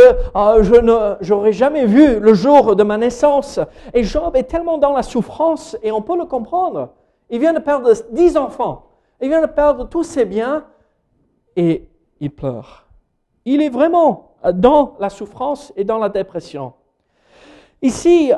je 0.62 0.74
ne 0.74 1.16
j'aurais 1.20 1.52
jamais 1.52 1.84
vu 1.84 2.18
le 2.18 2.34
jour 2.34 2.74
de 2.74 2.82
ma 2.82 2.96
naissance. 2.96 3.60
Et 3.94 4.04
Job 4.04 4.36
est 4.36 4.44
tellement 4.44 4.78
dans 4.78 4.92
la 4.92 5.02
souffrance 5.02 5.76
et 5.82 5.92
on 5.92 6.02
peut 6.02 6.16
le 6.16 6.24
comprendre. 6.24 6.90
Il 7.28 7.40
vient 7.40 7.52
de 7.52 7.58
perdre 7.58 7.92
dix 8.12 8.36
enfants. 8.36 8.86
Il 9.20 9.28
vient 9.28 9.42
de 9.42 9.46
perdre 9.46 9.88
tous 9.88 10.02
ses 10.02 10.24
biens 10.24 10.64
et 11.56 11.88
il 12.20 12.30
pleure. 12.30 12.86
Il 13.44 13.60
est 13.62 13.68
vraiment 13.68 14.29
dans 14.54 14.94
la 14.98 15.10
souffrance 15.10 15.72
et 15.76 15.84
dans 15.84 15.98
la 15.98 16.08
dépression. 16.08 16.72
Ici, 17.82 18.32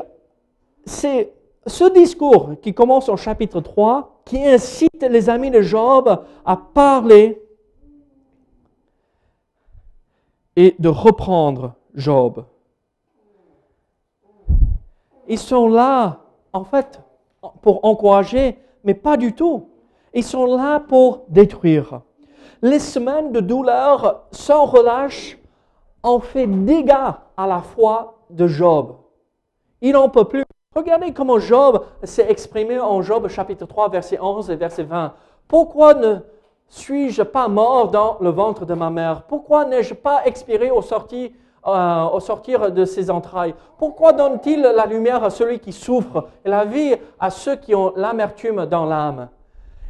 c'est 0.85 1.33
ce 1.67 1.93
discours 1.93 2.51
qui 2.61 2.75
commence 2.75 3.09
en 3.09 3.17
chapitre 3.17 3.61
3 3.61 4.23
qui 4.25 4.45
incite 4.45 5.03
les 5.03 5.31
amis 5.31 5.51
de 5.51 5.63
Job 5.63 6.25
à 6.45 6.57
parler 6.57 7.41
et 10.57 10.75
de 10.79 10.89
reprendre 10.89 11.75
Job. 11.95 12.45
Ils 15.29 15.39
sont 15.39 15.69
là, 15.69 16.21
en 16.53 16.65
fait, 16.65 17.01
pour 17.63 17.85
encourager, 17.85 18.59
mais 18.85 18.95
pas 18.95 19.17
du 19.17 19.35
tout. 19.35 19.69
Ils 20.15 20.25
sont 20.25 20.45
là 20.57 20.81
pour 20.81 21.23
détruire. 21.29 22.03
les 22.61 22.79
semaines 22.79 23.33
de 23.33 23.41
douleur 23.41 24.25
sans 24.31 24.67
relâche 24.67 25.37
ont 26.03 26.21
fait 26.21 26.47
dégâts 26.47 27.13
à 27.37 27.47
la 27.47 27.61
foi 27.61 28.19
de 28.31 28.47
Job. 28.47 28.97
Il 29.81 29.93
n'en 29.93 30.09
peut 30.09 30.25
plus. 30.25 30.45
Regardez 30.75 31.13
comment 31.13 31.39
Job 31.39 31.85
s'est 32.03 32.27
exprimé 32.31 32.79
en 32.79 33.03
Job 33.03 33.29
chapitre 33.29 33.67
3, 33.67 33.91
verset 33.91 34.19
11 34.21 34.51
et 34.51 34.57
verset 34.57 34.85
20. 34.85 35.13
Pourquoi 35.47 35.95
ne 35.95 36.17
suis-je 36.69 37.23
pas 37.23 37.49
mort 37.49 37.91
dans 37.91 38.17
le 38.21 38.31
ventre 38.31 38.65
de 38.65 38.73
ma 38.73 38.89
mère? 38.89 39.23
Pourquoi 39.23 39.67
n'ai-je 39.67 39.93
pas 39.93 40.25
expiré 40.25 40.71
au, 40.71 40.81
euh, 40.81 42.05
au 42.05 42.21
sortir 42.21 42.73
de 42.73 42.85
ses 42.87 43.11
entrailles? 43.11 43.55
Pourquoi 43.77 44.15
donne-t-il 44.15 44.63
la 44.63 44.87
lumière 44.87 45.23
à 45.23 45.31
celui 45.31 45.59
qui 45.59 45.73
souffre 45.73 46.29
et 46.45 46.49
la 46.49 46.65
vie 46.65 46.97
à 47.21 47.29
ceux 47.29 47.57
qui 47.57 47.75
ont 47.75 47.93
l'amertume 47.97 48.65
dans 48.65 48.87
l'âme? 48.87 49.29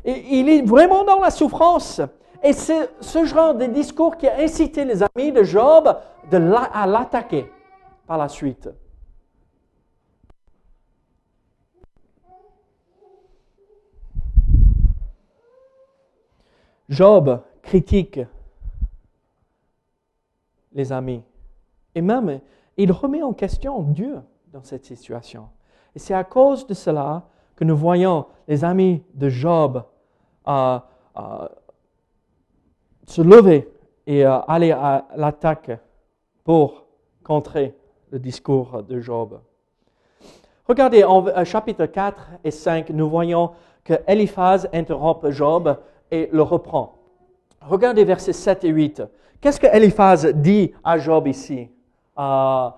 Il 0.04 0.48
est 0.48 0.62
vraiment 0.62 1.04
dans 1.04 1.20
la 1.20 1.30
souffrance. 1.30 2.00
Et 2.44 2.52
c'est 2.52 2.90
ce 3.00 3.24
genre 3.24 3.54
de 3.54 3.66
discours 3.66 4.16
qui 4.16 4.26
a 4.26 4.40
incité 4.40 4.84
les 4.84 5.02
amis 5.02 5.30
de 5.30 5.44
Job 5.44 5.96
à 6.32 6.86
l'attaquer 6.86 7.48
par 8.06 8.18
la 8.18 8.28
suite. 8.28 8.68
Job 16.88 17.40
critique 17.62 18.20
les 20.72 20.92
amis. 20.92 21.22
Et 21.94 22.02
même, 22.02 22.40
il 22.76 22.90
remet 22.90 23.22
en 23.22 23.32
question 23.32 23.82
Dieu 23.82 24.20
dans 24.52 24.62
cette 24.62 24.84
situation. 24.84 25.48
Et 25.94 25.98
c'est 25.98 26.14
à 26.14 26.24
cause 26.24 26.66
de 26.66 26.74
cela 26.74 27.22
que 27.56 27.64
nous 27.64 27.76
voyons 27.76 28.26
les 28.48 28.64
amis 28.64 29.02
de 29.14 29.28
Job 29.28 29.84
euh, 30.48 30.78
euh, 31.16 31.48
se 33.06 33.22
lever 33.22 33.68
et 34.06 34.24
euh, 34.24 34.38
aller 34.48 34.72
à 34.72 35.06
l'attaque 35.16 35.70
pour 36.44 36.84
contrer 37.22 37.74
le 38.10 38.18
discours 38.18 38.82
de 38.82 39.00
Job. 39.00 39.40
Regardez, 40.68 41.04
en 41.04 41.44
chapitre 41.44 41.86
4 41.86 42.30
et 42.44 42.50
5, 42.50 42.90
nous 42.90 43.08
voyons 43.08 43.50
que 43.84 43.94
Eliphaz 44.06 44.68
interrompt 44.72 45.30
Job 45.30 45.76
et 46.10 46.28
le 46.32 46.42
reprend. 46.42 46.98
Regardez 47.60 48.04
versets 48.04 48.32
7 48.32 48.64
et 48.64 48.68
8. 48.68 49.02
Qu'est-ce 49.40 49.58
que 49.58 49.66
Eliphaz 49.66 50.32
dit 50.34 50.72
à 50.84 50.98
Job 50.98 51.26
ici? 51.26 51.68
Euh, 52.18 52.68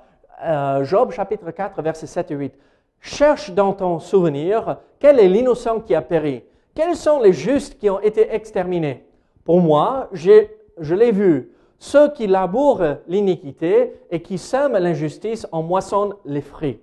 euh, 0.45 0.85
Job 0.85 1.11
chapitre 1.11 1.51
4, 1.51 1.83
versets 1.83 2.07
7 2.07 2.31
et 2.31 2.35
8. 2.35 2.55
Cherche 3.01 3.51
dans 3.51 3.73
ton 3.73 3.99
souvenir 3.99 4.79
quel 4.99 5.21
est 5.21 5.29
l'innocent 5.29 5.81
qui 5.81 5.95
a 5.95 6.03
péri. 6.03 6.43
Quels 6.75 6.97
sont 6.97 7.21
les 7.21 7.33
justes 7.33 7.79
qui 7.79 7.91
ont 7.91 8.01
été 8.01 8.35
exterminés? 8.35 9.05
Pour 9.45 9.61
moi, 9.61 10.09
je 10.13 10.95
l'ai 10.95 11.13
vu. 11.13 11.51
Ceux 11.79 12.11
qui 12.13 12.27
labourent 12.27 12.97
l'iniquité 13.07 13.93
et 14.11 14.23
qui 14.23 14.39
sèment 14.39 14.79
l'injustice 14.79 15.47
en 15.53 15.63
moissonnent 15.63 16.15
les 16.25 16.41
fruits. 16.41 16.81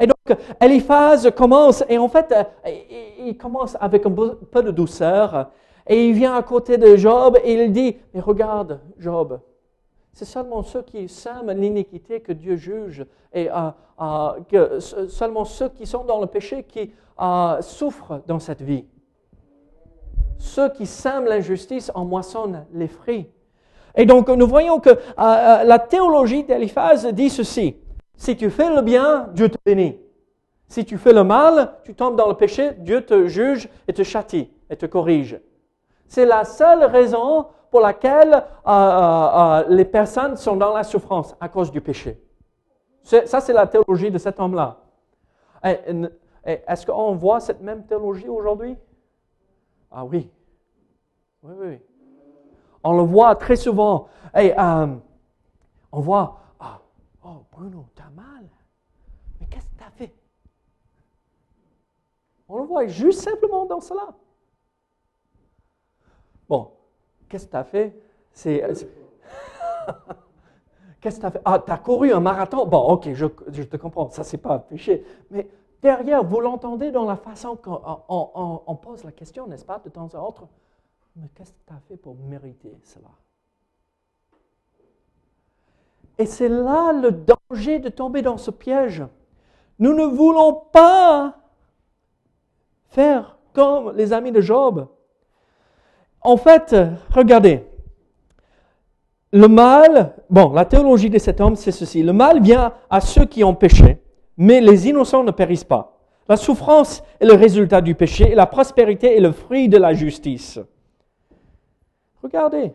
Et 0.00 0.06
donc, 0.06 0.38
Eliphaz 0.58 1.30
commence, 1.36 1.84
et 1.88 1.98
en 1.98 2.08
fait, 2.08 2.32
euh, 2.32 2.70
il 3.18 3.36
commence 3.36 3.76
avec 3.78 4.06
un 4.06 4.10
peu 4.10 4.62
de 4.62 4.70
douceur, 4.70 5.50
et 5.86 6.08
il 6.08 6.14
vient 6.14 6.34
à 6.34 6.42
côté 6.42 6.78
de 6.78 6.96
Job 6.96 7.38
et 7.44 7.52
il 7.52 7.72
dit, 7.72 7.96
mais 8.14 8.20
regarde, 8.20 8.80
Job, 8.98 9.38
c'est 10.12 10.24
seulement 10.24 10.62
ceux 10.62 10.82
qui 10.82 11.08
sèment 11.08 11.52
l'iniquité 11.52 12.20
que 12.20 12.32
Dieu 12.32 12.56
juge, 12.56 13.04
et 13.34 13.50
euh, 13.50 13.70
euh, 14.00 14.80
seulement 14.80 15.44
ceux 15.44 15.68
qui 15.68 15.86
sont 15.86 16.04
dans 16.04 16.20
le 16.20 16.26
péché 16.26 16.64
qui 16.64 16.92
souffrent 17.60 18.22
dans 18.26 18.38
cette 18.38 18.62
vie. 18.62 18.86
Ceux 20.38 20.68
qui 20.70 20.86
sèment 20.86 21.26
l'injustice 21.26 21.90
en 21.94 22.04
moissonnent 22.04 22.66
les 22.72 22.88
fruits. 22.88 23.28
Et 23.94 24.06
donc, 24.06 24.28
nous 24.28 24.46
voyons 24.46 24.78
que 24.78 24.90
la 25.16 25.78
théologie 25.78 26.44
d'Eliphaz 26.44 27.06
dit 27.12 27.30
ceci. 27.30 27.76
Si 28.16 28.36
tu 28.36 28.50
fais 28.50 28.74
le 28.74 28.82
bien, 28.82 29.28
Dieu 29.32 29.48
te 29.48 29.56
bénit. 29.64 29.98
Si 30.68 30.84
tu 30.84 30.98
fais 30.98 31.12
le 31.12 31.24
mal, 31.24 31.74
tu 31.84 31.94
tombes 31.94 32.16
dans 32.16 32.28
le 32.28 32.34
péché, 32.34 32.72
Dieu 32.78 33.04
te 33.04 33.26
juge 33.26 33.68
et 33.86 33.92
te 33.92 34.02
châtie 34.02 34.50
et 34.68 34.76
te 34.76 34.86
corrige. 34.86 35.40
C'est 36.08 36.26
la 36.26 36.44
seule 36.44 36.84
raison 36.84 37.46
pour 37.70 37.80
laquelle 37.80 38.32
euh, 38.34 38.40
euh, 38.66 39.60
euh, 39.60 39.64
les 39.68 39.84
personnes 39.84 40.36
sont 40.36 40.56
dans 40.56 40.72
la 40.72 40.82
souffrance 40.82 41.36
à 41.40 41.48
cause 41.48 41.70
du 41.70 41.80
péché. 41.80 42.20
Ça, 43.02 43.40
c'est 43.40 43.52
la 43.52 43.66
théologie 43.68 44.10
de 44.10 44.18
cet 44.18 44.40
homme-là. 44.40 44.78
Est-ce 45.62 46.84
qu'on 46.84 47.14
voit 47.14 47.38
cette 47.38 47.60
même 47.60 47.86
théologie 47.86 48.28
aujourd'hui? 48.28 48.76
Ah 49.90 50.04
oui. 50.04 50.30
Oui, 51.42 51.54
oui. 51.58 51.78
On 52.82 52.96
le 52.96 53.02
voit 53.02 53.34
très 53.36 53.56
souvent. 53.56 54.08
Et, 54.34 54.52
on 54.58 56.00
voit 56.00 56.46
Oh, 57.28 57.44
Bruno, 57.50 57.88
t'as 57.96 58.08
mal. 58.10 58.48
Mais 59.40 59.46
qu'est-ce 59.46 59.66
que 59.66 59.76
t'as 59.76 59.90
fait? 59.90 60.14
On 62.48 62.58
le 62.58 62.64
voit 62.64 62.86
juste 62.86 63.22
simplement 63.22 63.66
dans 63.66 63.80
cela. 63.80 64.14
Bon, 66.48 66.70
qu'est-ce 67.28 67.46
que 67.46 67.50
t'as 67.50 67.64
fait? 67.64 68.00
C'est. 68.32 68.62
qu'est-ce 71.00 71.16
que 71.16 71.22
t'as 71.22 71.32
fait? 71.32 71.42
Ah, 71.44 71.58
t'as 71.58 71.78
couru 71.78 72.12
un 72.12 72.20
marathon? 72.20 72.64
Bon, 72.64 72.92
ok, 72.92 73.12
je, 73.12 73.26
te 73.26 73.76
comprends, 73.76 74.08
ça 74.10 74.22
c'est 74.22 74.38
pas 74.38 74.54
un 74.54 74.60
péché. 74.60 75.04
Mais 75.30 75.48
derrière, 75.86 76.24
vous 76.24 76.40
l'entendez 76.40 76.90
dans 76.90 77.04
la 77.04 77.14
façon 77.14 77.54
qu'on 77.54 77.80
on, 78.08 78.74
pose 78.74 79.04
la 79.04 79.12
question, 79.12 79.46
n'est-ce 79.46 79.64
pas, 79.64 79.80
de 79.84 79.88
temps 79.88 80.08
à 80.14 80.18
autre? 80.18 80.48
Mais 81.14 81.28
qu'est-ce 81.32 81.52
que 81.52 81.60
tu 81.64 81.72
as 81.72 81.80
fait 81.88 81.96
pour 81.96 82.16
mériter 82.16 82.76
cela? 82.82 83.08
Et 86.18 86.26
c'est 86.26 86.48
là 86.48 86.92
le 86.92 87.12
danger 87.12 87.78
de 87.78 87.88
tomber 87.88 88.20
dans 88.20 88.36
ce 88.36 88.50
piège. 88.50 89.04
Nous 89.78 89.94
ne 89.94 90.06
voulons 90.06 90.54
pas 90.72 91.36
faire 92.88 93.38
comme 93.52 93.96
les 93.96 94.12
amis 94.12 94.32
de 94.32 94.40
Job. 94.40 94.88
En 96.20 96.36
fait, 96.36 96.74
regardez, 97.14 97.64
le 99.32 99.46
mal, 99.46 100.16
bon, 100.30 100.52
la 100.52 100.64
théologie 100.64 101.10
de 101.10 101.18
cet 101.18 101.40
homme, 101.40 101.54
c'est 101.54 101.70
ceci. 101.70 102.02
Le 102.02 102.12
mal 102.12 102.42
vient 102.42 102.74
à 102.90 103.00
ceux 103.00 103.26
qui 103.26 103.44
ont 103.44 103.54
péché, 103.54 104.02
mais 104.36 104.60
les 104.60 104.88
innocents 104.88 105.24
ne 105.24 105.30
périssent 105.30 105.64
pas. 105.64 105.98
La 106.28 106.36
souffrance 106.36 107.02
est 107.20 107.26
le 107.26 107.34
résultat 107.34 107.80
du 107.80 107.94
péché 107.94 108.30
et 108.30 108.34
la 108.34 108.46
prospérité 108.46 109.16
est 109.16 109.20
le 109.20 109.32
fruit 109.32 109.68
de 109.68 109.78
la 109.78 109.94
justice. 109.94 110.58
Regardez 112.22 112.72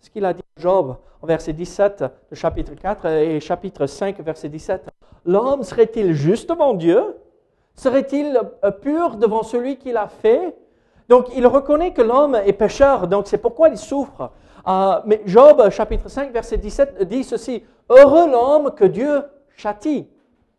ce 0.00 0.10
qu'il 0.10 0.24
a 0.24 0.32
dit 0.32 0.42
Job 0.56 0.96
verset 1.26 1.52
17 1.52 2.04
de 2.30 2.34
chapitre 2.34 2.74
4 2.74 3.06
et 3.06 3.40
chapitre 3.40 3.86
5, 3.86 4.20
verset 4.20 4.48
17. 4.48 4.88
L'homme 5.24 5.62
serait-il 5.62 6.12
juste 6.12 6.48
devant 6.48 6.74
Dieu? 6.74 7.16
Serait-il 7.74 8.40
euh, 8.64 8.70
pur 8.70 9.16
devant 9.16 9.42
celui 9.42 9.78
qui 9.78 9.92
l'a 9.92 10.08
fait? 10.08 10.54
Donc 11.08 11.26
il 11.36 11.46
reconnaît 11.46 11.92
que 11.92 12.02
l'homme 12.02 12.34
est 12.34 12.52
pécheur, 12.52 13.06
donc 13.06 13.26
c'est 13.26 13.38
pourquoi 13.38 13.68
il 13.68 13.78
souffre. 13.78 14.30
Euh, 14.66 15.00
mais 15.06 15.22
Job, 15.26 15.70
chapitre 15.70 16.08
5, 16.08 16.32
verset 16.32 16.58
17, 16.58 17.02
dit 17.04 17.24
ceci, 17.24 17.64
Heureux 17.88 18.30
l'homme 18.30 18.72
que 18.74 18.84
Dieu 18.84 19.22
châtie, 19.56 20.08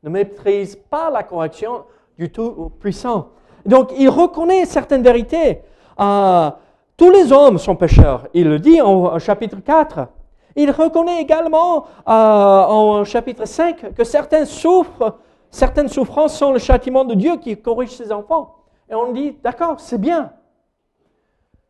ne 0.03 0.09
méprise 0.09 0.75
pas 0.75 1.09
la 1.09 1.23
correction 1.23 1.85
du 2.17 2.31
Tout-Puissant. 2.31 3.29
Donc 3.65 3.91
il 3.97 4.09
reconnaît 4.09 4.65
certaines 4.65 5.03
vérités. 5.03 5.61
Euh, 5.99 6.51
tous 6.97 7.09
les 7.09 7.31
hommes 7.31 7.57
sont 7.57 7.75
pécheurs. 7.75 8.27
Il 8.33 8.49
le 8.49 8.59
dit 8.59 8.81
en 8.81 9.17
chapitre 9.19 9.57
4. 9.63 10.07
Il 10.55 10.69
reconnaît 10.71 11.21
également 11.21 11.85
euh, 12.07 12.11
en 12.11 13.03
chapitre 13.03 13.45
5 13.45 13.93
que 13.95 14.03
souffrent, 14.45 15.17
certaines 15.49 15.87
souffrances 15.87 16.37
sont 16.37 16.51
le 16.51 16.59
châtiment 16.59 17.05
de 17.05 17.15
Dieu 17.15 17.37
qui 17.37 17.57
corrige 17.57 17.89
ses 17.89 18.11
enfants. 18.11 18.55
Et 18.89 18.95
on 18.95 19.11
dit, 19.11 19.37
d'accord, 19.43 19.79
c'est 19.79 19.97
bien. 19.97 20.31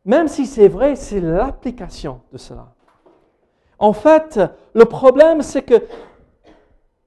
Même 0.05 0.27
si 0.27 0.45
c'est 0.45 0.67
vrai, 0.67 0.95
c'est 0.95 1.21
l'application 1.21 2.19
de 2.33 2.37
cela. 2.37 2.67
En 3.79 3.93
fait, 3.93 4.39
le 4.73 4.85
problème, 4.85 5.41
c'est 5.41 5.61
que 5.61 5.75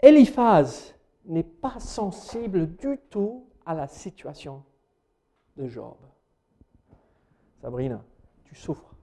Eliphaz 0.00 0.94
n'est 1.26 1.42
pas 1.42 1.78
sensible 1.80 2.76
du 2.76 2.98
tout 3.10 3.48
à 3.64 3.74
la 3.74 3.88
situation 3.88 4.62
de 5.56 5.66
Job. 5.66 5.96
Sabrina, 7.60 8.02
tu 8.44 8.54
souffres. 8.54 8.94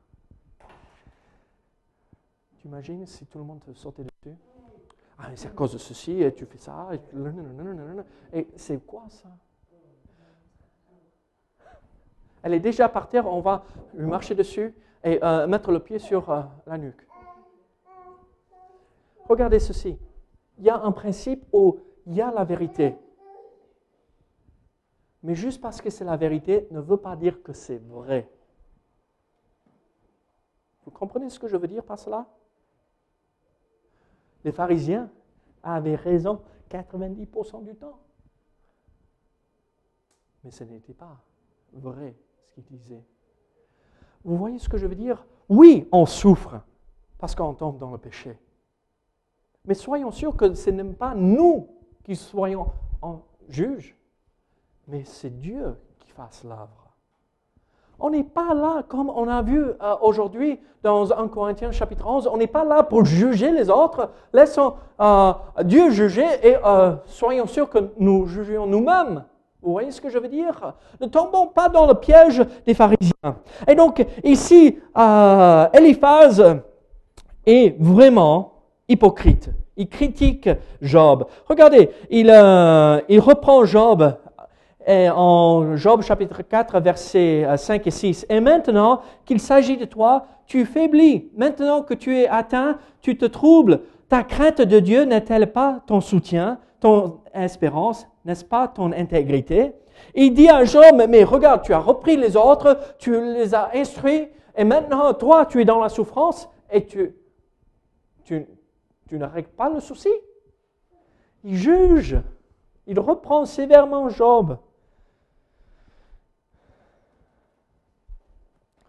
Tu 2.58 2.68
imagines 2.68 3.06
si 3.06 3.26
tout 3.26 3.40
le 3.40 3.44
monde 3.44 3.62
te 3.62 3.74
sautait 3.74 4.04
dessus? 4.04 4.36
Ah, 5.18 5.30
c'est 5.36 5.50
à 5.50 5.52
cause 5.52 5.74
de 5.74 5.78
ceci, 5.78 6.22
et 6.22 6.34
tu 6.34 6.46
fais 6.46 6.58
ça, 6.58 6.90
et, 6.92 8.40
et 8.40 8.48
c'est 8.56 8.86
quoi 8.86 9.06
ça? 9.10 9.30
Elle 12.42 12.54
est 12.56 12.60
déjà 12.60 12.90
par 12.90 13.10
terre, 13.10 13.26
on 13.26 13.40
va 13.40 13.64
lui 13.94 14.06
marcher 14.06 14.36
dessus 14.36 14.76
et 15.04 15.24
euh, 15.24 15.48
mettre 15.48 15.72
le 15.72 15.80
pied 15.80 16.00
sur 16.00 16.30
euh, 16.30 16.42
la 16.66 16.78
nuque. 16.78 17.08
Regardez 19.30 19.60
ceci. 19.60 19.98
Il 20.58 20.66
y 20.66 20.70
a 20.70 20.78
un 20.78 20.92
principe 20.92 21.46
où 21.54 21.80
il 22.06 22.13
y 22.13 22.22
a 22.22 22.32
la 22.32 22.44
vérité. 22.44 22.96
Mais 25.24 25.36
juste 25.36 25.62
parce 25.62 25.82
que 25.82 25.89
c'est 25.89 26.04
la 26.04 26.18
vérité 26.18 26.68
ne 26.72 26.82
veut 26.82 26.98
pas 26.98 27.16
dire 27.16 27.42
que 27.42 27.54
c'est 27.54 27.78
vrai. 27.78 28.30
comprenez 30.92 31.30
ce 31.30 31.39
que 31.39 31.48
je 31.48 31.56
veux 31.56 31.68
dire 31.68 31.84
par 31.84 31.98
cela? 31.98 32.28
Les 34.44 34.52
pharisiens 34.52 35.10
avaient 35.63 35.96
raison 35.96 36.42
90% 36.70 37.63
du 37.63 37.76
temps. 37.76 38.00
Mais 40.44 40.52
ce 40.52 40.66
n'était 40.66 40.94
pas 40.94 41.18
vrai 41.72 42.16
ce 42.44 42.62
qu'ils 42.62 42.66
disaient. 42.66 43.04
Vous 44.26 44.36
voyez 44.36 44.60
ce 44.60 44.68
que 44.68 44.78
je 44.78 44.88
veux 44.88 44.96
dire? 44.96 45.26
Oui, 45.48 45.88
on 45.92 46.06
souffre 46.06 46.62
parce 47.18 47.36
qu'on 47.36 47.54
tombe 47.54 47.78
dans 47.78 47.92
le 47.92 47.98
péché. 47.98 48.38
Mais 49.66 49.74
soyons 49.74 50.12
sûrs 50.12 50.36
que 50.36 50.54
ce 50.54 50.70
n'est 50.70 50.84
pas 50.84 51.16
nous 51.16 51.70
qui 52.04 52.16
soyons 52.16 52.68
en 53.02 53.20
juge, 53.50 53.96
mais 54.88 55.04
c'est 55.06 55.39
Dieu 55.39 55.78
qui 56.00 56.10
fasse 56.12 56.44
l'œuvre. 56.44 56.84
On 58.00 58.10
n'est 58.10 58.24
pas 58.24 58.54
là, 58.54 58.84
comme 58.88 59.10
on 59.10 59.28
a 59.28 59.42
vu 59.42 59.62
euh, 59.62 59.96
aujourd'hui 60.02 60.60
dans 60.82 61.12
1 61.12 61.28
Corinthiens 61.30 61.72
chapitre 61.72 62.06
11, 62.06 62.28
on 62.28 62.38
n'est 62.38 62.48
pas 62.48 62.66
là 62.66 62.84
pour 62.84 63.06
juger 63.06 63.52
les 63.52 63.70
autres. 63.70 64.10
Laissons 64.34 64.74
euh, 65.00 65.32
Dieu 65.63 65.89
juger 65.92 66.26
et 66.44 66.58
euh, 66.66 66.96
soyons 67.06 67.48
sûrs 67.48 67.70
que 67.70 67.92
nous 67.98 68.26
jugeons 68.26 68.66
nous-mêmes. 68.66 69.24
Vous 69.62 69.72
voyez 69.72 69.92
ce 69.92 70.02
que 70.02 70.10
je 70.10 70.18
veux 70.18 70.28
dire? 70.28 70.74
Ne 71.00 71.06
tombons 71.06 71.48
pas 71.48 71.70
dans 71.70 71.88
le 71.88 71.94
piège 71.94 72.44
des 72.66 72.74
pharisiens. 72.74 73.38
Et 73.66 73.76
donc 73.76 74.06
ici, 74.26 74.78
Eliphaz 75.74 76.44
est 77.46 77.82
vraiment 77.82 78.56
hypocrite. 78.89 79.50
Il 79.76 79.88
critique 79.88 80.50
Job. 80.82 81.26
Regardez, 81.48 81.90
il, 82.10 82.28
il 82.28 83.20
reprend 83.20 83.66
Job 83.66 84.18
en 84.88 85.76
Job 85.76 86.02
chapitre 86.02 86.42
4, 86.44 86.80
versets 86.80 87.46
5 87.58 87.88
et 87.88 87.92
6. 87.92 88.26
Et 88.30 88.40
maintenant 88.40 89.02
qu'il 89.26 89.40
s'agit 89.40 89.78
de 89.78 89.86
toi, 89.86 90.26
tu 90.46 90.66
faiblis. 90.66 91.30
Maintenant 91.36 91.82
que 91.82 91.94
tu 91.94 92.18
es 92.18 92.28
atteint, 92.28 92.78
tu 93.02 93.18
te 93.18 93.26
troubles. 93.26 93.82
Ta 94.10 94.24
crainte 94.24 94.62
de 94.62 94.80
Dieu 94.80 95.06
n'est-elle 95.06 95.52
pas 95.52 95.82
ton 95.88 96.02
soutien, 96.02 96.60
ton 96.80 97.22
espérance, 97.34 98.08
n'est-ce 98.26 98.46
pas 98.46 98.68
ton 98.68 98.92
intégrité? 98.92 99.74
Il 100.14 100.34
dit 100.34 100.50
à 100.50 100.64
Job, 100.66 101.02
mais 101.10 101.24
regarde, 101.24 101.64
tu 101.64 101.74
as 101.74 101.80
repris 101.80 102.18
les 102.18 102.36
autres, 102.36 102.78
tu 103.00 103.20
les 103.34 103.56
as 103.56 103.72
instruits, 103.74 104.28
et 104.56 104.64
maintenant 104.64 105.14
toi, 105.14 105.46
tu 105.46 105.62
es 105.62 105.66
dans 105.66 105.80
la 105.80 105.90
souffrance 105.90 106.50
et 106.72 106.86
tu, 106.86 107.16
tu, 108.24 108.46
tu 109.08 109.18
ne 109.18 109.26
règles 109.26 109.50
pas 109.50 109.70
le 109.70 109.80
souci. 109.80 110.10
Il 111.44 111.56
juge, 111.56 112.18
il 112.88 113.00
reprend 113.00 113.46
sévèrement 113.46 114.10
Job. 114.10 114.58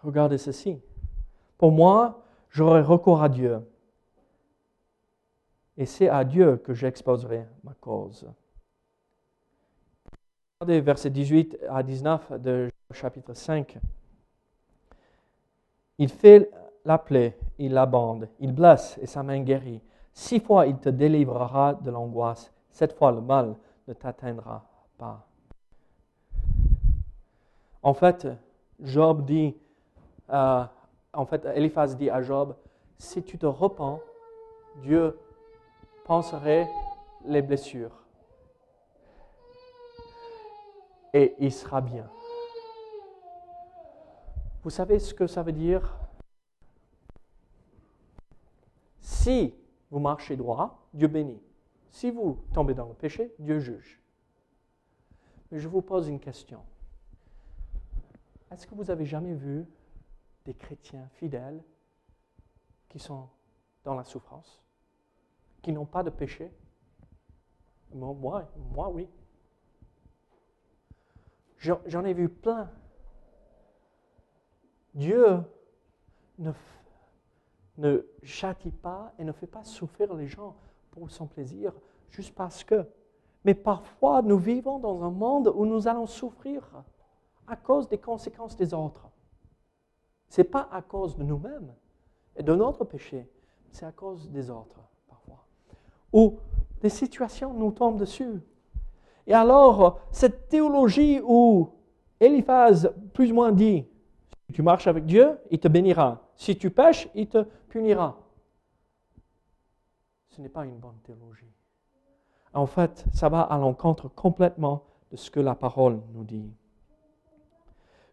Regardez 0.02 0.38
ceci. 0.38 0.80
Pour 1.56 1.72
moi, 1.72 2.22
j'aurai 2.50 2.82
recours 2.82 3.22
à 3.22 3.28
Dieu. 3.28 3.66
Et 5.76 5.86
c'est 5.86 6.08
à 6.08 6.24
Dieu 6.24 6.56
que 6.58 6.74
j'exposerai 6.74 7.46
ma 7.64 7.74
cause. 7.74 8.30
Regardez 10.60 10.80
versets 10.80 11.10
18 11.10 11.58
à 11.68 11.82
19 11.82 12.40
de 12.40 12.70
chapitre 12.92 13.34
5. 13.34 13.78
Il 15.98 16.08
fait 16.08 16.50
la 16.84 16.98
plaie, 16.98 17.36
il 17.58 17.72
la 17.72 17.86
bande, 17.86 18.28
il 18.40 18.52
blesse 18.52 18.98
et 19.00 19.06
sa 19.06 19.22
main 19.22 19.40
guérit. 19.40 19.80
Six 20.14 20.38
fois 20.38 20.66
il 20.66 20.78
te 20.78 20.88
délivrera 20.88 21.74
de 21.74 21.90
l'angoisse. 21.90 22.52
Cette 22.70 22.92
fois 22.92 23.10
le 23.10 23.20
mal 23.20 23.56
ne 23.88 23.92
t'atteindra 23.92 24.64
pas. 24.96 25.26
En 27.82 27.92
fait, 27.92 28.26
Job 28.80 29.26
dit, 29.26 29.54
euh, 30.30 30.64
en 31.12 31.26
fait, 31.26 31.44
Eliphaz 31.44 31.96
dit 31.96 32.08
à 32.08 32.22
Job, 32.22 32.56
si 32.96 33.22
tu 33.22 33.36
te 33.36 33.44
repens, 33.44 34.00
Dieu 34.76 35.18
penserait 36.04 36.66
les 37.26 37.42
blessures. 37.42 38.04
Et 41.12 41.34
il 41.38 41.52
sera 41.52 41.80
bien. 41.80 42.08
Vous 44.62 44.70
savez 44.70 44.98
ce 44.98 45.12
que 45.12 45.26
ça 45.26 45.42
veut 45.42 45.52
dire? 45.52 45.98
Si 49.00 49.54
vous 49.94 50.00
marchez 50.00 50.34
droit, 50.34 50.88
Dieu 50.92 51.06
bénit. 51.06 51.40
Si 51.88 52.10
vous 52.10 52.44
tombez 52.52 52.74
dans 52.74 52.88
le 52.88 52.94
péché, 52.94 53.32
Dieu 53.38 53.60
juge. 53.60 54.02
Mais 55.52 55.60
je 55.60 55.68
vous 55.68 55.82
pose 55.82 56.08
une 56.08 56.18
question. 56.18 56.64
Est-ce 58.50 58.66
que 58.66 58.74
vous 58.74 58.90
avez 58.90 59.06
jamais 59.06 59.34
vu 59.34 59.64
des 60.46 60.54
chrétiens 60.54 61.08
fidèles 61.12 61.62
qui 62.88 62.98
sont 62.98 63.28
dans 63.84 63.94
la 63.94 64.02
souffrance, 64.02 64.64
qui 65.62 65.70
n'ont 65.70 65.86
pas 65.86 66.02
de 66.02 66.10
péché? 66.10 66.50
Moi, 67.92 68.48
moi, 68.72 68.88
oui. 68.88 69.08
J'en 71.58 72.04
ai 72.04 72.14
vu 72.14 72.28
plein. 72.28 72.68
Dieu 74.92 75.40
ne, 76.38 76.50
ne 77.78 78.06
châtie 78.22 78.70
pas 78.70 79.12
et 79.18 79.24
ne 79.24 79.32
fait 79.32 79.46
pas 79.46 79.64
souffrir 79.64 80.14
les 80.14 80.26
gens 80.26 80.56
pour 80.90 81.10
son 81.10 81.26
plaisir, 81.26 81.72
juste 82.10 82.34
parce 82.34 82.64
que. 82.64 82.86
Mais 83.44 83.54
parfois, 83.54 84.22
nous 84.22 84.38
vivons 84.38 84.78
dans 84.78 85.02
un 85.02 85.10
monde 85.10 85.52
où 85.54 85.66
nous 85.66 85.86
allons 85.86 86.06
souffrir 86.06 86.62
à 87.46 87.56
cause 87.56 87.88
des 87.88 87.98
conséquences 87.98 88.56
des 88.56 88.72
autres. 88.72 89.08
Ce 90.28 90.40
n'est 90.40 90.48
pas 90.48 90.68
à 90.72 90.82
cause 90.82 91.16
de 91.16 91.22
nous-mêmes 91.22 91.72
et 92.36 92.42
de 92.42 92.54
notre 92.54 92.84
péché, 92.84 93.28
c'est 93.70 93.84
à 93.84 93.92
cause 93.92 94.30
des 94.30 94.50
autres, 94.50 94.80
parfois. 95.08 95.44
Ou 96.12 96.38
des 96.80 96.88
situations 96.88 97.52
nous 97.52 97.72
tombent 97.72 97.98
dessus. 97.98 98.40
Et 99.26 99.34
alors, 99.34 100.00
cette 100.10 100.48
théologie 100.48 101.20
où 101.22 101.68
Eliphaz 102.20 102.88
plus 103.12 103.30
ou 103.32 103.34
moins 103.34 103.52
dit, 103.52 103.86
si 104.46 104.52
tu 104.52 104.62
marches 104.62 104.86
avec 104.86 105.06
Dieu, 105.06 105.38
il 105.50 105.58
te 105.58 105.68
bénira. 105.68 106.22
Si 106.36 106.56
tu 106.56 106.70
pêches, 106.70 107.08
il 107.14 107.28
te 107.28 107.46
Ce 107.74 107.80
n'est 110.40 110.48
pas 110.48 110.64
une 110.64 110.78
bonne 110.78 111.00
théologie. 111.02 111.52
En 112.52 112.66
fait, 112.66 113.04
ça 113.12 113.28
va 113.28 113.40
à 113.40 113.58
l'encontre 113.58 114.08
complètement 114.08 114.84
de 115.10 115.16
ce 115.16 115.28
que 115.28 115.40
la 115.40 115.56
parole 115.56 116.00
nous 116.12 116.22
dit. 116.22 116.52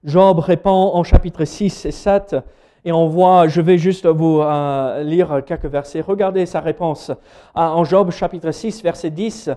Job 0.04 0.40
répond 0.40 0.96
en 0.96 1.04
chapitre 1.04 1.46
6 1.46 1.86
et 1.86 1.92
7, 1.92 2.38
et 2.86 2.92
on 2.92 3.08
voit, 3.08 3.48
je 3.48 3.62
vais 3.62 3.78
juste 3.78 4.08
vous 4.08 4.42
euh, 4.42 5.04
lire 5.04 5.46
quelques 5.46 5.66
versets. 5.66 6.02
Regardez 6.02 6.48
sa 6.48 6.60
réponse. 6.60 7.12
Euh, 7.12 7.16
en 7.54 7.84
Job 7.84 8.10
chapitre 8.10 8.50
6, 8.50 8.82
verset 8.82 9.12
10 9.12 9.52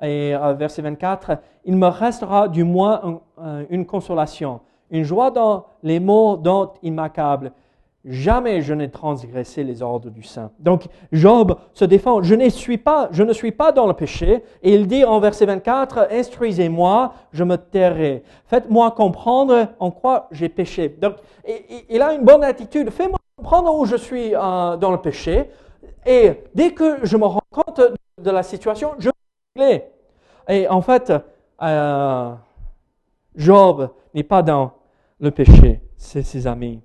et 0.00 0.34
euh, 0.34 0.54
verset 0.54 0.80
24, 0.80 1.32
Il 1.66 1.76
me 1.76 1.88
restera 1.88 2.48
du 2.48 2.64
moins 2.64 3.20
une 3.68 3.84
consolation, 3.84 4.60
une 4.90 5.04
joie 5.04 5.30
dans 5.30 5.66
les 5.82 6.00
mots 6.00 6.38
dont 6.38 6.72
il 6.82 6.94
m'accable. 6.94 7.52
Jamais 8.04 8.62
je 8.62 8.72
n'ai 8.72 8.90
transgressé 8.90 9.62
les 9.62 9.82
ordres 9.82 10.08
du 10.08 10.22
Saint. 10.22 10.50
Donc 10.58 10.84
Job 11.12 11.58
se 11.74 11.84
défend, 11.84 12.22
je 12.22 12.34
ne 12.34 12.48
suis 12.48 12.78
pas, 12.78 13.10
je 13.12 13.22
ne 13.22 13.34
suis 13.34 13.52
pas 13.52 13.72
dans 13.72 13.86
le 13.86 13.92
péché. 13.92 14.42
Et 14.62 14.74
il 14.74 14.86
dit 14.86 15.04
en 15.04 15.20
verset 15.20 15.44
24, 15.44 16.08
instruisez-moi, 16.10 17.12
je 17.32 17.44
me 17.44 17.56
tairai. 17.56 18.22
Faites-moi 18.46 18.90
comprendre 18.92 19.68
en 19.78 19.90
quoi 19.90 20.28
j'ai 20.30 20.48
péché. 20.48 20.88
Donc 20.88 21.16
il 21.90 22.00
a 22.00 22.14
une 22.14 22.24
bonne 22.24 22.42
attitude. 22.42 22.88
Fais-moi 22.88 23.18
comprendre 23.36 23.74
où 23.74 23.84
je 23.84 23.96
suis 23.96 24.34
euh, 24.34 24.76
dans 24.78 24.92
le 24.92 24.98
péché. 24.98 25.50
Et 26.06 26.32
dès 26.54 26.72
que 26.72 27.04
je 27.04 27.16
me 27.18 27.26
rends 27.26 27.42
compte 27.50 27.82
de 28.18 28.30
la 28.30 28.42
situation, 28.42 28.92
je 28.98 29.10
vais 29.56 29.90
Et 30.48 30.66
en 30.68 30.80
fait, 30.80 31.12
euh, 31.62 32.32
Job 33.36 33.90
n'est 34.14 34.22
pas 34.22 34.42
dans 34.42 34.72
le 35.18 35.30
péché, 35.30 35.82
c'est 35.98 36.22
ses 36.22 36.46
amis. 36.46 36.80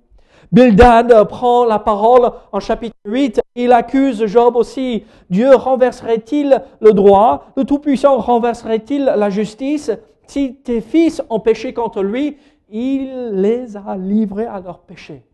Bildad 0.52 1.28
prend 1.28 1.64
la 1.64 1.78
parole 1.78 2.30
en 2.52 2.60
chapitre 2.60 2.96
8. 3.04 3.40
Il 3.54 3.72
accuse 3.72 4.24
Job 4.26 4.56
aussi. 4.56 5.04
Dieu 5.28 5.54
renverserait-il 5.54 6.62
le 6.80 6.92
droit? 6.92 7.46
Le 7.56 7.64
Tout-Puissant 7.64 8.18
renverserait-il 8.18 9.04
la 9.04 9.30
justice? 9.30 9.90
Si 10.26 10.56
tes 10.56 10.80
fils 10.80 11.22
ont 11.30 11.40
péché 11.40 11.72
contre 11.72 12.02
lui, 12.02 12.36
il 12.68 13.30
les 13.32 13.76
a 13.76 13.96
livrés 13.96 14.46
à 14.46 14.60
leur 14.60 14.80
péché. 14.80 15.24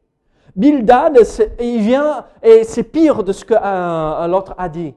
Bildad, 0.55 1.19
il 1.61 1.81
vient 1.81 2.27
et 2.43 2.65
c'est 2.65 2.83
pire 2.83 3.25
de 3.25 3.33
ce 3.33 3.45
que 3.45 3.55
l'autre 4.29 4.55
a 4.59 4.69
dit. 4.69 4.95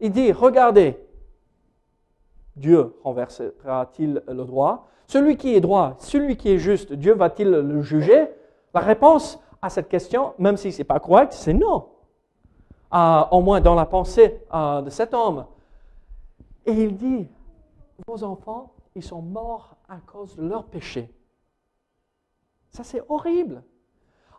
Il 0.00 0.10
dit, 0.10 0.32
regardez, 0.32 0.98
Dieu 2.56 2.94
renversera-t-il 3.02 4.22
le 4.28 4.44
droit? 4.44 4.88
Celui 5.06 5.36
qui 5.36 5.54
est 5.54 5.60
droit, 5.60 5.96
celui 5.98 6.36
qui 6.36 6.50
est 6.50 6.58
juste, 6.58 6.92
Dieu 6.92 7.14
va-t-il 7.14 7.48
le 7.48 7.82
juger? 7.82 8.28
La 8.74 8.80
réponse 8.80 9.38
à 9.60 9.70
cette 9.70 9.88
question, 9.88 10.34
même 10.38 10.56
si 10.56 10.72
ce 10.72 10.78
n'est 10.78 10.84
pas 10.84 11.00
correct, 11.00 11.32
c'est 11.32 11.52
non. 11.52 11.88
Euh, 12.94 13.22
au 13.30 13.40
moins 13.40 13.60
dans 13.60 13.74
la 13.74 13.86
pensée 13.86 14.42
euh, 14.52 14.82
de 14.82 14.90
cet 14.90 15.14
homme. 15.14 15.46
Et 16.66 16.72
il 16.72 16.94
dit, 16.96 17.26
vos 18.06 18.22
enfants, 18.22 18.72
ils 18.94 19.02
sont 19.02 19.22
morts 19.22 19.76
à 19.88 19.96
cause 20.04 20.36
de 20.36 20.46
leur 20.46 20.64
péché. 20.64 21.10
Ça, 22.70 22.84
c'est 22.84 23.02
horrible. 23.08 23.62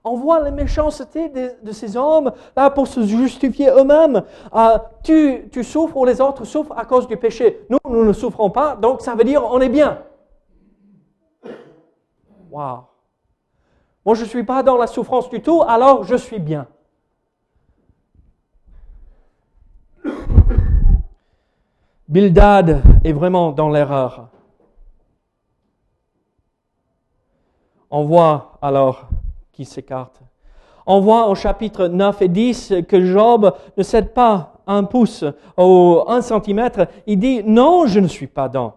On 0.04 0.18
voit 0.18 0.40
la 0.40 0.52
méchanceté 0.52 1.30
de, 1.30 1.72
ces 1.72 1.96
hommes 1.96 2.34
là 2.56 2.70
pour 2.70 2.88
se 2.88 3.02
justifier 3.04 3.70
eux-mêmes. 3.70 4.24
Euh, 4.54 4.78
tu, 5.02 5.64
souffres 5.64 5.96
ou 5.98 6.06
les 6.06 6.20
autres 6.20 6.44
souffrent 6.46 6.78
à 6.78 6.86
cause 6.86 7.08
du 7.08 7.18
péché. 7.18 7.66
Nous, 7.70 7.80
nous 7.90 8.04
ne 8.06 8.14
souffrons 8.14 8.50
pas, 8.50 8.76
donc 8.76 9.02
ça 9.02 9.16
veut 9.16 9.24
dire 9.24 9.44
on 9.46 9.62
est 9.62 9.70
bien. 9.70 10.04
Waouh. 12.52 12.82
Moi, 14.06 14.16
je 14.16 14.24
ne 14.24 14.28
suis 14.28 14.44
pas 14.44 14.64
dans 14.64 14.78
la 14.78 14.88
souffrance 14.88 15.30
du 15.30 15.42
tout, 15.42 15.62
alors 15.62 16.04
je 16.04 16.16
suis 16.16 16.40
bien. 16.40 16.68
Bildad 22.08 22.82
est 23.04 23.14
vraiment 23.14 23.52
dans 23.52 23.70
l'erreur. 23.70 24.28
On 27.90 28.04
voit 28.04 28.58
alors 28.62 29.08
qui 29.52 29.66
s'écarte. 29.66 30.22
On 30.86 31.00
voit 31.00 31.28
au 31.30 31.36
chapitre 31.36 31.88
9 31.88 32.22
et 32.24 32.28
10 32.28 32.74
que 32.88 33.06
Job 33.06 33.56
ne 33.78 33.84
cède 33.84 34.14
pas 34.14 34.54
un 34.68 34.84
pouce 34.84 35.24
ou 35.58 36.02
un 36.08 36.22
centimètre. 36.22 36.88
Il 37.08 37.20
dit, 37.20 37.42
non, 37.44 37.86
je 37.86 38.00
ne 38.00 38.08
suis 38.08 38.28
pas 38.28 38.50
dans 38.50 38.76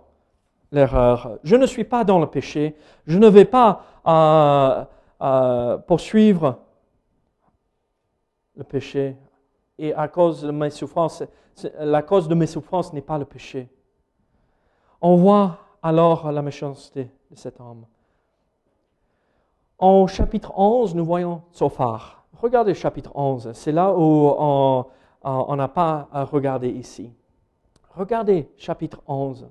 l'erreur, 0.71 1.39
je 1.43 1.57
ne 1.57 1.67
suis 1.67 1.85
pas 1.85 2.05
dans 2.05 2.19
le 2.19 2.27
péché, 2.27 2.77
je 3.07 3.19
ne 3.19 3.29
vais 3.29 3.45
pas 3.45 3.83
euh, 4.07 4.85
euh, 5.21 5.79
poursuivre 5.79 6.59
le 8.57 8.65
péché. 8.65 9.17
Et 9.79 9.93
à 9.95 10.09
cause 10.09 10.43
de 10.43 10.51
mes 10.51 10.71
souffrances, 10.71 11.23
la 11.79 12.03
cause 12.03 12.29
de 12.29 12.35
mes 12.35 12.47
souffrances 12.47 12.93
n'est 12.93 13.03
pas 13.03 13.19
le 13.19 13.25
péché. 13.25 13.69
On 15.01 15.17
voit 15.17 15.59
alors 15.83 16.31
la 16.33 16.43
méchanceté 16.43 17.11
de 17.31 17.37
cet 17.37 17.61
homme. 17.61 17.85
En 19.79 20.07
chapitre 20.07 20.53
11, 20.57 20.95
nous 20.95 21.05
voyons 21.05 21.43
Sophar. 21.53 22.25
Regardez 22.41 22.75
chapitre 22.75 23.13
11, 23.15 23.53
c'est 23.53 23.73
là 23.73 23.93
où 23.95 24.35
on 25.23 25.57
n'a 25.57 25.69
pas 25.69 26.09
à 26.13 26.25
regarder 26.25 26.71
ici. 26.71 27.13
Regardez 27.95 28.49
chapitre 28.57 29.03
11. 29.07 29.49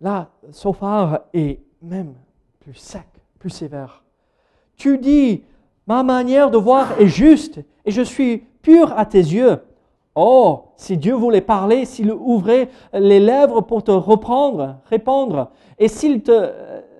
Là, 0.00 0.28
Sophar 0.50 1.20
est 1.32 1.60
même 1.80 2.14
plus 2.60 2.74
sec, 2.74 3.06
plus 3.38 3.50
sévère. 3.50 4.04
Tu 4.76 4.98
dis, 4.98 5.42
ma 5.86 6.02
manière 6.02 6.50
de 6.50 6.58
voir 6.58 7.00
est 7.00 7.06
juste 7.06 7.60
et 7.84 7.90
je 7.90 8.02
suis 8.02 8.38
pur 8.62 8.92
à 8.96 9.06
tes 9.06 9.18
yeux. 9.18 9.60
Oh, 10.14 10.64
si 10.76 10.96
Dieu 10.96 11.14
voulait 11.14 11.42
parler, 11.42 11.84
s'il 11.84 12.10
ouvrait 12.10 12.68
les 12.92 13.20
lèvres 13.20 13.60
pour 13.60 13.84
te 13.84 13.90
reprendre, 13.90 14.76
répondre, 14.86 15.50
et 15.78 15.88
s'il 15.88 16.22
te 16.22 16.50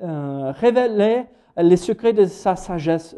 euh, 0.02 0.52
révélait 0.54 1.26
les 1.56 1.76
secrets 1.76 2.12
de 2.12 2.26
sa 2.26 2.56
sagesse, 2.56 3.16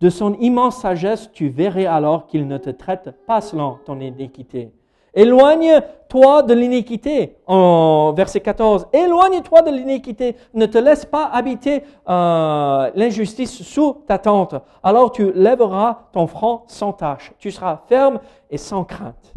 de 0.00 0.10
son 0.10 0.34
immense 0.34 0.80
sagesse, 0.80 1.30
tu 1.32 1.48
verrais 1.48 1.86
alors 1.86 2.26
qu'il 2.26 2.46
ne 2.48 2.58
te 2.58 2.70
traite 2.70 3.10
pas 3.26 3.40
selon 3.40 3.78
ton 3.84 4.00
iniquité, 4.00 4.72
Éloigne-toi 5.14 6.42
de 6.42 6.54
l'iniquité. 6.54 7.36
En 7.46 8.12
verset 8.12 8.40
14, 8.40 8.88
éloigne-toi 8.92 9.62
de 9.62 9.70
l'iniquité. 9.70 10.36
Ne 10.54 10.66
te 10.66 10.78
laisse 10.78 11.04
pas 11.04 11.26
habiter 11.26 11.82
euh, 12.08 12.90
l'injustice 12.94 13.62
sous 13.62 14.04
ta 14.06 14.18
tente. 14.18 14.54
Alors 14.82 15.12
tu 15.12 15.32
lèveras 15.32 16.08
ton 16.12 16.26
front 16.26 16.62
sans 16.66 16.92
tâche. 16.92 17.32
Tu 17.38 17.50
seras 17.50 17.82
ferme 17.88 18.20
et 18.50 18.58
sans 18.58 18.84
crainte. 18.84 19.34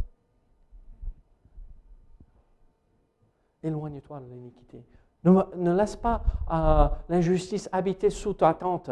Éloigne-toi 3.64 4.20
de 4.20 4.26
l'iniquité. 4.26 4.84
Ne, 5.24 5.72
laisse 5.74 5.96
pas 5.96 6.22
euh, 6.52 6.88
l'injustice 7.10 7.70
habiter 7.72 8.10
sous 8.10 8.34
ta 8.34 8.54
tente. 8.54 8.90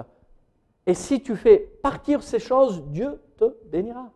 Et 0.86 0.94
si 0.94 1.22
tu 1.22 1.36
fais 1.36 1.58
partir 1.82 2.22
ces 2.22 2.40
choses, 2.40 2.84
Dieu 2.86 3.22
te 3.38 3.46
bénira. 3.66 4.12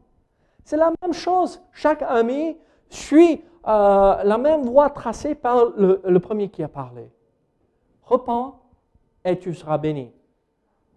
C'est 0.63 0.78
la 0.78 0.91
même 1.02 1.13
chose. 1.13 1.62
Chaque 1.71 2.02
ami 2.02 2.58
suit 2.89 3.43
euh, 3.67 4.23
la 4.23 4.38
même 4.38 4.63
voie 4.63 4.89
tracée 4.89 5.36
par 5.36 5.65
le, 5.78 6.17
premier 6.19 6.49
qui 6.49 6.63
a 6.63 6.67
parlé. 6.67 7.12
Repends 8.04 8.62
et 9.26 9.39
tu 9.39 9.54
seras 9.54 9.78
béni. 9.78 10.12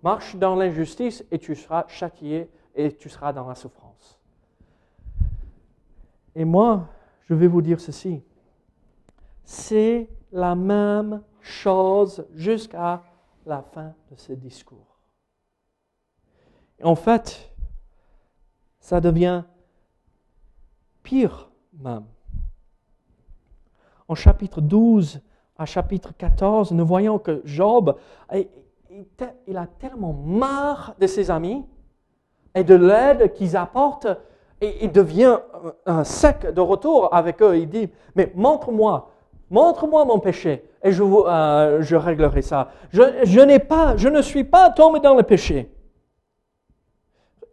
Marche 0.03 0.37
dans 0.37 0.57
l'injustice 0.57 1.25
et 1.31 1.39
tu 1.39 1.55
seras 1.55 1.87
châtié 1.89 2.51
et 2.75 2.93
tu 2.93 3.09
seras 3.09 3.33
dans 3.33 3.49
la 3.49 3.55
souffrance. 3.55 4.21
Et 6.35 6.45
moi, 6.45 6.89
je 7.25 7.35
vais 7.35 7.47
vous 7.47 7.63
dire 7.63 7.81
ceci. 7.81 8.23
C'est 9.45 10.09
la 10.33 10.55
même 10.55 11.23
chose 11.41 12.27
jusqu'à 12.35 13.03
la 13.47 13.63
fin 13.63 13.95
de 14.11 14.17
ce 14.17 14.33
discours. 14.33 14.99
En 16.83 16.95
fait, 16.95 17.51
ça 18.81 19.01
devient 19.01 19.45
pire 21.07 21.49
même. 21.81 22.05
En 24.09 24.17
chapitre 24.17 24.61
12 24.61 25.21
à 25.57 25.65
chapitre 25.65 26.13
14, 26.19 26.73
nous 26.73 26.85
voyons 26.85 27.21
que 27.21 27.43
Job, 27.45 27.97
il 28.33 29.57
a 29.57 29.67
tellement 29.79 30.13
marre 30.13 30.97
de 30.99 31.07
ses 31.07 31.31
amis 31.31 31.65
et 32.57 32.65
de 32.65 32.75
l'aide 32.75 33.33
qu'ils 33.35 33.57
apportent, 33.57 34.09
et 34.61 34.85
il 34.85 34.91
devient 34.91 35.39
un 35.87 36.03
sec 36.03 36.53
de 36.53 36.61
retour 36.61 37.15
avec 37.15 37.41
eux. 37.41 37.57
Il 37.57 37.69
dit, 37.69 37.89
mais 38.17 38.33
montre-moi, 38.35 39.13
montre-moi 39.49 40.05
mon 40.07 40.19
péché, 40.19 40.65
et 40.83 40.91
je, 40.91 41.05
euh, 41.05 41.83
je 41.83 41.95
réglerai 41.95 42.43
ça. 42.43 42.71
Je, 42.91 43.03
je 43.23 43.41
n'ai 43.41 43.61
pas, 43.61 43.97
je 43.97 44.09
ne 44.09 44.23
suis 44.23 44.45
pas 44.45 44.71
tombé 44.71 44.99
dans 44.99 45.15
le 45.15 45.23
péché. 45.23 45.71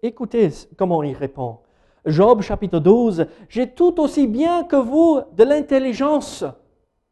Écoutez 0.01 0.49
comment 0.75 1.03
il 1.03 1.15
répond. 1.15 1.59
Job 2.05 2.41
chapitre 2.41 2.79
12, 2.79 3.27
j'ai 3.47 3.69
tout 3.71 3.99
aussi 3.99 4.27
bien 4.27 4.63
que 4.63 4.75
vous 4.75 5.21
de 5.31 5.43
l'intelligence. 5.43 6.43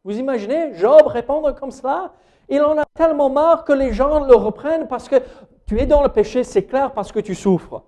Vous 0.04 0.18
imaginez 0.18 0.74
Job 0.76 1.08
répondre 1.08 1.54
comme 1.56 1.72
cela? 1.72 2.14
Il 2.50 2.62
en 2.62 2.78
a 2.78 2.86
tellement 2.94 3.30
marre 3.30 3.64
que 3.64 3.72
les 3.72 3.94
gens 3.94 4.26
le 4.26 4.36
reprennent 4.36 4.88
parce 4.88 5.08
que 5.08 5.16
tu 5.66 5.80
es 5.80 5.86
dans 5.86 6.04
le 6.04 6.10
péché, 6.10 6.44
c'est 6.44 6.66
clair 6.66 6.92
parce 6.92 7.12
que 7.12 7.20
tu 7.20 7.36
souffres. 7.36 7.84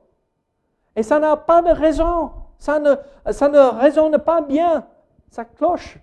Et 0.95 1.03
ça 1.03 1.19
n'a 1.19 1.35
pas 1.35 1.61
de 1.61 1.71
raison. 1.71 2.31
Ça 2.57 2.79
ne, 2.79 2.95
ça 3.31 3.49
ne 3.49 3.59
résonne 3.59 4.17
pas 4.19 4.41
bien. 4.41 4.87
Ça 5.29 5.43
cloche. 5.43 5.97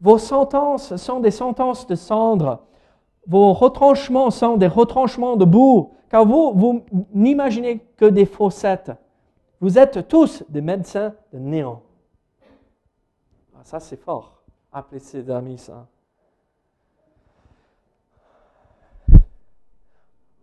Vos 0.00 0.18
sentences 0.18 0.96
sont 0.96 1.20
des 1.20 1.30
sentences 1.30 1.86
de 1.86 1.94
cendre. 1.94 2.64
Vos 3.28 3.52
retranchements 3.52 4.30
sont 4.30 4.56
des 4.56 4.66
retranchements 4.66 5.36
de 5.36 5.44
boue 5.44 5.92
car 6.08 6.24
vous, 6.24 6.52
vous 6.54 6.84
n'imaginez 7.12 7.78
que 7.96 8.06
des 8.06 8.24
faussettes. 8.24 8.90
Vous 9.60 9.78
êtes 9.78 10.08
tous 10.08 10.42
des 10.48 10.62
médecins 10.62 11.14
de 11.32 11.38
néant. 11.38 11.82
Ah, 13.54 13.60
ça, 13.64 13.80
c'est 13.80 14.00
fort. 14.00 14.40
Appelez 14.72 15.00
ses 15.00 15.28
amis 15.30 15.58
ça. 15.58 15.86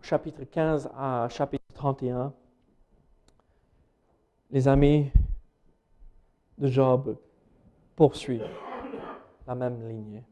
Chapitre 0.02 0.44
15 0.44 0.92
à 0.96 1.28
chapitre 1.30 1.66
31, 1.74 2.32
les 4.52 4.68
amis 4.68 5.12
de 6.60 6.68
Job 6.68 7.18
poursuivent 7.96 8.48
la 9.48 9.56
même 9.56 9.88
lignée. 9.90 10.24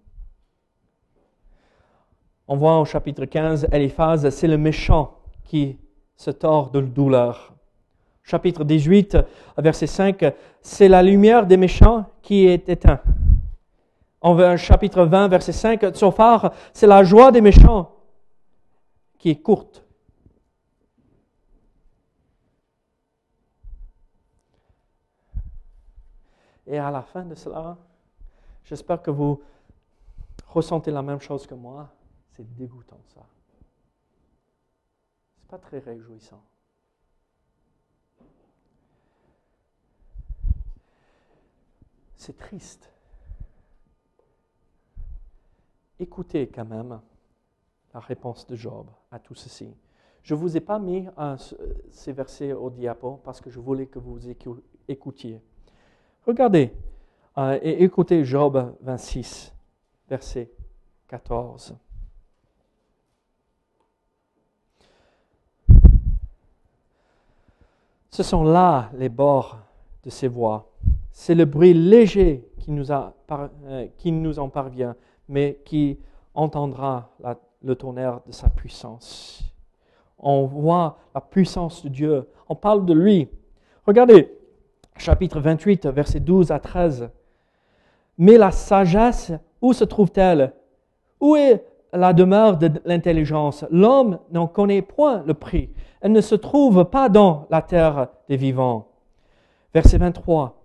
On 2.47 2.57
voit 2.57 2.79
au 2.79 2.85
chapitre 2.85 3.25
15, 3.25 3.67
Eliphaz, 3.71 4.29
c'est 4.29 4.47
le 4.47 4.57
méchant 4.57 5.17
qui 5.45 5.77
se 6.15 6.29
tord 6.29 6.71
de 6.71 6.81
douleur. 6.81 7.53
Chapitre 8.21 8.63
18, 8.63 9.17
verset 9.57 9.87
5, 9.87 10.25
c'est 10.61 10.87
la 10.89 11.01
lumière 11.01 11.45
des 11.45 11.57
méchants 11.57 12.05
qui 12.21 12.45
est 12.45 12.67
éteinte. 12.67 13.01
En 14.21 14.57
chapitre 14.57 15.03
20, 15.03 15.27
verset 15.29 15.51
5, 15.51 15.95
Sophar, 15.95 16.53
c'est 16.73 16.87
la 16.87 17.03
joie 17.03 17.31
des 17.31 17.41
méchants 17.41 17.91
qui 19.17 19.29
est 19.29 19.41
courte. 19.41 19.83
Et 26.67 26.77
à 26.77 26.91
la 26.91 27.01
fin 27.01 27.23
de 27.23 27.35
cela, 27.35 27.77
j'espère 28.63 29.01
que 29.01 29.11
vous 29.11 29.41
ressentez 30.47 30.91
la 30.91 31.01
même 31.01 31.19
chose 31.19 31.45
que 31.45 31.55
moi. 31.55 31.89
C'est 32.35 32.55
dégoûtant 32.55 33.01
ça 33.13 33.25
très 35.57 35.79
réjouissant. 35.79 36.41
C'est 42.15 42.37
triste. 42.37 42.89
Écoutez 45.99 46.47
quand 46.47 46.65
même 46.65 46.99
la 47.93 47.99
réponse 47.99 48.47
de 48.47 48.55
Job 48.55 48.87
à 49.11 49.19
tout 49.19 49.35
ceci. 49.35 49.73
Je 50.23 50.33
ne 50.33 50.39
vous 50.39 50.55
ai 50.55 50.61
pas 50.61 50.79
mis 50.79 51.07
ces 51.89 52.13
versets 52.13 52.53
au 52.53 52.69
diapo 52.69 53.19
parce 53.23 53.41
que 53.41 53.49
je 53.49 53.59
voulais 53.59 53.87
que 53.87 53.99
vous 53.99 54.19
écoutiez. 54.87 55.41
Regardez 56.25 56.73
euh, 57.37 57.59
et 57.61 57.83
écoutez 57.83 58.23
Job 58.23 58.77
26, 58.81 59.53
verset 60.07 60.49
14. 61.09 61.75
Ce 68.13 68.21
sont 68.21 68.43
là 68.43 68.91
les 68.93 69.09
bords 69.09 69.57
de 70.03 70.11
ces 70.11 70.27
voix. 70.27 70.69
C'est 71.11 71.33
le 71.33 71.45
bruit 71.45 71.73
léger 71.73 72.47
qui 72.59 72.69
nous, 72.69 72.91
euh, 72.91 74.37
en 74.37 74.49
parvient, 74.49 74.95
mais 75.27 75.59
qui 75.65 75.97
entendra 76.35 77.09
le 77.63 77.73
tonnerre 77.73 78.21
de 78.27 78.31
sa 78.31 78.49
puissance. 78.49 79.41
On 80.19 80.45
voit 80.45 80.99
la 81.15 81.21
puissance 81.21 81.83
de 81.83 81.89
Dieu. 81.89 82.29
On 82.47 82.53
parle 82.53 82.85
de 82.85 82.93
lui. 82.93 83.29
Regardez, 83.87 84.31
chapitre 84.95 85.39
28, 85.39 85.87
versets 85.87 86.19
12 86.19 86.51
à 86.51 86.59
13. 86.59 87.09
Mais 88.19 88.37
la 88.37 88.51
sagesse, 88.51 89.31
où 89.59 89.73
se 89.73 89.85
trouve-t-elle? 89.85 90.53
Où 91.19 91.35
est 91.35 91.65
la 91.93 92.13
demeure 92.13 92.57
de 92.57 92.71
l'intelligence 92.85 93.65
L'homme 93.69 94.19
n'en 94.31 94.47
connaît 94.47 94.81
point 94.81 95.23
le 95.25 95.33
prix. 95.33 95.69
Elle 96.01 96.11
ne 96.11 96.21
se 96.21 96.35
trouve 96.35 96.85
pas 96.85 97.07
dans 97.07 97.47
la 97.49 97.61
terre 97.61 98.07
des 98.27 98.35
vivants. 98.35 98.89
Verset 99.73 99.97
23. 99.97 100.59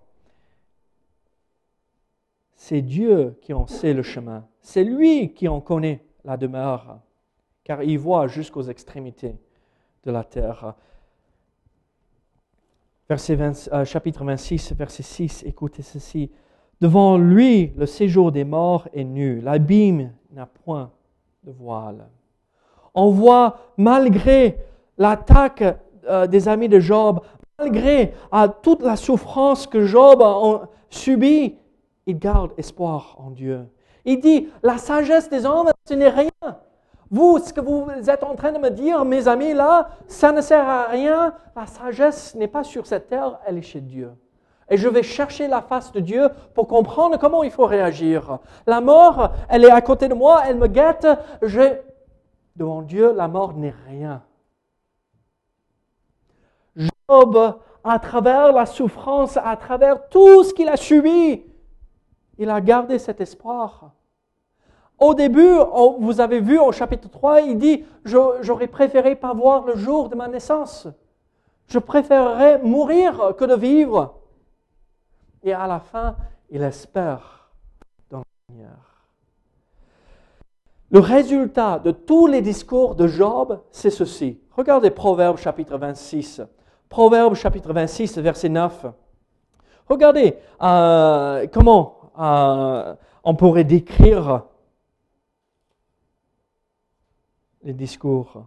C'est 2.54 2.82
Dieu 2.82 3.38
qui 3.42 3.52
en 3.54 3.66
sait 3.66 3.94
le 3.94 4.02
chemin. 4.02 4.46
C'est 4.60 4.84
lui 4.84 5.32
qui 5.32 5.48
en 5.48 5.60
connaît 5.60 6.04
la 6.24 6.36
demeure, 6.36 6.98
car 7.62 7.82
il 7.82 7.98
voit 7.98 8.26
jusqu'aux 8.26 8.62
extrémités 8.62 9.36
de 10.04 10.10
la 10.10 10.24
terre. 10.24 10.74
Verset 13.08 13.38
euh, 13.72 13.84
chapitre 13.84 14.24
26, 14.24 14.74
verset 14.74 15.02
6, 15.02 15.44
écoutez 15.44 15.82
ceci. 15.82 16.30
Devant 16.80 17.16
lui, 17.16 17.72
le 17.76 17.86
séjour 17.86 18.32
des 18.32 18.44
morts 18.44 18.88
est 18.92 19.04
nu, 19.04 19.40
l'abîme 19.40 20.12
n'a 20.32 20.46
point 20.46 20.92
voile. 21.50 22.08
On 22.94 23.10
voit, 23.10 23.58
malgré 23.76 24.58
l'attaque 24.96 25.64
euh, 26.08 26.26
des 26.26 26.48
amis 26.48 26.68
de 26.68 26.80
Job, 26.80 27.20
malgré 27.58 28.14
euh, 28.32 28.48
toute 28.62 28.82
la 28.82 28.96
souffrance 28.96 29.66
que 29.66 29.84
Job 29.84 30.22
a 30.22 30.68
subie, 30.90 31.56
il 32.06 32.18
garde 32.18 32.52
espoir 32.56 33.16
en 33.18 33.30
Dieu. 33.30 33.68
Il 34.04 34.20
dit, 34.20 34.48
la 34.62 34.78
sagesse 34.78 35.28
des 35.28 35.44
hommes, 35.44 35.70
ce 35.86 35.94
n'est 35.94 36.08
rien. 36.08 36.30
Vous, 37.10 37.38
ce 37.38 37.52
que 37.52 37.60
vous 37.60 37.88
êtes 38.08 38.22
en 38.22 38.34
train 38.34 38.52
de 38.52 38.58
me 38.58 38.70
dire, 38.70 39.04
mes 39.04 39.28
amis, 39.28 39.54
là, 39.54 39.90
ça 40.06 40.32
ne 40.32 40.40
sert 40.40 40.68
à 40.68 40.86
rien. 40.86 41.34
La 41.56 41.66
sagesse 41.66 42.34
n'est 42.34 42.48
pas 42.48 42.64
sur 42.64 42.86
cette 42.86 43.08
terre, 43.08 43.38
elle 43.46 43.58
est 43.58 43.62
chez 43.62 43.80
Dieu. 43.80 44.10
Et 44.70 44.76
je 44.76 44.88
vais 44.88 45.02
chercher 45.02 45.48
la 45.48 45.62
face 45.62 45.92
de 45.92 46.00
Dieu 46.00 46.28
pour 46.54 46.68
comprendre 46.68 47.18
comment 47.18 47.42
il 47.42 47.50
faut 47.50 47.66
réagir. 47.66 48.38
La 48.66 48.80
mort, 48.80 49.32
elle 49.48 49.64
est 49.64 49.70
à 49.70 49.80
côté 49.80 50.08
de 50.08 50.14
moi, 50.14 50.42
elle 50.46 50.58
me 50.58 50.66
guette. 50.66 51.06
Je... 51.42 51.78
Devant 52.56 52.82
Dieu, 52.82 53.12
la 53.14 53.28
mort 53.28 53.54
n'est 53.54 53.74
rien. 53.86 54.22
Job, 56.76 57.58
à 57.84 57.98
travers 57.98 58.52
la 58.52 58.66
souffrance, 58.66 59.36
à 59.36 59.56
travers 59.56 60.08
tout 60.08 60.44
ce 60.44 60.52
qu'il 60.52 60.68
a 60.68 60.76
subi, 60.76 61.42
il 62.36 62.50
a 62.50 62.60
gardé 62.60 62.98
cet 62.98 63.20
espoir. 63.20 63.92
Au 64.98 65.14
début, 65.14 65.54
vous 66.00 66.20
avez 66.20 66.40
vu 66.40 66.58
au 66.58 66.72
chapitre 66.72 67.08
3, 67.08 67.42
il 67.42 67.58
dit, 67.58 67.84
j'aurais 68.04 68.66
préféré 68.66 69.14
pas 69.14 69.32
voir 69.32 69.64
le 69.64 69.76
jour 69.76 70.08
de 70.08 70.16
ma 70.16 70.28
naissance. 70.28 70.88
Je 71.68 71.78
préférerais 71.78 72.58
mourir 72.62 73.34
que 73.38 73.44
de 73.44 73.54
vivre. 73.54 74.16
Et 75.42 75.52
à 75.52 75.66
la 75.66 75.80
fin, 75.80 76.16
il 76.50 76.62
espère 76.62 77.50
dans 78.10 78.18
le 78.18 78.24
Seigneur. 78.48 78.88
Le 80.90 81.00
résultat 81.00 81.78
de 81.78 81.90
tous 81.90 82.26
les 82.26 82.40
discours 82.40 82.94
de 82.94 83.06
Job, 83.06 83.60
c'est 83.70 83.90
ceci. 83.90 84.40
Regardez 84.56 84.90
Proverbe 84.90 85.36
chapitre 85.36 85.76
26. 85.76 86.42
Proverbe 86.88 87.34
chapitre 87.34 87.72
26, 87.72 88.18
verset 88.18 88.48
9. 88.48 88.86
Regardez 89.86 90.36
euh, 90.62 91.46
comment 91.52 92.12
euh, 92.18 92.94
on 93.22 93.34
pourrait 93.34 93.64
décrire 93.64 94.44
les 97.62 97.74
discours 97.74 98.44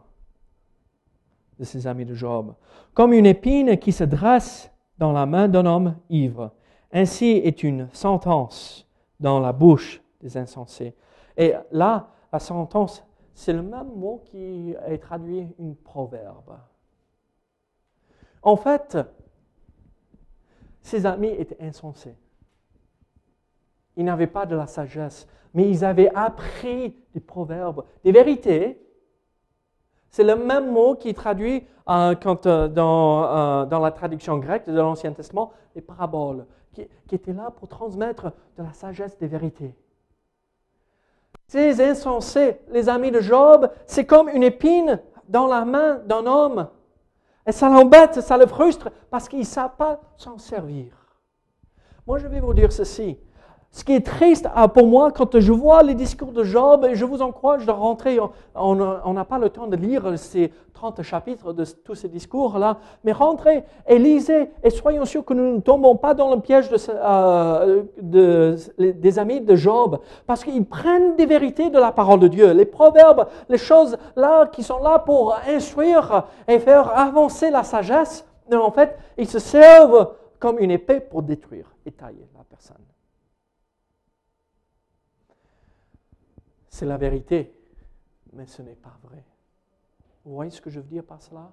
de 1.59 1.63
ses 1.63 1.85
amis 1.85 2.05
de 2.05 2.15
Job. 2.15 2.55
Comme 2.95 3.13
une 3.13 3.27
épine 3.27 3.77
qui 3.77 3.91
se 3.91 4.03
dresse 4.03 4.71
dans 4.97 5.11
la 5.11 5.27
main 5.27 5.47
d'un 5.47 5.65
homme 5.65 5.95
ivre. 6.09 6.51
Ainsi 6.93 7.41
est 7.43 7.63
une 7.63 7.89
sentence 7.93 8.87
dans 9.19 9.39
la 9.39 9.53
bouche 9.53 10.01
des 10.19 10.37
insensés. 10.37 10.95
Et 11.37 11.53
là, 11.71 12.09
la 12.31 12.39
sentence, 12.39 13.03
c'est 13.33 13.53
le 13.53 13.61
même 13.61 13.93
mot 13.95 14.23
qui 14.25 14.75
est 14.87 14.97
traduit 14.97 15.47
une 15.57 15.75
proverbe. 15.75 16.57
En 18.41 18.55
fait, 18.55 18.97
ses 20.81 21.05
amis 21.05 21.29
étaient 21.29 21.61
insensés. 21.61 22.15
Ils 23.95 24.05
n'avaient 24.05 24.27
pas 24.27 24.45
de 24.45 24.55
la 24.55 24.67
sagesse, 24.67 25.27
mais 25.53 25.69
ils 25.69 25.85
avaient 25.85 26.11
appris 26.15 26.95
des 27.13 27.19
proverbes, 27.19 27.83
des 28.03 28.11
vérités. 28.11 28.81
C'est 30.09 30.23
le 30.23 30.35
même 30.35 30.71
mot 30.71 30.95
qui 30.95 31.09
est 31.09 31.13
traduit 31.13 31.65
euh, 31.89 32.15
quand, 32.15 32.45
euh, 32.45 32.67
dans, 32.67 33.23
euh, 33.23 33.65
dans, 33.65 33.79
la 33.79 33.91
traduction 33.91 34.37
grecque 34.37 34.65
de 34.65 34.73
l'Ancien 34.73 35.13
Testament, 35.13 35.51
les 35.75 35.81
paraboles, 35.81 36.45
qui, 36.73 36.87
étaient 37.11 37.33
là 37.33 37.51
pour 37.51 37.67
transmettre 37.67 38.31
de 38.57 38.63
la 38.63 38.73
sagesse 38.73 39.17
des 39.17 39.27
vérités. 39.27 39.75
Ces 41.47 41.81
insensés, 41.81 42.59
les 42.69 42.87
amis 42.87 43.11
de 43.11 43.19
Job, 43.19 43.69
c'est 43.85 44.05
comme 44.05 44.29
une 44.29 44.43
épine 44.43 45.01
dans 45.27 45.47
la 45.47 45.65
main 45.65 45.95
d'un 46.05 46.25
homme 46.25 46.69
et 47.45 47.51
ça 47.51 47.69
l'embête, 47.69 48.21
ça 48.21 48.37
le 48.37 48.45
frustre 48.45 48.89
parce 49.09 49.27
qu'il 49.27 49.39
ne 49.39 49.45
sait 49.45 49.61
pas 49.77 49.99
s'en 50.17 50.37
servir. 50.37 50.93
Moi, 52.05 52.19
je 52.19 52.27
vais 52.27 52.39
vous 52.39 52.53
dire 52.53 52.71
ceci. 52.71 53.17
Ce 53.73 53.85
qui 53.85 53.93
est 53.93 54.05
triste 54.05 54.49
ah, 54.53 54.67
pour 54.67 54.85
moi 54.85 55.13
quand 55.13 55.39
je 55.39 55.51
vois 55.53 55.81
les 55.81 55.95
discours 55.95 56.33
de 56.33 56.43
Job, 56.43 56.85
et 56.85 56.95
je 56.95 57.05
vous 57.05 57.21
encourage 57.21 57.65
de 57.65 57.71
rentrer, 57.71 58.19
on 58.53 59.13
n'a 59.13 59.25
pas 59.25 59.39
le 59.39 59.49
temps 59.49 59.67
de 59.67 59.77
lire 59.77 60.19
ces 60.19 60.51
30 60.73 61.01
chapitres 61.03 61.53
de 61.53 61.63
tous 61.85 61.95
ces 61.95 62.09
discours-là, 62.09 62.79
mais 63.05 63.13
rentrez 63.13 63.63
et 63.87 63.97
lisez 63.97 64.51
et 64.61 64.69
soyons 64.71 65.05
sûrs 65.05 65.23
que 65.23 65.33
nous 65.33 65.55
ne 65.55 65.61
tombons 65.61 65.95
pas 65.95 66.13
dans 66.13 66.35
le 66.35 66.41
piège 66.41 66.69
euh, 66.89 67.83
des 68.01 69.19
amis 69.19 69.39
de 69.39 69.55
Job, 69.55 69.99
parce 70.27 70.43
qu'ils 70.43 70.65
prennent 70.65 71.15
des 71.15 71.25
vérités 71.25 71.69
de 71.69 71.79
la 71.79 71.93
parole 71.93 72.19
de 72.19 72.27
Dieu, 72.27 72.51
les 72.51 72.65
proverbes, 72.65 73.27
les 73.47 73.57
choses 73.57 73.97
là 74.17 74.47
qui 74.47 74.63
sont 74.63 74.79
là 74.79 74.99
pour 74.99 75.33
instruire 75.47 76.25
et 76.45 76.59
faire 76.59 76.91
avancer 76.97 77.49
la 77.49 77.63
sagesse, 77.63 78.25
en 78.51 78.71
fait, 78.71 78.97
ils 79.17 79.29
se 79.29 79.39
servent 79.39 80.09
comme 80.39 80.59
une 80.59 80.71
épée 80.71 80.99
pour 80.99 81.21
détruire 81.21 81.73
et 81.85 81.91
tailler 81.91 82.27
la 82.35 82.43
personne. 82.43 82.90
C'est 86.71 86.85
la 86.85 86.97
vérité, 86.97 87.53
mais 88.31 88.47
ce 88.47 88.61
n'est 88.61 88.75
pas 88.75 88.97
vrai. 89.03 89.23
Vous 90.23 90.33
voyez 90.33 90.49
ce 90.49 90.61
que 90.61 90.69
je 90.69 90.79
veux 90.79 90.87
dire 90.87 91.03
par 91.03 91.21
cela? 91.21 91.51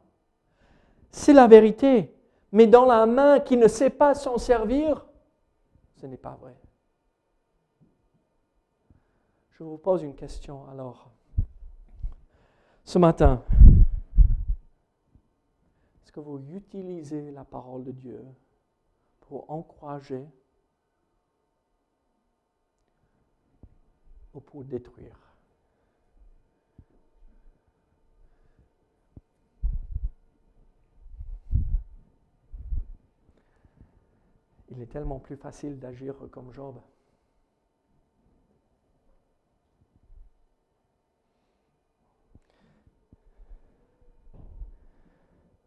C'est 1.10 1.32
la 1.32 1.48
vérité, 1.48 2.14
mais 2.52 2.68
dans 2.68 2.86
la 2.86 3.04
main 3.04 3.40
qui 3.40 3.56
ne 3.56 3.66
sait 3.66 3.90
pas 3.90 4.14
s'en 4.14 4.38
servir, 4.38 5.04
ce 5.96 6.06
n'est 6.06 6.16
pas 6.16 6.38
vrai. 6.40 6.56
Je 9.50 9.64
vous 9.64 9.76
pose 9.76 10.04
une 10.04 10.14
question 10.14 10.68
alors. 10.68 11.10
Ce 12.84 12.98
matin, 12.98 13.42
est-ce 16.00 16.12
que 16.12 16.20
vous 16.20 16.40
utilisez 16.54 17.32
la 17.32 17.44
parole 17.44 17.82
de 17.82 17.90
Dieu 17.90 18.24
pour 19.22 19.50
encourager 19.50 20.24
pour 24.40 24.64
détruire. 24.64 25.16
Il 34.70 34.82
est 34.82 34.86
tellement 34.86 35.18
plus 35.18 35.36
facile 35.36 35.78
d'agir 35.78 36.14
comme 36.30 36.52
Job. 36.52 36.80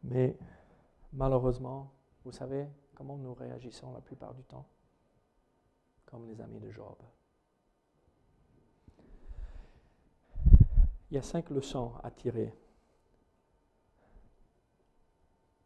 Mais 0.04 0.38
malheureusement, 1.14 1.92
vous 2.24 2.32
savez 2.32 2.68
comment 2.96 3.18
nous 3.18 3.34
réagissons 3.34 3.94
la 3.94 4.02
plupart 4.02 4.34
du 4.34 4.44
temps? 4.44 4.68
Comme 6.06 6.28
les 6.28 6.40
amis 6.42 6.60
de 6.60 6.70
Job. 6.70 6.98
Il 11.12 11.16
y 11.16 11.18
a 11.18 11.22
cinq 11.22 11.50
leçons 11.50 11.92
à 12.04 12.10
tirer 12.10 12.56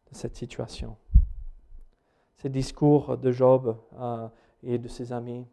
de 0.09 0.15
cette 0.15 0.35
situation. 0.35 0.97
Ces 2.37 2.49
discours 2.49 3.15
de 3.15 3.31
Job 3.31 3.77
euh, 3.93 4.27
et 4.63 4.79
de 4.79 4.87
ses 4.87 5.13
amis. 5.13 5.45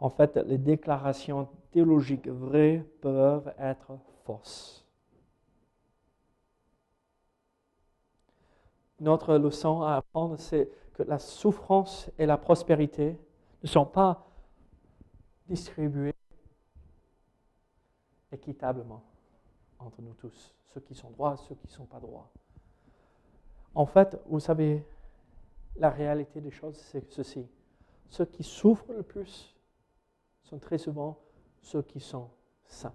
En 0.00 0.10
fait, 0.10 0.36
les 0.38 0.58
déclarations 0.58 1.48
théologiques 1.70 2.26
vraies 2.26 2.84
peuvent 3.00 3.54
être 3.58 3.96
fausses. 4.24 4.84
Notre 8.98 9.36
leçon 9.36 9.82
à 9.82 9.94
apprendre, 9.94 10.36
c'est 10.36 10.68
que 10.94 11.04
la 11.04 11.20
souffrance 11.20 12.10
et 12.18 12.26
la 12.26 12.38
prospérité 12.38 13.16
ne 13.62 13.68
sont 13.68 13.86
pas 13.86 14.26
distribuées 15.46 16.14
équitablement 18.32 19.04
entre 19.86 20.02
nous 20.02 20.14
tous, 20.14 20.54
ceux 20.66 20.80
qui 20.80 20.94
sont 20.94 21.10
droits, 21.10 21.36
ceux 21.36 21.54
qui 21.54 21.66
ne 21.66 21.72
sont 21.72 21.86
pas 21.86 22.00
droits. 22.00 22.30
En 23.74 23.86
fait, 23.86 24.20
vous 24.26 24.40
savez, 24.40 24.84
la 25.76 25.90
réalité 25.90 26.40
des 26.40 26.50
choses, 26.50 26.76
c'est 26.76 27.10
ceci. 27.10 27.46
Ceux 28.08 28.26
qui 28.26 28.42
souffrent 28.42 28.92
le 28.92 29.02
plus 29.02 29.56
sont 30.42 30.58
très 30.58 30.78
souvent 30.78 31.18
ceux 31.62 31.82
qui 31.82 32.00
sont 32.00 32.28
saints, 32.66 32.94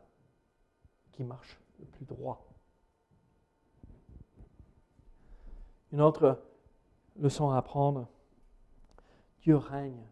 qui 1.13 1.23
marchent 1.23 1.59
le 1.79 1.85
plus 1.85 2.05
droit. 2.05 2.45
Une 5.91 6.01
autre 6.01 6.39
leçon 7.15 7.49
à 7.49 7.57
apprendre, 7.57 8.07
Dieu 9.41 9.55
règne. 9.55 10.05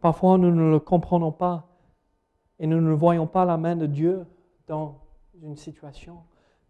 Parfois, 0.00 0.38
nous 0.38 0.50
ne 0.50 0.70
le 0.70 0.78
comprenons 0.78 1.32
pas 1.32 1.69
et 2.60 2.66
nous 2.66 2.80
ne 2.80 2.92
voyons 2.92 3.26
pas 3.26 3.46
la 3.46 3.56
main 3.56 3.74
de 3.74 3.86
Dieu 3.86 4.26
dans 4.68 5.00
une 5.42 5.56
situation. 5.56 6.18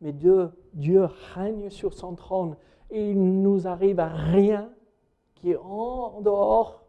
Mais 0.00 0.12
Dieu, 0.12 0.52
Dieu 0.72 1.04
règne 1.34 1.68
sur 1.68 1.92
son 1.92 2.14
trône 2.14 2.56
et 2.90 3.10
il 3.10 3.42
nous 3.42 3.66
arrive 3.66 3.98
à 3.98 4.08
rien 4.08 4.70
qui 5.34 5.50
est 5.50 5.56
en 5.56 6.20
dehors 6.20 6.84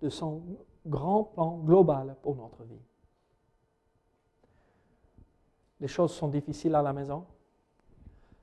de 0.00 0.08
son 0.08 0.42
grand 0.86 1.24
plan 1.24 1.58
global 1.58 2.16
pour 2.22 2.36
notre 2.36 2.64
vie. 2.64 2.80
Les 5.78 5.88
choses 5.88 6.12
sont 6.12 6.28
difficiles 6.28 6.74
à 6.74 6.82
la 6.82 6.94
maison. 6.94 7.26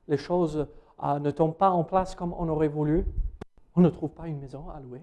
Les 0.08 0.18
choses 0.18 0.68
euh, 1.04 1.20
ne 1.20 1.32
tombent 1.32 1.58
pas 1.58 1.72
en 1.72 1.84
place 1.84 2.14
comme 2.14 2.34
on 2.34 2.48
aurait 2.48 2.68
voulu. 2.68 3.06
On 3.76 3.82
ne 3.82 3.90
trouve 3.90 4.12
pas 4.12 4.28
une 4.28 4.40
maison 4.40 4.70
à 4.70 4.80
louer. 4.80 5.02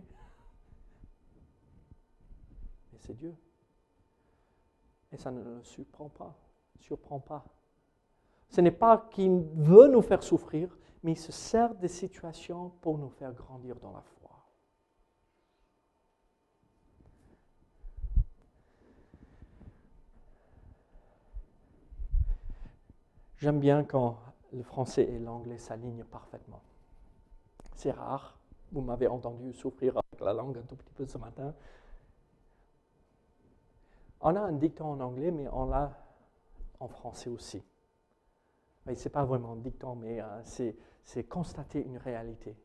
Mais 2.92 2.98
c'est 3.00 3.16
Dieu. 3.16 3.34
Et 5.14 5.16
ça 5.16 5.30
ne 5.30 5.40
le 5.40 5.62
surprend 5.62 6.08
pas. 6.08 6.34
Surprend 6.80 7.20
pas. 7.20 7.44
Ce 8.48 8.60
n'est 8.60 8.72
pas 8.72 9.08
qu'il 9.12 9.44
veut 9.54 9.86
nous 9.86 10.02
faire 10.02 10.24
souffrir, 10.24 10.76
mais 11.04 11.12
il 11.12 11.16
se 11.16 11.30
sert 11.30 11.72
des 11.76 11.88
situations 11.88 12.72
pour 12.80 12.98
nous 12.98 13.10
faire 13.10 13.32
grandir 13.32 13.76
dans 13.76 13.92
la 13.92 14.02
foi. 14.02 14.30
J'aime 23.36 23.60
bien 23.60 23.84
quand 23.84 24.18
le 24.52 24.64
français 24.64 25.04
et 25.04 25.18
l'anglais 25.20 25.58
s'alignent 25.58 26.04
parfaitement. 26.04 26.62
C'est 27.76 27.92
rare. 27.92 28.36
Vous 28.72 28.80
m'avez 28.80 29.06
entendu 29.06 29.52
souffrir 29.52 29.96
avec 29.96 30.20
la 30.20 30.32
langue 30.32 30.58
un 30.58 30.62
tout 30.62 30.76
petit 30.76 30.92
peu 30.94 31.06
ce 31.06 31.18
matin. 31.18 31.54
On 34.26 34.34
a 34.36 34.40
un 34.40 34.52
dicton 34.52 34.86
en 34.86 35.00
anglais, 35.00 35.30
mais 35.30 35.46
on 35.52 35.66
l'a 35.66 35.92
en 36.80 36.88
français 36.88 37.28
aussi. 37.28 37.62
Ce 38.86 38.90
n'est 38.90 39.10
pas 39.10 39.22
vraiment 39.22 39.52
un 39.52 39.56
dicton, 39.56 39.94
mais 39.96 40.18
euh, 40.20 40.72
c'est 41.04 41.24
constater 41.24 41.84
une 41.84 41.98
réalité. 41.98 42.56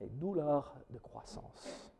Les 0.00 0.08
douleurs 0.08 0.76
de 0.90 0.98
croissance. 0.98 1.92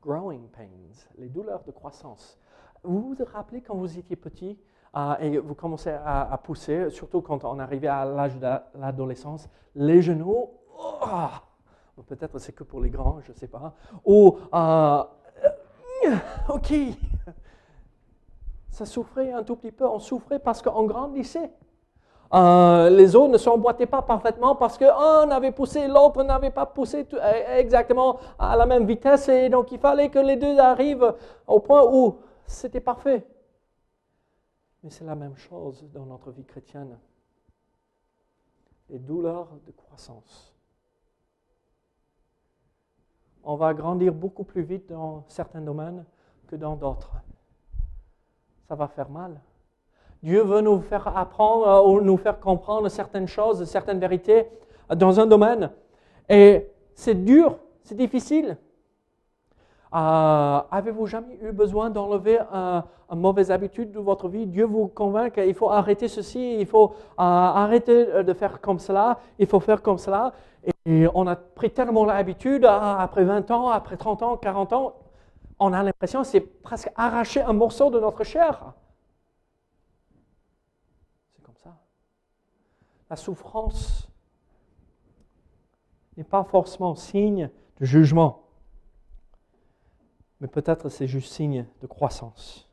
Growing 0.00 0.48
pains, 0.50 0.68
les 1.16 1.28
douleurs 1.28 1.64
de 1.64 1.72
croissance. 1.72 2.38
Vous 2.84 3.14
vous 3.14 3.24
rappelez 3.24 3.60
quand 3.60 3.74
vous 3.74 3.98
étiez 3.98 4.14
petit 4.14 4.56
euh, 4.96 5.16
et 5.18 5.38
vous 5.38 5.56
commencez 5.56 5.90
à, 5.90 6.40
pousser, 6.44 6.90
surtout 6.90 7.22
quand 7.22 7.42
on 7.42 7.58
arrivait 7.58 7.88
à 7.88 8.04
l'âge 8.04 8.36
de 8.36 8.78
l'adolescence, 8.78 9.48
les 9.74 10.00
genoux, 10.00 10.48
oh, 10.78 12.02
peut-être 12.06 12.38
c'est 12.38 12.52
que 12.52 12.62
pour 12.62 12.80
les 12.80 12.88
grands, 12.88 13.20
je 13.20 13.32
ne 13.32 13.36
sais 13.36 13.48
pas, 13.48 13.74
ou, 14.04 14.38
euh, 14.54 15.04
ok, 16.48 16.72
ça 18.70 18.86
souffrait 18.86 19.32
un 19.32 19.42
tout 19.42 19.56
petit 19.56 19.72
peu. 19.72 19.86
On 19.86 19.98
souffrait 19.98 20.38
parce 20.38 20.62
qu'on 20.62 20.84
grandissait. 20.84 21.50
Euh, 22.34 22.90
les 22.90 23.16
os 23.16 23.30
ne 23.30 23.38
s'emboîtaient 23.38 23.86
pas 23.86 24.02
parfaitement 24.02 24.54
parce 24.54 24.76
qu'un 24.76 25.30
avait 25.30 25.52
poussé, 25.52 25.88
l'autre 25.88 26.22
n'avait 26.22 26.50
pas 26.50 26.66
poussé 26.66 27.06
eh, 27.10 27.58
exactement 27.58 28.18
à 28.38 28.54
la 28.54 28.66
même 28.66 28.86
vitesse 28.86 29.30
et 29.30 29.48
donc 29.48 29.72
il 29.72 29.78
fallait 29.78 30.10
que 30.10 30.18
les 30.18 30.36
deux 30.36 30.58
arrivent 30.58 31.14
au 31.46 31.60
point 31.60 31.84
où 31.90 32.18
c'était 32.46 32.80
parfait. 32.80 33.26
Mais 34.82 34.90
c'est 34.90 35.06
la 35.06 35.14
même 35.14 35.36
chose 35.36 35.86
dans 35.92 36.04
notre 36.04 36.30
vie 36.30 36.44
chrétienne. 36.44 36.98
Les 38.90 38.98
douleurs 38.98 39.48
de 39.66 39.72
croissance. 39.72 40.54
On 43.44 43.56
va 43.56 43.74
grandir 43.74 44.12
beaucoup 44.12 44.44
plus 44.44 44.62
vite 44.62 44.88
dans 44.90 45.24
certains 45.28 45.60
domaines 45.60 46.04
que 46.46 46.56
dans 46.56 46.76
d'autres 46.76 47.12
ça 48.68 48.74
va 48.74 48.86
faire 48.86 49.08
mal. 49.08 49.40
Dieu 50.22 50.42
veut 50.42 50.60
nous 50.60 50.80
faire 50.80 51.16
apprendre 51.16 51.66
euh, 51.66 51.88
ou 51.88 52.00
nous 52.00 52.16
faire 52.16 52.38
comprendre 52.38 52.88
certaines 52.88 53.28
choses, 53.28 53.64
certaines 53.64 53.98
vérités 53.98 54.46
euh, 54.90 54.94
dans 54.94 55.18
un 55.18 55.26
domaine. 55.26 55.70
Et 56.28 56.68
c'est 56.94 57.14
dur, 57.14 57.58
c'est 57.82 57.96
difficile. 57.96 58.58
Euh, 59.94 60.60
avez-vous 60.70 61.06
jamais 61.06 61.38
eu 61.40 61.52
besoin 61.52 61.90
d'enlever 61.90 62.38
une 62.40 63.20
mauvaise 63.20 63.50
habitude 63.50 63.92
de 63.92 63.98
votre 63.98 64.28
vie? 64.28 64.46
Dieu 64.46 64.64
vous 64.64 64.88
convainc 64.88 65.34
qu'il 65.34 65.54
faut 65.54 65.70
arrêter 65.70 66.08
ceci, 66.08 66.58
il 66.60 66.66
faut 66.66 66.94
arrêter 67.16 68.22
de 68.22 68.32
faire 68.34 68.60
comme 68.60 68.78
cela, 68.78 69.18
il 69.38 69.46
faut 69.46 69.60
faire 69.60 69.82
comme 69.82 69.98
cela. 69.98 70.32
Et 70.84 71.06
on 71.14 71.26
a 71.26 71.36
pris 71.36 71.70
tellement 71.70 72.04
l'habitude, 72.04 72.64
après 72.64 73.24
20 73.24 73.50
ans, 73.50 73.68
après 73.68 73.96
30 73.96 74.22
ans, 74.22 74.36
40 74.36 74.72
ans, 74.72 74.94
on 75.58 75.72
a 75.72 75.82
l'impression 75.82 76.22
que 76.22 76.26
c'est 76.26 76.40
presque 76.40 76.90
arracher 76.96 77.42
un 77.42 77.52
morceau 77.52 77.90
de 77.90 77.98
notre 77.98 78.24
chair. 78.24 78.72
C'est 81.34 81.42
comme 81.42 81.56
ça. 81.56 81.76
La 83.10 83.16
souffrance 83.16 84.08
n'est 86.16 86.24
pas 86.24 86.44
forcément 86.44 86.94
signe 86.94 87.50
de 87.80 87.84
jugement, 87.84 88.47
mais 90.40 90.48
peut-être 90.48 90.88
c'est 90.88 91.08
juste 91.08 91.32
signe 91.32 91.66
de 91.80 91.86
croissance. 91.86 92.68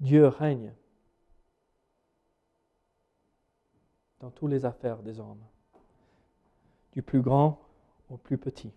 Dieu 0.00 0.26
règne 0.26 0.74
dans 4.20 4.30
toutes 4.30 4.50
les 4.50 4.66
affaires 4.66 5.02
des 5.02 5.18
hommes, 5.18 5.42
du 6.92 7.02
plus 7.02 7.22
grand 7.22 7.58
au 8.10 8.18
plus 8.18 8.36
petit. 8.36 8.70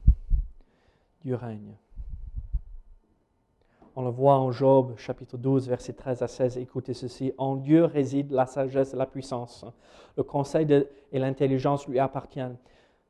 Dieu 1.23 1.35
règne. 1.35 1.75
On 3.99 4.03
le 4.03 4.11
voit 4.11 4.35
en 4.35 4.51
Job, 4.51 4.93
chapitre 4.95 5.37
12, 5.37 5.69
versets 5.69 5.93
13 5.93 6.21
à 6.21 6.27
16. 6.27 6.59
Écoutez 6.59 6.93
ceci. 6.93 7.33
En 7.39 7.55
Dieu 7.55 7.83
réside 7.83 8.31
la 8.31 8.45
sagesse 8.45 8.93
et 8.93 8.95
la 8.95 9.07
puissance. 9.07 9.65
Le 10.15 10.21
conseil 10.21 10.67
et 11.11 11.17
l'intelligence 11.17 11.87
lui 11.87 11.97
appartiennent. 11.97 12.57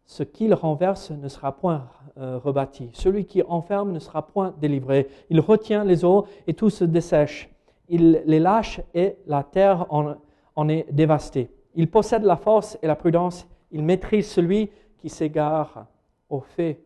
Ce 0.05 0.23
qu'il 0.23 0.53
renverse 0.53 1.11
ne 1.11 1.27
sera 1.27 1.51
point 1.51 1.89
euh, 2.17 2.38
rebâti. 2.38 2.89
Celui 2.93 3.25
qui 3.25 3.43
enferme 3.43 3.91
ne 3.91 3.99
sera 3.99 4.25
point 4.25 4.55
délivré. 4.61 5.09
Il 5.29 5.41
retient 5.41 5.83
les 5.83 6.05
eaux 6.05 6.25
et 6.47 6.53
tout 6.53 6.69
se 6.69 6.85
dessèche. 6.85 7.49
Il 7.89 8.23
les 8.25 8.39
lâche 8.39 8.79
et 8.93 9.17
la 9.25 9.43
terre 9.43 9.88
en 9.89 10.69
est 10.69 10.85
dévastée. 10.89 11.51
Il 11.75 11.91
possède 11.91 12.23
la 12.23 12.38
force 12.38 12.79
et 12.81 12.88
la 12.88 12.95
prudence. 12.95 13.45
Il 13.71 13.83
maîtrise 13.83 14.31
celui 14.31 14.69
qui 14.99 15.09
s'égare 15.09 15.88
au 16.29 16.39
fait 16.39 16.81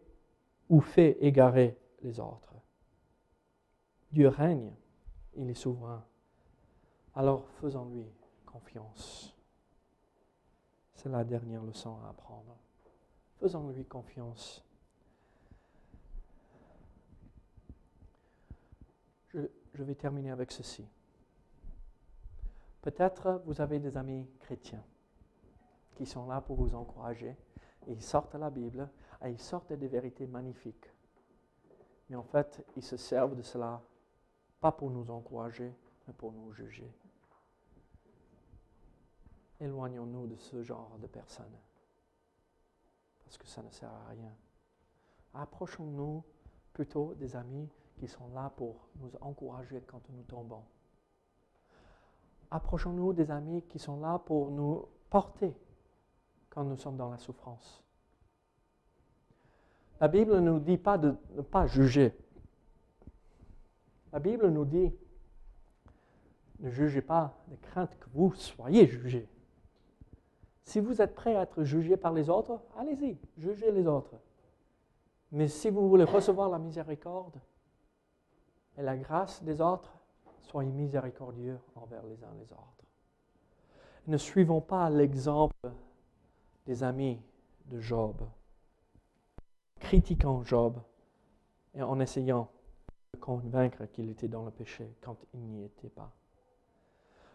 ou 0.69 0.81
fait 0.81 1.17
égarer 1.21 1.77
les 2.01 2.19
autres. 2.19 2.50
Dieu 4.12 4.28
règne, 4.28 4.74
il 5.36 5.49
est 5.49 5.55
souverain. 5.55 6.03
Alors 7.16 7.47
faisons-lui 7.62 8.05
confiance. 8.45 9.34
C'est 10.95 11.09
la 11.09 11.24
dernière 11.24 11.64
leçon 11.64 11.97
à 12.03 12.09
apprendre. 12.09 12.57
Faisons-lui 13.39 13.86
confiance. 13.86 14.64
Je, 19.34 19.47
vais 19.84 19.95
terminer 19.95 20.32
avec 20.32 20.51
ceci. 20.51 20.86
Peut-être 22.82 23.41
vous 23.45 23.62
avez 23.62 23.80
des 23.80 23.95
amis 23.95 24.28
chrétiens 24.41 24.84
qui 25.95 26.05
sont 26.05 26.28
là 26.28 26.41
pour 26.41 26.57
vous 26.57 26.76
encourager. 26.76 27.36
ils 27.88 28.01
sortent 28.01 28.36
la 28.36 28.49
Bible 28.49 28.89
et 29.24 29.30
ils 29.30 29.39
sortent 29.39 29.74
des 29.74 29.88
vérités 29.88 30.28
magnifiques. 30.28 30.91
Mais 32.09 32.18
en 32.18 32.24
fait, 32.24 32.66
ils 32.76 32.84
se 32.84 32.97
servent 32.97 33.36
de 33.38 33.41
cela 33.41 33.82
pas 34.62 34.72
pour 34.72 34.91
nous 34.91 35.09
encourager, 35.09 35.76
mais 36.07 36.14
pour 36.14 36.32
nous 36.32 36.53
juger. 36.53 36.89
Éloignons-nous 39.59 40.28
de 40.28 40.36
ce 40.38 40.64
genre 40.64 40.97
de 40.99 41.07
personnes, 41.07 41.57
parce 43.24 43.38
que 43.38 43.47
ça 43.47 43.62
ne 43.62 43.70
sert 43.72 43.89
à 43.89 44.09
rien. 44.09 44.34
Approchons-nous 45.34 46.24
plutôt 46.74 47.14
des 47.16 47.36
amis 47.36 47.70
qui 47.97 48.07
sont 48.07 48.30
là 48.34 48.51
pour 48.55 48.88
nous 48.95 49.12
encourager 49.22 49.82
quand 49.82 50.01
nous 50.09 50.24
tombons. 50.24 50.64
Approchons-nous 52.49 53.14
des 53.14 53.32
amis 53.32 53.64
qui 53.64 53.80
sont 53.80 53.99
là 53.99 54.20
pour 54.20 54.51
nous 54.51 54.88
porter 55.09 55.55
quand 56.49 56.64
nous 56.64 56.78
sommes 56.78 56.97
dans 56.97 57.09
la 57.09 57.18
souffrance. 57.18 57.84
La 59.99 60.07
Bible 60.07 60.34
ne 60.34 60.51
nous 60.51 60.59
dit 60.59 60.78
pas 60.78 60.97
de 60.97 61.16
ne 61.36 61.41
pas 61.41 61.68
juger. 61.68 62.14
La 64.14 64.20
Bible 64.20 64.49
nous 64.49 64.66
dit, 64.66 64.93
ne 66.59 66.70
jugez 66.70 67.01
pas 67.01 67.38
de 67.47 67.55
crainte 67.55 67.97
que 67.99 68.09
vous 68.14 68.34
soyez 68.34 68.86
jugés. 68.86 69.28
Si 70.64 70.80
vous 70.80 71.01
êtes 71.01 71.16
prêt 71.16 71.36
à 71.36 71.41
être 71.41 71.64
jugé 71.64 71.97
par 71.97 72.14
les 72.14 72.30
autres, 72.30 72.62
allez-y, 72.78 73.18
jugez 73.38 73.72
les 73.72 73.88
autres. 73.88 74.16
Mais 75.32 75.47
si 75.47 75.70
vous 75.70 75.89
voulez 75.89 76.03
recevoir 76.03 76.49
la 76.49 76.59
miséricorde 76.59 77.39
et 78.78 78.82
la 78.82 78.97
grâce 78.97 79.41
des 79.43 79.62
autres, 79.62 79.91
soyez 80.39 80.72
miséricordieux 80.72 81.59
envers 81.76 82.03
les 82.03 82.24
uns 82.24 82.34
les 82.38 82.51
autres. 82.51 82.86
Ne 84.07 84.18
suivons 84.18 84.62
pas 84.62 84.89
l'exemple 84.89 85.72
des 86.66 86.84
amis 86.84 87.22
de 87.66 87.80
Job, 87.80 88.22
critiquant 89.80 90.43
Job 90.43 90.80
et 91.74 91.82
en 91.82 91.99
essayant 91.99 92.49
de 93.14 93.20
convaincre 93.20 93.86
qu'il 93.91 94.09
était 94.09 94.30
dans 94.30 94.45
le 94.45 94.51
péché 94.51 94.89
quand 95.01 95.18
il 95.34 95.41
n'y 95.41 95.66
était 95.66 95.89
pas. 95.89 96.12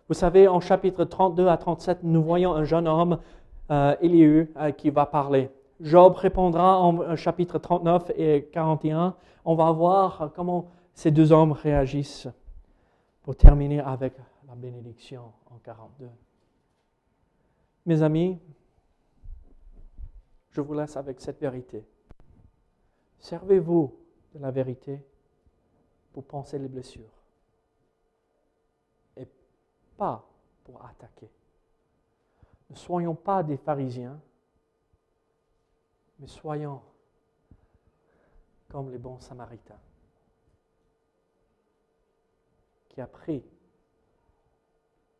Vous 0.08 0.14
savez, 0.14 0.48
en 0.48 0.60
chapitre 0.60 1.04
32 1.04 1.48
à 1.48 1.56
37, 1.58 2.02
nous 2.02 2.22
voyons 2.22 2.54
un 2.54 2.64
jeune 2.64 2.88
homme, 2.88 3.18
euh, 3.70 3.94
euh, 4.02 4.70
qui 4.70 4.88
va 4.90 5.04
parler. 5.04 5.50
Job 5.80 6.14
répondra 6.16 6.78
en 6.80 6.98
euh, 7.00 7.16
chapitre 7.16 7.58
39 7.58 8.12
et 8.16 8.48
41. 8.52 9.16
On 9.44 9.54
va 9.54 9.70
voir 9.72 10.30
comment 10.34 10.70
ces 10.94 11.10
deux 11.10 11.30
hommes 11.30 11.52
réagissent 11.52 12.28
pour 13.22 13.36
terminer 13.36 13.80
avec 13.80 14.14
la 14.48 14.54
bénédiction 14.54 15.32
en 15.50 15.58
42. 15.58 16.08
Mes 17.84 18.02
amis, 18.02 18.38
je 20.52 20.60
vous 20.62 20.72
laisse 20.72 20.96
avec 20.96 21.20
cette 21.20 21.40
vérité. 21.40 21.84
Servez-vous 23.18 23.94
de 24.34 24.40
la 24.40 24.50
vérité 24.50 25.04
pour 26.16 26.24
penser 26.24 26.58
les 26.58 26.68
blessures 26.68 27.12
et 29.18 29.28
pas 29.98 30.26
pour 30.64 30.82
attaquer. 30.82 31.30
Ne 32.70 32.74
soyons 32.74 33.14
pas 33.14 33.42
des 33.42 33.58
pharisiens, 33.58 34.18
mais 36.18 36.26
soyons 36.26 36.80
comme 38.70 38.90
les 38.90 38.96
bons 38.96 39.20
samaritains 39.20 39.78
qui 42.88 43.02
a 43.02 43.06
pris 43.06 43.44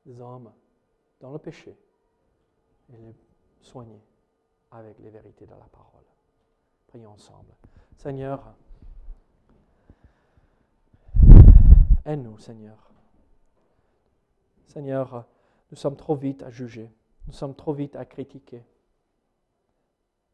des 0.06 0.18
hommes 0.18 0.50
dans 1.20 1.30
le 1.30 1.38
péché 1.38 1.78
et 2.88 2.96
les 2.96 3.14
soigné 3.60 4.00
avec 4.70 4.98
les 5.00 5.10
vérités 5.10 5.44
de 5.44 5.50
la 5.50 5.66
parole. 5.66 6.04
Prions 6.86 7.10
ensemble. 7.10 7.52
Seigneur, 7.98 8.54
aide-nous, 12.06 12.38
Seigneur. 12.38 12.90
Seigneur, 14.66 15.26
nous 15.70 15.76
sommes 15.76 15.96
trop 15.96 16.14
vite 16.14 16.42
à 16.42 16.50
juger, 16.50 16.90
nous 17.26 17.32
sommes 17.32 17.54
trop 17.54 17.72
vite 17.72 17.96
à 17.96 18.04
critiquer. 18.04 18.64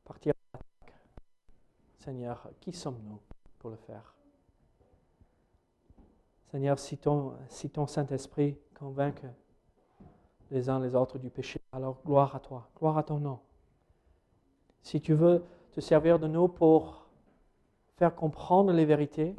Partir 0.04 0.34
à 0.52 0.58
l'attaque. 0.58 0.94
Seigneur, 1.98 2.50
qui 2.60 2.72
sommes-nous 2.72 3.20
pour 3.58 3.70
le 3.70 3.76
faire? 3.76 4.14
Seigneur, 6.50 6.78
si 6.78 6.98
ton, 6.98 7.34
si 7.48 7.70
ton 7.70 7.86
Saint-Esprit 7.86 8.58
convainc 8.74 9.24
les 10.50 10.68
uns 10.68 10.78
les 10.80 10.94
autres 10.94 11.18
du 11.18 11.30
péché, 11.30 11.60
alors 11.72 11.98
gloire 12.04 12.36
à 12.36 12.40
toi, 12.40 12.68
gloire 12.76 12.98
à 12.98 13.02
ton 13.02 13.18
nom. 13.18 13.40
Si 14.82 15.00
tu 15.00 15.14
veux 15.14 15.42
te 15.72 15.80
servir 15.80 16.18
de 16.18 16.26
nous 16.26 16.48
pour 16.48 17.06
faire 17.96 18.14
comprendre 18.14 18.72
les 18.72 18.84
vérités, 18.84 19.34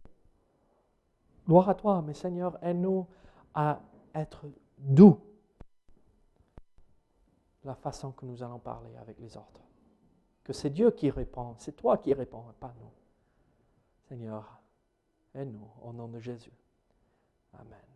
gloire 1.47 1.69
à 1.69 1.75
toi, 1.75 2.01
mais 2.01 2.13
Seigneur, 2.13 2.57
aide-nous 2.63 3.07
à 3.53 3.79
être 4.13 4.45
doux 4.77 5.19
la 7.63 7.75
façon 7.75 8.11
que 8.11 8.25
nous 8.25 8.43
allons 8.43 8.59
parler 8.59 8.95
avec 8.97 9.19
les 9.19 9.37
autres. 9.37 9.61
Que 10.43 10.53
c'est 10.53 10.69
Dieu 10.69 10.91
qui 10.91 11.09
répond, 11.09 11.55
c'est 11.57 11.75
toi 11.75 11.97
qui 11.97 12.13
réponds, 12.13 12.43
pas 12.59 12.73
nous. 12.79 12.91
Seigneur, 14.09 14.59
aide-nous 15.33 15.69
au 15.81 15.93
nom 15.93 16.07
de 16.07 16.19
Jésus. 16.19 16.51
Amen. 17.53 17.92